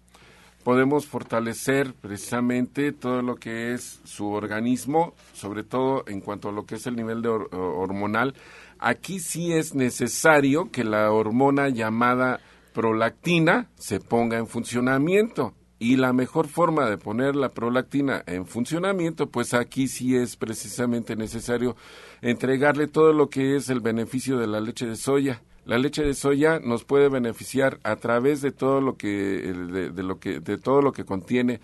podemos 0.65 1.05
fortalecer 1.05 1.93
precisamente 1.93 2.91
todo 2.91 3.21
lo 3.21 3.35
que 3.35 3.75
es 3.75 4.01
su 4.03 4.31
organismo, 4.31 5.13
sobre 5.31 5.63
todo 5.63 6.03
en 6.07 6.21
cuanto 6.21 6.49
a 6.49 6.51
lo 6.51 6.65
que 6.65 6.73
es 6.73 6.87
el 6.87 6.95
nivel 6.95 7.21
de 7.21 7.29
hormonal 7.29 8.33
Aquí 8.79 9.19
sí 9.19 9.53
es 9.53 9.75
necesario 9.75 10.71
que 10.71 10.83
la 10.83 11.11
hormona 11.11 11.69
llamada 11.69 12.39
prolactina 12.73 13.69
se 13.75 13.99
ponga 13.99 14.37
en 14.37 14.47
funcionamiento. 14.47 15.53
Y 15.77 15.97
la 15.97 16.13
mejor 16.13 16.47
forma 16.47 16.89
de 16.89 16.97
poner 16.97 17.35
la 17.35 17.49
prolactina 17.49 18.23
en 18.27 18.45
funcionamiento, 18.45 19.27
pues 19.27 19.53
aquí 19.53 19.87
sí 19.87 20.15
es 20.15 20.37
precisamente 20.37 21.15
necesario 21.15 21.75
entregarle 22.21 22.87
todo 22.87 23.11
lo 23.11 23.29
que 23.29 23.55
es 23.55 23.69
el 23.69 23.81
beneficio 23.81 24.37
de 24.37 24.47
la 24.47 24.61
leche 24.61 24.85
de 24.85 24.95
soya. 24.95 25.41
La 25.65 25.77
leche 25.77 26.03
de 26.03 26.13
soya 26.13 26.59
nos 26.59 26.85
puede 26.85 27.09
beneficiar 27.09 27.79
a 27.83 27.97
través 27.97 28.41
de 28.41 28.51
todo 28.51 28.79
lo 28.81 28.95
que 28.97 29.07
de, 29.09 30.03
lo 30.03 30.19
que 30.19 30.39
de 30.39 30.57
todo 30.57 30.81
lo 30.81 30.93
que 30.93 31.03
contiene 31.03 31.59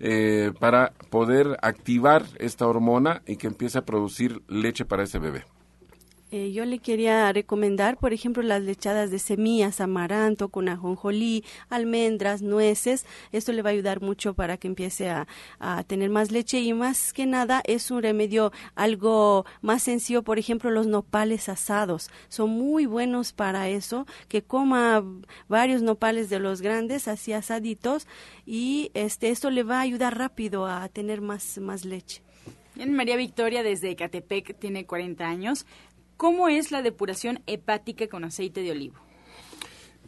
eh, 0.00 0.52
para 0.58 0.92
poder 1.10 1.58
activar 1.62 2.24
esta 2.38 2.66
hormona 2.66 3.22
y 3.26 3.36
que 3.36 3.46
empiece 3.46 3.78
a 3.78 3.84
producir 3.84 4.42
leche 4.48 4.84
para 4.84 5.04
ese 5.04 5.18
bebé. 5.18 5.44
Eh, 6.34 6.50
yo 6.50 6.64
le 6.64 6.78
quería 6.78 7.30
recomendar, 7.30 7.98
por 7.98 8.14
ejemplo, 8.14 8.42
las 8.42 8.62
lechadas 8.62 9.10
de 9.10 9.18
semillas, 9.18 9.82
amaranto 9.82 10.48
con 10.48 10.66
ajonjolí, 10.70 11.44
almendras, 11.68 12.40
nueces. 12.40 13.04
Esto 13.32 13.52
le 13.52 13.60
va 13.60 13.68
a 13.68 13.74
ayudar 13.74 14.00
mucho 14.00 14.32
para 14.32 14.56
que 14.56 14.66
empiece 14.66 15.10
a, 15.10 15.26
tener 15.86 16.08
más 16.08 16.30
leche 16.30 16.60
y 16.60 16.72
más 16.72 17.12
que 17.12 17.26
nada 17.26 17.60
es 17.66 17.90
un 17.90 18.02
remedio 18.02 18.50
algo 18.74 19.44
más 19.60 19.82
sencillo. 19.82 20.22
Por 20.22 20.38
ejemplo, 20.38 20.70
los 20.70 20.86
nopales 20.86 21.50
asados 21.50 22.08
son 22.30 22.48
muy 22.48 22.86
buenos 22.86 23.34
para 23.34 23.68
eso. 23.68 24.06
Que 24.28 24.40
coma 24.42 25.04
varios 25.48 25.82
nopales 25.82 26.30
de 26.30 26.38
los 26.38 26.62
grandes, 26.62 27.08
así 27.08 27.34
asaditos, 27.34 28.06
y 28.46 28.90
este 28.94 29.28
esto 29.28 29.50
le 29.50 29.64
va 29.64 29.78
a 29.78 29.82
ayudar 29.82 30.16
rápido 30.16 30.64
a 30.64 30.88
tener 30.88 31.20
más, 31.20 31.58
más 31.58 31.84
leche. 31.84 32.22
María 32.74 33.16
Victoria 33.16 33.62
desde 33.62 33.90
Ecatepec 33.90 34.58
tiene 34.58 34.86
40 34.86 35.26
años. 35.26 35.66
¿Cómo 36.16 36.48
es 36.48 36.70
la 36.70 36.82
depuración 36.82 37.42
hepática 37.46 38.06
con 38.08 38.24
aceite 38.24 38.62
de 38.62 38.70
olivo? 38.70 38.96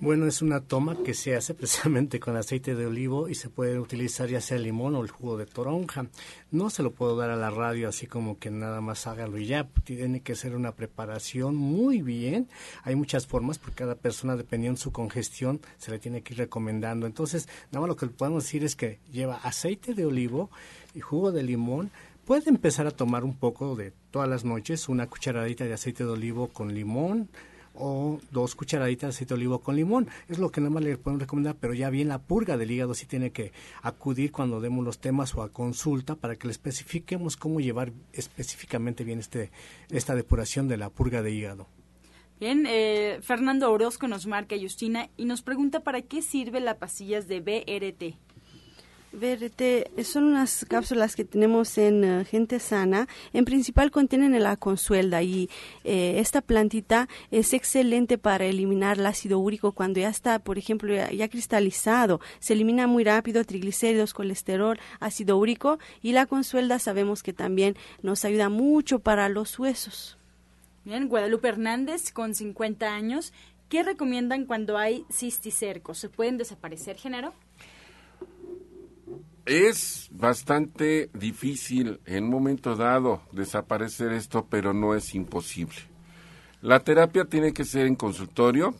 Bueno, 0.00 0.26
es 0.26 0.42
una 0.42 0.60
toma 0.60 0.96
que 1.04 1.14
se 1.14 1.36
hace 1.36 1.54
precisamente 1.54 2.18
con 2.18 2.36
aceite 2.36 2.74
de 2.74 2.86
olivo 2.86 3.28
y 3.28 3.36
se 3.36 3.48
puede 3.48 3.78
utilizar 3.78 4.28
ya 4.28 4.40
sea 4.40 4.56
el 4.56 4.64
limón 4.64 4.96
o 4.96 5.02
el 5.02 5.08
jugo 5.08 5.36
de 5.36 5.46
toronja. 5.46 6.06
No 6.50 6.68
se 6.68 6.82
lo 6.82 6.90
puedo 6.90 7.16
dar 7.16 7.30
a 7.30 7.36
la 7.36 7.50
radio 7.50 7.88
así 7.88 8.08
como 8.08 8.38
que 8.38 8.50
nada 8.50 8.80
más 8.80 9.06
hágalo 9.06 9.38
y 9.38 9.46
ya. 9.46 9.68
Tiene 9.84 10.20
que 10.20 10.34
ser 10.34 10.56
una 10.56 10.72
preparación 10.72 11.54
muy 11.54 12.02
bien. 12.02 12.48
Hay 12.82 12.96
muchas 12.96 13.28
formas 13.28 13.58
porque 13.58 13.76
cada 13.76 13.94
persona, 13.94 14.36
dependiendo 14.36 14.78
de 14.78 14.82
su 14.82 14.90
congestión, 14.90 15.60
se 15.78 15.92
le 15.92 16.00
tiene 16.00 16.22
que 16.22 16.34
ir 16.34 16.38
recomendando. 16.38 17.06
Entonces, 17.06 17.48
nada 17.70 17.82
más 17.82 17.88
lo 17.88 17.96
que 17.96 18.06
podemos 18.08 18.42
decir 18.42 18.64
es 18.64 18.74
que 18.74 18.98
lleva 19.12 19.36
aceite 19.36 19.94
de 19.94 20.06
olivo 20.06 20.50
y 20.94 21.00
jugo 21.00 21.30
de 21.30 21.44
limón. 21.44 21.92
Puede 22.24 22.48
empezar 22.48 22.86
a 22.86 22.90
tomar 22.90 23.22
un 23.22 23.36
poco 23.36 23.76
de 23.76 23.92
todas 24.10 24.28
las 24.28 24.46
noches, 24.46 24.88
una 24.88 25.08
cucharadita 25.08 25.64
de 25.64 25.74
aceite 25.74 26.04
de 26.04 26.10
olivo 26.10 26.48
con 26.48 26.74
limón, 26.74 27.28
o 27.74 28.18
dos 28.30 28.54
cucharaditas 28.54 29.02
de 29.02 29.08
aceite 29.08 29.34
de 29.34 29.40
olivo 29.40 29.58
con 29.58 29.76
limón. 29.76 30.08
Es 30.28 30.38
lo 30.38 30.50
que 30.50 30.62
nada 30.62 30.72
más 30.72 30.84
le 30.84 30.96
podemos 30.96 31.20
recomendar, 31.20 31.56
pero 31.60 31.74
ya 31.74 31.90
bien 31.90 32.08
la 32.08 32.18
purga 32.18 32.56
del 32.56 32.70
hígado 32.70 32.94
sí 32.94 33.04
tiene 33.04 33.30
que 33.30 33.52
acudir 33.82 34.32
cuando 34.32 34.62
demos 34.62 34.82
los 34.84 35.00
temas 35.00 35.34
o 35.34 35.42
a 35.42 35.52
consulta 35.52 36.14
para 36.14 36.36
que 36.36 36.46
le 36.46 36.52
especifiquemos 36.52 37.36
cómo 37.36 37.60
llevar 37.60 37.92
específicamente 38.14 39.04
bien 39.04 39.18
este, 39.18 39.50
esta 39.90 40.14
depuración 40.14 40.66
de 40.66 40.78
la 40.78 40.88
purga 40.88 41.20
de 41.20 41.30
hígado. 41.30 41.66
Bien, 42.40 42.64
eh, 42.66 43.18
Fernando 43.20 43.70
Orozco 43.70 44.08
nos 44.08 44.26
marca 44.26 44.56
Justina 44.58 45.10
y 45.18 45.26
nos 45.26 45.42
pregunta 45.42 45.80
para 45.80 46.00
qué 46.00 46.22
sirve 46.22 46.60
la 46.60 46.78
pastillas 46.78 47.28
de 47.28 47.40
BRT. 47.40 48.23
BRT 49.14 50.02
son 50.04 50.24
unas 50.24 50.66
cápsulas 50.68 51.14
que 51.16 51.24
tenemos 51.24 51.78
en 51.78 52.04
eh, 52.04 52.24
Gente 52.24 52.58
Sana. 52.58 53.08
En 53.32 53.44
principal 53.44 53.90
contienen 53.90 54.40
la 54.42 54.56
consuelda 54.56 55.22
y 55.22 55.48
eh, 55.84 56.16
esta 56.18 56.40
plantita 56.40 57.08
es 57.30 57.52
excelente 57.52 58.18
para 58.18 58.44
eliminar 58.44 58.98
el 58.98 59.06
ácido 59.06 59.38
úrico 59.38 59.72
cuando 59.72 60.00
ya 60.00 60.08
está, 60.08 60.38
por 60.38 60.58
ejemplo, 60.58 60.94
ya, 60.94 61.28
cristalizado. 61.28 62.20
Se 62.40 62.54
elimina 62.54 62.86
muy 62.86 63.04
rápido 63.04 63.44
triglicéridos, 63.44 64.14
colesterol, 64.14 64.78
ácido 65.00 65.38
úrico 65.38 65.78
y 66.02 66.12
la 66.12 66.26
consuelda 66.26 66.78
sabemos 66.78 67.22
que 67.22 67.32
también 67.32 67.76
nos 68.02 68.24
ayuda 68.24 68.48
mucho 68.48 68.98
para 68.98 69.28
los 69.28 69.58
huesos. 69.58 70.18
Bien, 70.84 71.08
Guadalupe 71.08 71.48
Hernández 71.48 72.12
con 72.12 72.34
50 72.34 72.92
años. 72.92 73.32
¿Qué 73.68 73.82
recomiendan 73.82 74.44
cuando 74.44 74.76
hay 74.76 75.06
cisticercos? 75.10 75.98
¿Se 75.98 76.08
pueden 76.08 76.36
desaparecer, 76.36 76.96
género? 76.96 77.32
Es 79.46 80.08
bastante 80.10 81.10
difícil 81.12 82.00
en 82.06 82.24
un 82.24 82.30
momento 82.30 82.76
dado 82.76 83.20
desaparecer 83.30 84.12
esto, 84.12 84.46
pero 84.48 84.72
no 84.72 84.94
es 84.94 85.14
imposible. 85.14 85.76
La 86.62 86.80
terapia 86.80 87.26
tiene 87.26 87.52
que 87.52 87.66
ser 87.66 87.84
en 87.86 87.94
consultorio. 87.94 88.74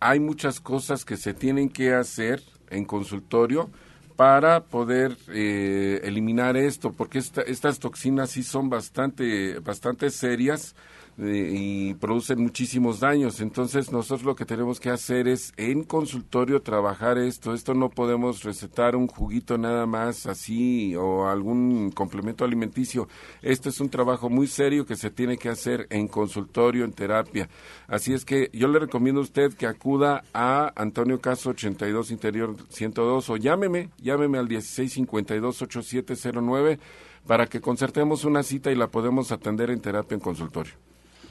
Hay 0.00 0.18
muchas 0.18 0.58
cosas 0.58 1.04
que 1.04 1.16
se 1.16 1.34
tienen 1.34 1.68
que 1.68 1.94
hacer 1.94 2.42
en 2.68 2.84
consultorio 2.84 3.70
para 4.16 4.64
poder 4.64 5.16
eh, 5.28 6.00
eliminar 6.02 6.56
esto, 6.56 6.92
porque 6.92 7.20
estas 7.20 7.78
toxinas 7.78 8.30
sí 8.30 8.42
son 8.42 8.68
bastante, 8.68 9.60
bastante 9.60 10.10
serias 10.10 10.74
y 11.18 11.94
producen 11.94 12.40
muchísimos 12.40 13.00
daños. 13.00 13.40
Entonces 13.40 13.90
nosotros 13.90 14.24
lo 14.24 14.36
que 14.36 14.44
tenemos 14.44 14.78
que 14.78 14.90
hacer 14.90 15.26
es 15.26 15.52
en 15.56 15.82
consultorio 15.82 16.62
trabajar 16.62 17.18
esto. 17.18 17.54
Esto 17.54 17.74
no 17.74 17.90
podemos 17.90 18.44
recetar 18.44 18.94
un 18.94 19.08
juguito 19.08 19.58
nada 19.58 19.86
más 19.86 20.26
así 20.26 20.94
o 20.94 21.26
algún 21.26 21.90
complemento 21.90 22.44
alimenticio. 22.44 23.08
Esto 23.42 23.68
es 23.68 23.80
un 23.80 23.88
trabajo 23.88 24.30
muy 24.30 24.46
serio 24.46 24.86
que 24.86 24.96
se 24.96 25.10
tiene 25.10 25.38
que 25.38 25.48
hacer 25.48 25.86
en 25.90 26.06
consultorio, 26.06 26.84
en 26.84 26.92
terapia. 26.92 27.48
Así 27.88 28.12
es 28.12 28.24
que 28.24 28.50
yo 28.52 28.68
le 28.68 28.78
recomiendo 28.78 29.20
a 29.20 29.24
usted 29.24 29.54
que 29.54 29.66
acuda 29.66 30.22
a 30.32 30.72
Antonio 30.76 31.20
Caso 31.20 31.50
82 31.50 32.12
Interior 32.12 32.54
102 32.68 33.30
o 33.30 33.36
llámeme, 33.36 33.90
llámeme 33.98 34.38
al 34.38 34.48
1652 34.48 35.62
8709 35.62 36.78
para 37.26 37.46
que 37.46 37.60
concertemos 37.60 38.24
una 38.24 38.42
cita 38.42 38.70
y 38.70 38.76
la 38.76 38.86
podemos 38.86 39.32
atender 39.32 39.70
en 39.70 39.80
terapia 39.80 40.14
en 40.14 40.20
consultorio. 40.20 40.74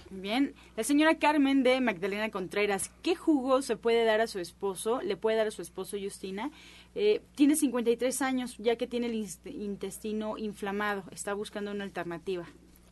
Bien, 0.10 0.54
la 0.78 0.84
señora 0.84 1.18
Carmen 1.20 1.64
de 1.64 1.82
Magdalena 1.82 2.30
Contreras, 2.30 2.92
¿qué 3.02 3.16
jugo 3.16 3.62
se 3.62 3.76
puede 3.76 4.06
dar 4.06 4.22
a 4.22 4.28
su 4.28 4.40
esposo? 4.40 5.02
¿Le 5.02 5.18
puede 5.18 5.36
dar 5.36 5.48
a 5.48 5.52
su 5.52 5.62
esposo 5.62 5.98
Justina? 6.02 6.50
Eh, 6.96 7.22
tiene 7.36 7.56
53 7.56 8.22
años, 8.22 8.56
ya 8.58 8.78
que 8.78 8.88
tiene 8.88 9.08
el 9.08 9.28
intestino 9.46 10.38
inflamado, 10.38 11.04
está 11.12 11.34
buscando 11.34 11.72
una 11.72 11.84
alternativa. 11.84 12.48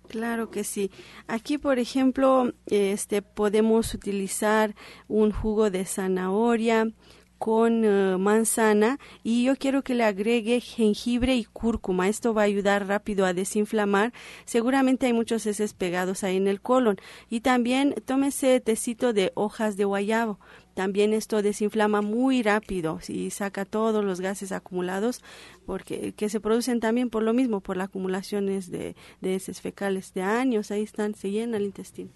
Claro 0.07 0.51
que 0.51 0.63
sí. 0.63 0.91
Aquí, 1.27 1.57
por 1.57 1.79
ejemplo, 1.79 2.53
este 2.67 3.21
podemos 3.21 3.93
utilizar 3.93 4.75
un 5.07 5.31
jugo 5.31 5.71
de 5.71 5.85
zanahoria, 5.85 6.87
con 7.37 7.83
eh, 7.85 8.17
manzana 8.17 8.99
y 9.23 9.43
yo 9.43 9.55
quiero 9.55 9.83
que 9.83 9.95
le 9.95 10.03
agregue 10.03 10.59
jengibre 10.61 11.35
y 11.35 11.45
cúrcuma. 11.45 12.07
Esto 12.07 12.33
va 12.33 12.43
a 12.43 12.45
ayudar 12.45 12.87
rápido 12.87 13.25
a 13.25 13.33
desinflamar. 13.33 14.13
Seguramente 14.45 15.05
hay 15.05 15.13
muchos 15.13 15.45
heces 15.45 15.73
pegados 15.73 16.23
ahí 16.23 16.37
en 16.37 16.47
el 16.47 16.61
colon. 16.61 16.97
Y 17.29 17.41
también 17.41 17.95
tómese 18.05 18.59
tecito 18.59 19.13
de 19.13 19.31
hojas 19.35 19.77
de 19.77 19.85
guayabo. 19.85 20.39
También 20.73 21.13
esto 21.13 21.41
desinflama 21.41 22.01
muy 22.01 22.43
rápido 22.43 22.99
y 23.07 23.29
saca 23.29 23.63
todos 23.63 24.03
los 24.03 24.19
gases 24.19 24.51
acumulados 24.51 25.23
porque 25.65 26.13
que 26.13 26.27
se 26.27 26.41
producen 26.41 26.81
también 26.81 27.09
por 27.09 27.23
lo 27.23 27.33
mismo, 27.33 27.61
por 27.61 27.77
las 27.77 27.87
acumulaciones 27.87 28.69
de, 28.69 28.95
de 29.21 29.35
heces 29.35 29.61
fecales 29.61 30.13
de 30.13 30.21
años. 30.23 30.71
Ahí 30.71 30.83
están, 30.83 31.15
se 31.15 31.31
llena 31.31 31.57
el 31.57 31.63
intestino. 31.63 32.11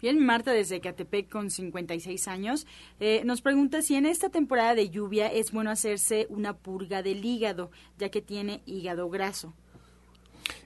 Bien, 0.00 0.18
Marta 0.24 0.52
desde 0.52 0.80
Catepec 0.80 1.28
con 1.28 1.50
56 1.50 2.28
años 2.28 2.66
eh, 3.00 3.22
nos 3.24 3.42
pregunta 3.42 3.82
si 3.82 3.96
en 3.96 4.06
esta 4.06 4.30
temporada 4.30 4.74
de 4.74 4.88
lluvia 4.88 5.26
es 5.26 5.52
bueno 5.52 5.70
hacerse 5.70 6.26
una 6.30 6.56
purga 6.56 7.02
del 7.02 7.24
hígado, 7.24 7.70
ya 7.98 8.08
que 8.08 8.22
tiene 8.22 8.62
hígado 8.64 9.10
graso. 9.10 9.52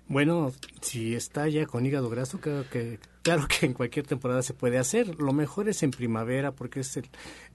Bueno, 0.07 0.53
si 0.81 1.15
está 1.15 1.49
ya 1.49 1.67
con 1.67 1.85
hígado 1.85 2.11
graso, 2.11 2.41
creo 2.41 2.69
que 2.69 2.99
Claro 3.25 3.47
que 3.49 3.65
en 3.65 3.73
cualquier 3.73 4.07
temporada 4.07 4.43
se 4.43 4.53
puede 4.53 4.77
hacer. 4.77 5.19
Lo 5.19 5.33
mejor 5.33 5.71
es 5.71 5.83
en 5.83 5.93
primavera 5.93 6.53
porque 6.53 6.81
es 6.81 7.01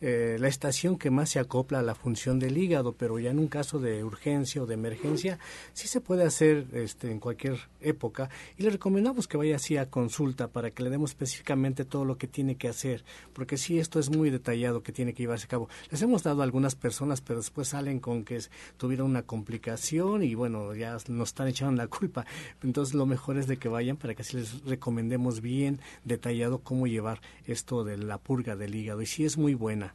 eh, 0.01 0.37
la 0.39 0.47
estación 0.47 0.97
que 0.97 1.11
más 1.11 1.29
se 1.29 1.37
acopla 1.37 1.77
a 1.77 1.83
la 1.83 1.93
función 1.93 2.39
del 2.39 2.57
hígado, 2.57 2.93
pero 2.93 3.19
ya 3.19 3.29
en 3.29 3.37
un 3.37 3.49
caso 3.49 3.77
de 3.77 4.03
urgencia 4.03 4.63
o 4.63 4.65
de 4.65 4.73
emergencia 4.73 5.37
sí 5.73 5.87
se 5.87 6.01
puede 6.01 6.23
hacer 6.23 6.65
este, 6.73 7.11
en 7.11 7.19
cualquier 7.19 7.59
época 7.81 8.31
y 8.57 8.63
le 8.63 8.71
recomendamos 8.71 9.27
que 9.27 9.37
vaya 9.37 9.57
así 9.57 9.77
a 9.77 9.91
consulta 9.91 10.47
para 10.47 10.71
que 10.71 10.81
le 10.81 10.89
demos 10.89 11.11
específicamente 11.11 11.85
todo 11.85 12.03
lo 12.03 12.17
que 12.17 12.25
tiene 12.25 12.55
que 12.55 12.67
hacer, 12.67 13.05
porque 13.33 13.55
sí 13.55 13.77
esto 13.77 13.99
es 13.99 14.09
muy 14.09 14.31
detallado 14.31 14.81
que 14.81 14.91
tiene 14.91 15.13
que 15.13 15.21
llevarse 15.21 15.45
a 15.45 15.49
cabo. 15.49 15.69
Les 15.91 16.01
hemos 16.01 16.23
dado 16.23 16.41
a 16.41 16.45
algunas 16.45 16.73
personas, 16.73 17.21
pero 17.21 17.41
después 17.41 17.67
salen 17.67 17.99
con 17.99 18.23
que 18.23 18.39
tuvieron 18.77 19.07
una 19.07 19.21
complicación 19.21 20.23
y 20.23 20.33
bueno, 20.33 20.73
ya 20.73 20.97
nos 21.09 21.29
están 21.29 21.47
echando 21.47 21.79
la 21.79 21.87
culpa. 21.87 22.25
Entonces 22.63 22.95
lo 22.95 23.05
mejor 23.05 23.37
es 23.37 23.45
de 23.45 23.57
que 23.57 23.69
vayan 23.69 23.97
para 23.97 24.15
que 24.15 24.23
así 24.23 24.35
les 24.35 24.63
recomendemos 24.65 25.41
bien 25.41 25.58
bien 25.59 25.81
detallado 26.05 26.59
cómo 26.59 26.87
llevar 26.87 27.19
esto 27.45 27.83
de 27.83 27.97
la 27.97 28.17
purga 28.17 28.55
del 28.55 28.75
hígado 28.75 29.01
y 29.01 29.05
sí 29.05 29.25
es 29.25 29.37
muy 29.37 29.55
buena. 29.55 29.93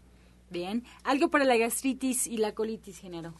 Bien, 0.50 0.84
algo 1.04 1.30
para 1.30 1.44
la 1.44 1.56
gastritis 1.56 2.26
y 2.26 2.36
la 2.36 2.52
colitis, 2.52 2.98
género. 2.98 3.32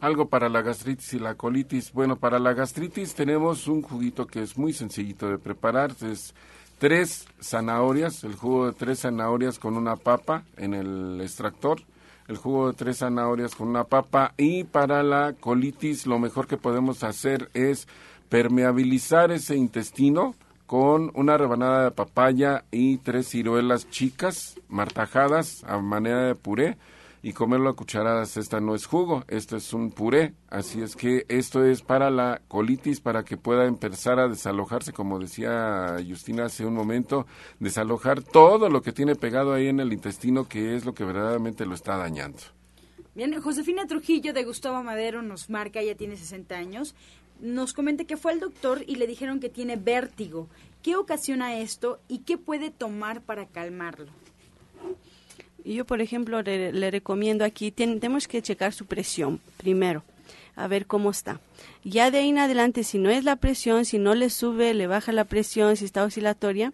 Algo 0.00 0.28
para 0.28 0.48
la 0.48 0.62
gastritis 0.62 1.14
y 1.14 1.18
la 1.20 1.36
colitis. 1.36 1.92
Bueno, 1.92 2.16
para 2.16 2.38
la 2.40 2.52
gastritis 2.52 3.14
tenemos 3.14 3.68
un 3.68 3.82
juguito 3.82 4.26
que 4.26 4.42
es 4.42 4.58
muy 4.58 4.72
sencillito 4.72 5.28
de 5.28 5.38
preparar. 5.38 5.92
Es 6.02 6.34
tres 6.78 7.26
zanahorias, 7.40 8.24
el 8.24 8.34
jugo 8.34 8.66
de 8.66 8.72
tres 8.72 9.00
zanahorias 9.00 9.58
con 9.58 9.76
una 9.76 9.96
papa 9.96 10.44
en 10.56 10.74
el 10.74 11.20
extractor, 11.20 11.82
el 12.26 12.36
jugo 12.36 12.68
de 12.68 12.74
tres 12.74 12.98
zanahorias 12.98 13.54
con 13.54 13.68
una 13.68 13.84
papa. 13.84 14.34
Y 14.36 14.64
para 14.64 15.02
la 15.02 15.32
colitis 15.32 16.06
lo 16.06 16.18
mejor 16.18 16.48
que 16.48 16.56
podemos 16.56 17.04
hacer 17.04 17.50
es 17.54 17.86
permeabilizar 18.28 19.30
ese 19.30 19.56
intestino 19.56 20.34
con 20.68 21.10
una 21.14 21.38
rebanada 21.38 21.84
de 21.84 21.90
papaya 21.92 22.66
y 22.70 22.98
tres 22.98 23.28
ciruelas 23.28 23.88
chicas 23.88 24.60
martajadas 24.68 25.64
a 25.64 25.78
manera 25.78 26.24
de 26.24 26.34
puré 26.34 26.76
y 27.22 27.32
comerlo 27.32 27.70
a 27.70 27.74
cucharadas. 27.74 28.36
Esta 28.36 28.60
no 28.60 28.74
es 28.74 28.84
jugo, 28.84 29.24
esto 29.28 29.56
es 29.56 29.72
un 29.72 29.90
puré. 29.90 30.34
Así 30.50 30.82
es 30.82 30.94
que 30.94 31.24
esto 31.28 31.64
es 31.64 31.80
para 31.80 32.10
la 32.10 32.42
colitis, 32.48 33.00
para 33.00 33.24
que 33.24 33.38
pueda 33.38 33.64
empezar 33.64 34.20
a 34.20 34.28
desalojarse, 34.28 34.92
como 34.92 35.18
decía 35.18 35.96
Justina 36.06 36.44
hace 36.44 36.66
un 36.66 36.74
momento, 36.74 37.26
desalojar 37.58 38.22
todo 38.22 38.68
lo 38.68 38.82
que 38.82 38.92
tiene 38.92 39.14
pegado 39.14 39.54
ahí 39.54 39.68
en 39.68 39.80
el 39.80 39.94
intestino, 39.94 40.48
que 40.48 40.76
es 40.76 40.84
lo 40.84 40.92
que 40.92 41.04
verdaderamente 41.04 41.64
lo 41.64 41.74
está 41.74 41.96
dañando. 41.96 42.40
Bien, 43.18 43.40
Josefina 43.40 43.84
Trujillo 43.88 44.32
de 44.32 44.44
Gustavo 44.44 44.80
Madero 44.84 45.22
nos 45.22 45.50
marca, 45.50 45.82
ya 45.82 45.96
tiene 45.96 46.16
60 46.16 46.54
años, 46.54 46.94
nos 47.40 47.72
comenta 47.72 48.04
que 48.04 48.16
fue 48.16 48.32
al 48.32 48.40
doctor 48.40 48.84
y 48.86 48.96
le 48.96 49.06
dijeron 49.06 49.40
que 49.40 49.48
tiene 49.48 49.76
vértigo. 49.76 50.48
¿Qué 50.82 50.96
ocasiona 50.96 51.58
esto 51.58 52.00
y 52.08 52.18
qué 52.18 52.38
puede 52.38 52.70
tomar 52.70 53.22
para 53.22 53.46
calmarlo? 53.46 54.06
Yo, 55.64 55.84
por 55.84 56.00
ejemplo, 56.00 56.40
le, 56.42 56.90
recomiendo 56.90 57.44
aquí, 57.44 57.70
tenemos 57.70 58.28
que 58.28 58.42
checar 58.42 58.72
su 58.72 58.86
presión 58.86 59.40
primero, 59.56 60.02
a 60.56 60.66
ver 60.66 60.86
cómo 60.86 61.10
está. 61.10 61.40
Ya 61.84 62.10
de 62.10 62.18
ahí 62.18 62.28
en 62.30 62.38
adelante, 62.38 62.84
si 62.84 62.98
no 62.98 63.10
es 63.10 63.24
la 63.24 63.36
presión, 63.36 63.84
si 63.84 63.98
no 63.98 64.14
le 64.14 64.30
sube, 64.30 64.72
le 64.72 64.86
baja 64.86 65.12
la 65.12 65.24
presión, 65.24 65.76
si 65.76 65.84
está 65.84 66.04
oscilatoria, 66.04 66.72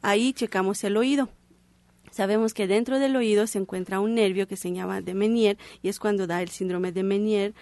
ahí 0.00 0.32
checamos 0.32 0.82
el 0.84 0.96
oído 0.96 1.28
Sabemos 2.10 2.54
que 2.54 2.66
dentro 2.66 2.98
del 2.98 3.14
oído 3.14 3.46
se 3.46 3.58
encuentra 3.58 4.00
un 4.00 4.14
nervio 4.14 4.48
que 4.48 4.56
se 4.56 4.72
llama 4.72 5.00
de 5.00 5.14
Menier 5.14 5.56
y 5.82 5.88
es 5.88 5.98
cuando 5.98 6.26
da 6.26 6.42
el 6.42 6.48
síndrome 6.48 6.92
de 6.92 7.02
Menier 7.02 7.54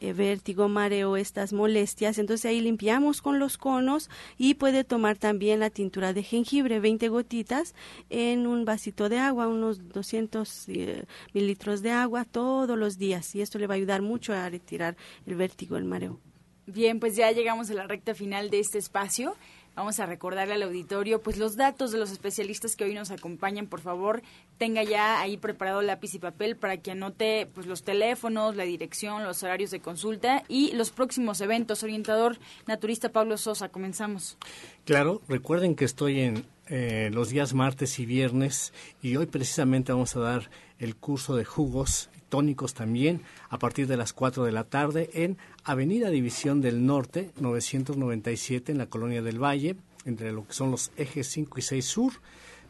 eh, 0.00 0.12
vértigo, 0.12 0.68
mareo, 0.68 1.16
estas 1.16 1.52
molestias. 1.52 2.18
Entonces 2.18 2.46
ahí 2.46 2.60
limpiamos 2.60 3.22
con 3.22 3.38
los 3.38 3.58
conos 3.58 4.10
y 4.38 4.54
puede 4.54 4.84
tomar 4.84 5.16
también 5.16 5.60
la 5.60 5.70
tintura 5.70 6.12
de 6.12 6.22
jengibre, 6.22 6.80
20 6.80 7.08
gotitas 7.08 7.74
en 8.10 8.46
un 8.46 8.64
vasito 8.64 9.08
de 9.08 9.18
agua, 9.18 9.48
unos 9.48 9.88
200 9.92 10.68
eh, 10.68 11.04
mililitros 11.32 11.82
de 11.82 11.92
agua 11.92 12.24
todos 12.24 12.78
los 12.78 12.98
días 12.98 13.34
y 13.34 13.42
esto 13.42 13.58
le 13.58 13.66
va 13.66 13.74
a 13.74 13.76
ayudar 13.76 14.02
mucho 14.02 14.32
a 14.32 14.48
retirar 14.48 14.96
el 15.26 15.36
vértigo, 15.36 15.76
el 15.76 15.84
mareo. 15.84 16.20
Bien, 16.66 16.98
pues 16.98 17.14
ya 17.14 17.30
llegamos 17.30 17.70
a 17.70 17.74
la 17.74 17.86
recta 17.86 18.12
final 18.14 18.50
de 18.50 18.58
este 18.58 18.78
espacio. 18.78 19.36
Vamos 19.76 20.00
a 20.00 20.06
recordarle 20.06 20.54
al 20.54 20.62
auditorio 20.62 21.20
pues 21.20 21.36
los 21.36 21.54
datos 21.54 21.92
de 21.92 21.98
los 21.98 22.10
especialistas 22.10 22.76
que 22.76 22.84
hoy 22.84 22.94
nos 22.94 23.10
acompañan. 23.10 23.66
Por 23.66 23.82
favor, 23.82 24.22
tenga 24.56 24.82
ya 24.82 25.20
ahí 25.20 25.36
preparado 25.36 25.82
lápiz 25.82 26.14
y 26.14 26.18
papel 26.18 26.56
para 26.56 26.78
que 26.78 26.92
anote 26.92 27.46
pues 27.54 27.66
los 27.66 27.82
teléfonos, 27.82 28.56
la 28.56 28.64
dirección, 28.64 29.22
los 29.22 29.42
horarios 29.42 29.70
de 29.70 29.80
consulta 29.80 30.44
y 30.48 30.72
los 30.72 30.90
próximos 30.92 31.42
eventos. 31.42 31.82
Orientador 31.82 32.38
naturista 32.66 33.10
Pablo 33.10 33.36
Sosa, 33.36 33.68
comenzamos. 33.68 34.38
Claro, 34.86 35.20
recuerden 35.28 35.76
que 35.76 35.84
estoy 35.84 36.20
en 36.20 36.46
eh, 36.68 37.10
los 37.12 37.28
días 37.28 37.52
martes 37.52 37.98
y 37.98 38.06
viernes 38.06 38.72
y 39.02 39.16
hoy 39.16 39.26
precisamente 39.26 39.92
vamos 39.92 40.16
a 40.16 40.20
dar 40.20 40.50
el 40.78 40.96
curso 40.96 41.36
de 41.36 41.44
jugos 41.44 42.10
tónicos 42.28 42.74
también 42.74 43.22
a 43.48 43.58
partir 43.58 43.86
de 43.86 43.96
las 43.96 44.12
4 44.12 44.44
de 44.44 44.52
la 44.52 44.64
tarde 44.64 45.10
en 45.14 45.38
Avenida 45.64 46.10
División 46.10 46.60
del 46.60 46.84
Norte, 46.84 47.30
997 47.40 48.72
en 48.72 48.78
la 48.78 48.86
Colonia 48.86 49.22
del 49.22 49.42
Valle, 49.42 49.76
entre 50.04 50.32
lo 50.32 50.46
que 50.46 50.52
son 50.52 50.70
los 50.70 50.90
ejes 50.96 51.28
5 51.28 51.58
y 51.58 51.62
6 51.62 51.84
Sur, 51.84 52.12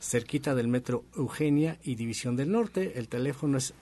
cerquita 0.00 0.54
del 0.54 0.68
metro 0.68 1.04
Eugenia 1.16 1.78
y 1.82 1.94
División 1.94 2.36
del 2.36 2.52
Norte. 2.52 2.98
El 2.98 3.08
teléfono 3.08 3.58
es 3.58 3.74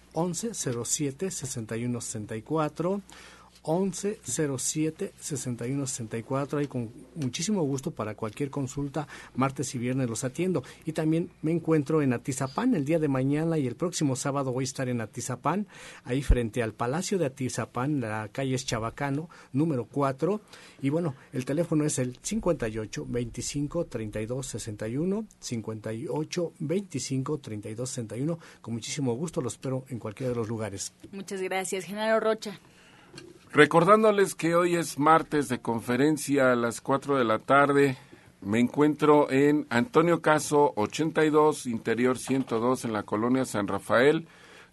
1107 3.67 4.25
6164 4.25 5.15
1107 5.15 5.15
6164 5.19 6.59
ahí 6.59 6.67
con 6.67 6.91
muchísimo 7.15 7.63
gusto 7.63 7.91
para 7.91 8.15
cualquier 8.15 8.51
consulta 8.51 9.09
martes 9.35 9.75
y 9.75 9.79
viernes 9.79 10.09
los 10.09 10.25
atiendo. 10.25 10.63
Y 10.85 10.93
también 10.93 11.31
me 11.43 11.53
encuentro 11.53 12.03
en 12.03 12.13
Atizapán 12.13 12.75
el 12.75 12.85
día 12.85 12.99
de 12.99 13.09
mañana 13.09 13.59
y 13.59 13.67
el 13.67 13.77
próximo 13.77 14.17
sábado 14.17 14.53
voy 14.53 14.65
a 14.65 14.67
estar 14.67 14.89
en 14.89 15.01
Atizapán 15.01 15.67
ahí 16.05 16.23
frente 16.23 16.63
al 16.63 16.73
Palacio 16.75 17.19
de 17.19 17.27
Atizapán 17.27 18.01
la 18.01 18.29
calle 18.31 18.55
es 18.55 18.67
Chabacano 18.67 19.29
número 19.53 19.87
4 19.87 20.41
y 20.83 20.91
bueno 20.91 21.15
el 21.33 21.45
teléfono 21.45 21.85
es 21.85 21.99
el 21.99 22.19
58 22.21 23.07
25 23.09 23.87
32 23.87 24.47
61 24.47 25.27
58 25.39 26.53
25 26.59 27.39
32 27.39 27.91
61 27.91 28.39
con 28.61 28.75
muchísimo 28.75 29.15
gusto 29.15 29.41
lo 29.41 29.49
espero 29.49 29.85
en 29.89 29.99
cualquiera 29.99 30.31
de 30.31 30.37
los 30.37 30.49
lugares. 30.49 30.93
Muchas 31.13 31.41
gracias 31.41 31.85
Genaro 31.85 32.21
Rocha 32.21 32.59
Recordándoles 33.55 34.35
que 34.35 34.57
hoy 34.57 34.75
es 34.75 34.99
martes 34.99 35.49
de 35.49 35.61
conferencia 35.61 36.51
a 36.51 36.57
las 36.57 36.81
4 36.81 37.17
de 37.17 37.25
la 37.25 37.39
tarde. 37.39 37.97
Me 38.41 38.59
encuentro 38.59 39.31
en 39.31 39.69
Antonio 39.71 40.21
Caso 40.21 40.73
82, 40.75 41.67
Interior 41.67 42.19
102 42.19 42.85
en 42.85 42.93
la 42.93 43.05
colonia 43.05 43.45
San 43.45 43.69
Rafael. 43.69 44.27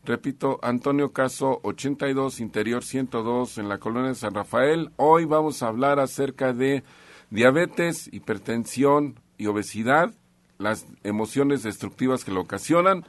Repito, 0.03 0.59
Antonio 0.63 1.13
Caso 1.13 1.59
82, 1.61 2.39
Interior 2.39 2.83
102 2.83 3.59
en 3.59 3.69
la 3.69 3.77
colonia 3.77 4.15
San 4.15 4.33
Rafael. 4.33 4.89
Hoy 4.95 5.25
vamos 5.25 5.61
a 5.61 5.67
hablar 5.67 5.99
acerca 5.99 6.51
de 6.51 6.83
diabetes, 7.29 8.09
hipertensión 8.11 9.19
y 9.37 9.45
obesidad, 9.45 10.11
las 10.57 10.87
emociones 11.03 11.61
destructivas 11.61 12.25
que 12.25 12.31
lo 12.31 12.41
ocasionan. 12.41 13.05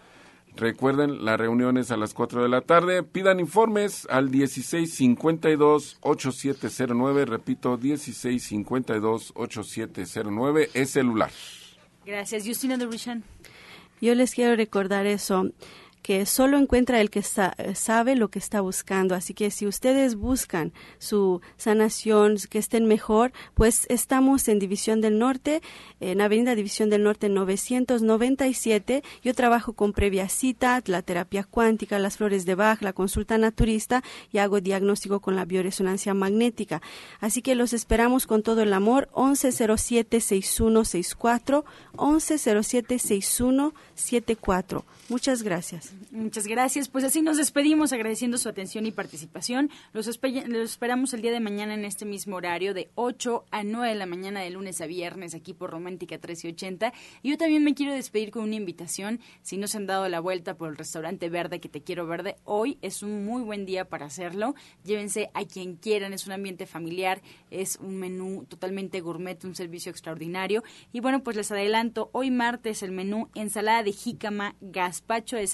Recuerden, 0.57 1.25
la 1.25 1.39
reunión 1.39 1.79
es 1.79 1.91
a 1.91 1.97
las 1.97 2.15
4 2.15 2.43
de 2.43 2.49
la 2.49 2.61
tarde. 2.61 3.03
Pidan 3.03 3.41
informes 3.41 4.07
al 4.11 4.31
1652-8709. 4.31 7.25
Repito, 7.25 7.77
1652-8709 7.79 10.69
es 10.75 10.91
celular. 10.91 11.31
Gracias. 12.05 12.47
Justina 12.47 12.77
de 12.77 12.87
Yo 14.01 14.15
les 14.15 14.35
quiero 14.35 14.55
recordar 14.57 15.07
eso 15.07 15.51
que 16.03 16.27
solo 16.27 16.59
encuentra 16.59 17.01
el 17.01 17.09
que 17.11 17.23
sabe 17.23 18.17
lo 18.17 18.29
que 18.29 18.39
está 18.39 18.61
buscando. 18.61 19.15
Así 19.15 19.33
que 19.35 19.51
si 19.51 19.67
ustedes 19.67 20.17
buscan 20.17 20.73
su 20.99 21.41
sanación, 21.57 22.37
que 22.51 22.59
estén 22.59 22.87
mejor, 22.87 23.33
pues 23.55 23.87
estamos 23.89 24.49
en 24.49 24.59
División 24.59 25.01
del 25.01 25.19
Norte, 25.19 25.63
en 26.01 26.21
Avenida 26.21 26.55
División 26.55 26.91
del 26.91 27.05
Norte 27.05 27.29
997. 27.29 29.03
Yo 29.23 29.35
trabajo 29.35 29.75
con 29.75 29.93
previa 29.93 30.29
cita, 30.29 30.83
la 30.87 31.03
terapia 31.03 31.45
cuántica, 31.45 31.99
las 31.99 32.17
flores 32.17 32.47
de 32.47 32.57
Bach, 32.57 32.83
la 32.83 32.93
consulta 32.93 33.39
naturista 33.39 34.03
y 34.33 34.39
hago 34.39 34.61
diagnóstico 34.61 35.21
con 35.21 35.37
la 35.37 35.45
bioresonancia 35.45 36.15
magnética. 36.15 36.83
Así 37.21 37.43
que 37.43 37.55
los 37.55 37.73
esperamos 37.73 38.27
con 38.27 38.43
todo 38.43 38.63
el 38.63 38.73
amor. 38.73 39.09
1107-6164, 39.15 41.65
1107-6174. 41.95 44.83
Muchas 45.09 45.43
gracias. 45.43 45.92
Muchas 46.11 46.47
gracias. 46.47 46.89
Pues 46.89 47.05
así 47.05 47.23
nos 47.23 47.37
despedimos 47.37 47.93
agradeciendo 47.93 48.39
su 48.39 48.49
atención 48.49 48.87
y 48.87 48.93
participación. 48.93 49.71
Los, 49.93 50.09
esperamos 50.09 51.15
el 51.15 51.23
día 51.23 51.33
de 51.33 51.41
mañana 51.41 51.75
en 51.75 51.85
este 51.85 52.05
mismo 52.05 52.37
horario 52.37 52.75
de 52.75 52.91
8 52.95 53.47
a 53.51 53.65
9 53.65 53.89
de 53.89 53.95
la 53.95 54.07
mañana 54.07 54.41
de 54.41 54.51
lunes 54.51 54.81
a 54.81 54.87
viernes 54.87 55.35
aquí 55.35 55.55
por 55.55 55.71
Romántica 55.71 56.17
1380. 56.17 56.93
Y 57.23 57.31
yo 57.31 57.39
también 57.39 57.65
me 57.65 57.75
quiero 57.75 57.95
despedir 57.95 58.31
con 58.31 58.43
una 58.43 58.57
invitación. 58.57 59.21
Si 59.43 59.57
no 59.57 59.67
se 59.67 59.79
han 59.79 59.87
dado 59.87 60.09
la 60.09 60.21
vuelta 60.21 60.55
por 60.55 60.69
el 60.69 60.77
restaurante 60.77 61.29
verde 61.29 61.61
que 61.61 61.69
te 61.69 61.83
quiero 61.83 62.07
verde, 62.07 62.37
hoy 62.45 62.79
es 62.83 63.03
un 63.03 63.25
muy 63.25 63.43
buen 63.43 63.65
día 63.65 63.89
para 63.89 64.07
hacerlo. 64.07 64.55
Llévense 64.85 65.31
a 65.35 65.45
quien 65.45 65.77
quieran. 65.77 66.13
Es 66.13 66.27
un 66.27 66.33
ambiente 66.33 66.67
familiar, 66.67 67.23
es 67.51 67.77
un 67.77 67.97
menú 67.97 68.45
totalmente 68.45 69.01
gourmet, 69.01 69.43
un 69.45 69.55
servicio 69.55 69.91
extraordinario. 69.91 70.63
Y 70.93 71.01
bueno, 71.01 71.23
pues 71.23 71.37
les 71.37 71.51
adelanto, 71.51 72.11
hoy 72.13 72.31
martes 72.31 72.83
el 72.83 72.93
menú 72.93 73.29
ensalada 73.35 73.83
de 73.83 73.93
jícama, 73.93 74.57
gazpacho 74.61 75.37
de 75.37 75.47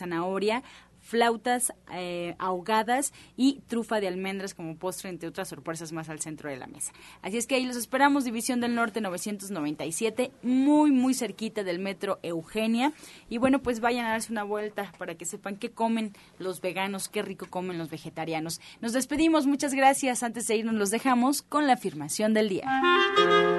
flautas 1.08 1.72
eh, 1.92 2.34
ahogadas 2.38 3.14
y 3.34 3.60
trufa 3.66 3.98
de 3.98 4.08
almendras 4.08 4.52
como 4.52 4.76
postre, 4.76 5.08
entre 5.08 5.28
otras 5.28 5.48
sorpresas 5.48 5.90
más 5.92 6.10
al 6.10 6.20
centro 6.20 6.50
de 6.50 6.56
la 6.56 6.66
mesa. 6.66 6.92
Así 7.22 7.38
es 7.38 7.46
que 7.46 7.54
ahí 7.54 7.64
los 7.64 7.76
esperamos, 7.76 8.24
División 8.24 8.60
del 8.60 8.74
Norte 8.74 9.00
997, 9.00 10.30
muy, 10.42 10.90
muy 10.90 11.14
cerquita 11.14 11.64
del 11.64 11.78
metro 11.78 12.18
Eugenia. 12.22 12.92
Y 13.30 13.38
bueno, 13.38 13.60
pues 13.60 13.80
vayan 13.80 14.04
a 14.04 14.10
darse 14.10 14.32
una 14.32 14.42
vuelta 14.44 14.92
para 14.98 15.14
que 15.14 15.24
sepan 15.24 15.56
qué 15.56 15.70
comen 15.70 16.12
los 16.38 16.60
veganos, 16.60 17.08
qué 17.08 17.22
rico 17.22 17.46
comen 17.48 17.78
los 17.78 17.88
vegetarianos. 17.88 18.60
Nos 18.82 18.92
despedimos, 18.92 19.46
muchas 19.46 19.72
gracias. 19.72 20.22
Antes 20.22 20.46
de 20.46 20.56
irnos, 20.56 20.74
los 20.74 20.90
dejamos 20.90 21.40
con 21.40 21.66
la 21.66 21.74
afirmación 21.74 22.34
del 22.34 22.50
día. 22.50 23.57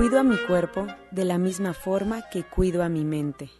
Cuido 0.00 0.18
a 0.18 0.22
mi 0.22 0.38
cuerpo 0.38 0.86
de 1.10 1.26
la 1.26 1.36
misma 1.36 1.74
forma 1.74 2.22
que 2.30 2.42
cuido 2.42 2.82
a 2.82 2.88
mi 2.88 3.04
mente. 3.04 3.50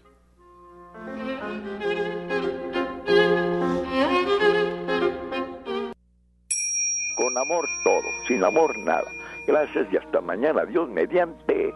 Con 7.15 7.37
amor 7.37 7.69
todo, 7.85 8.01
sin 8.27 8.43
amor 8.43 8.75
nada. 8.79 9.05
Gracias 9.47 9.87
y 9.93 9.99
hasta 9.99 10.23
mañana. 10.23 10.65
Dios 10.65 10.89
mediante. 10.89 11.75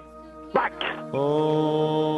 Pax. 0.54 0.74
Oh. 1.12 2.14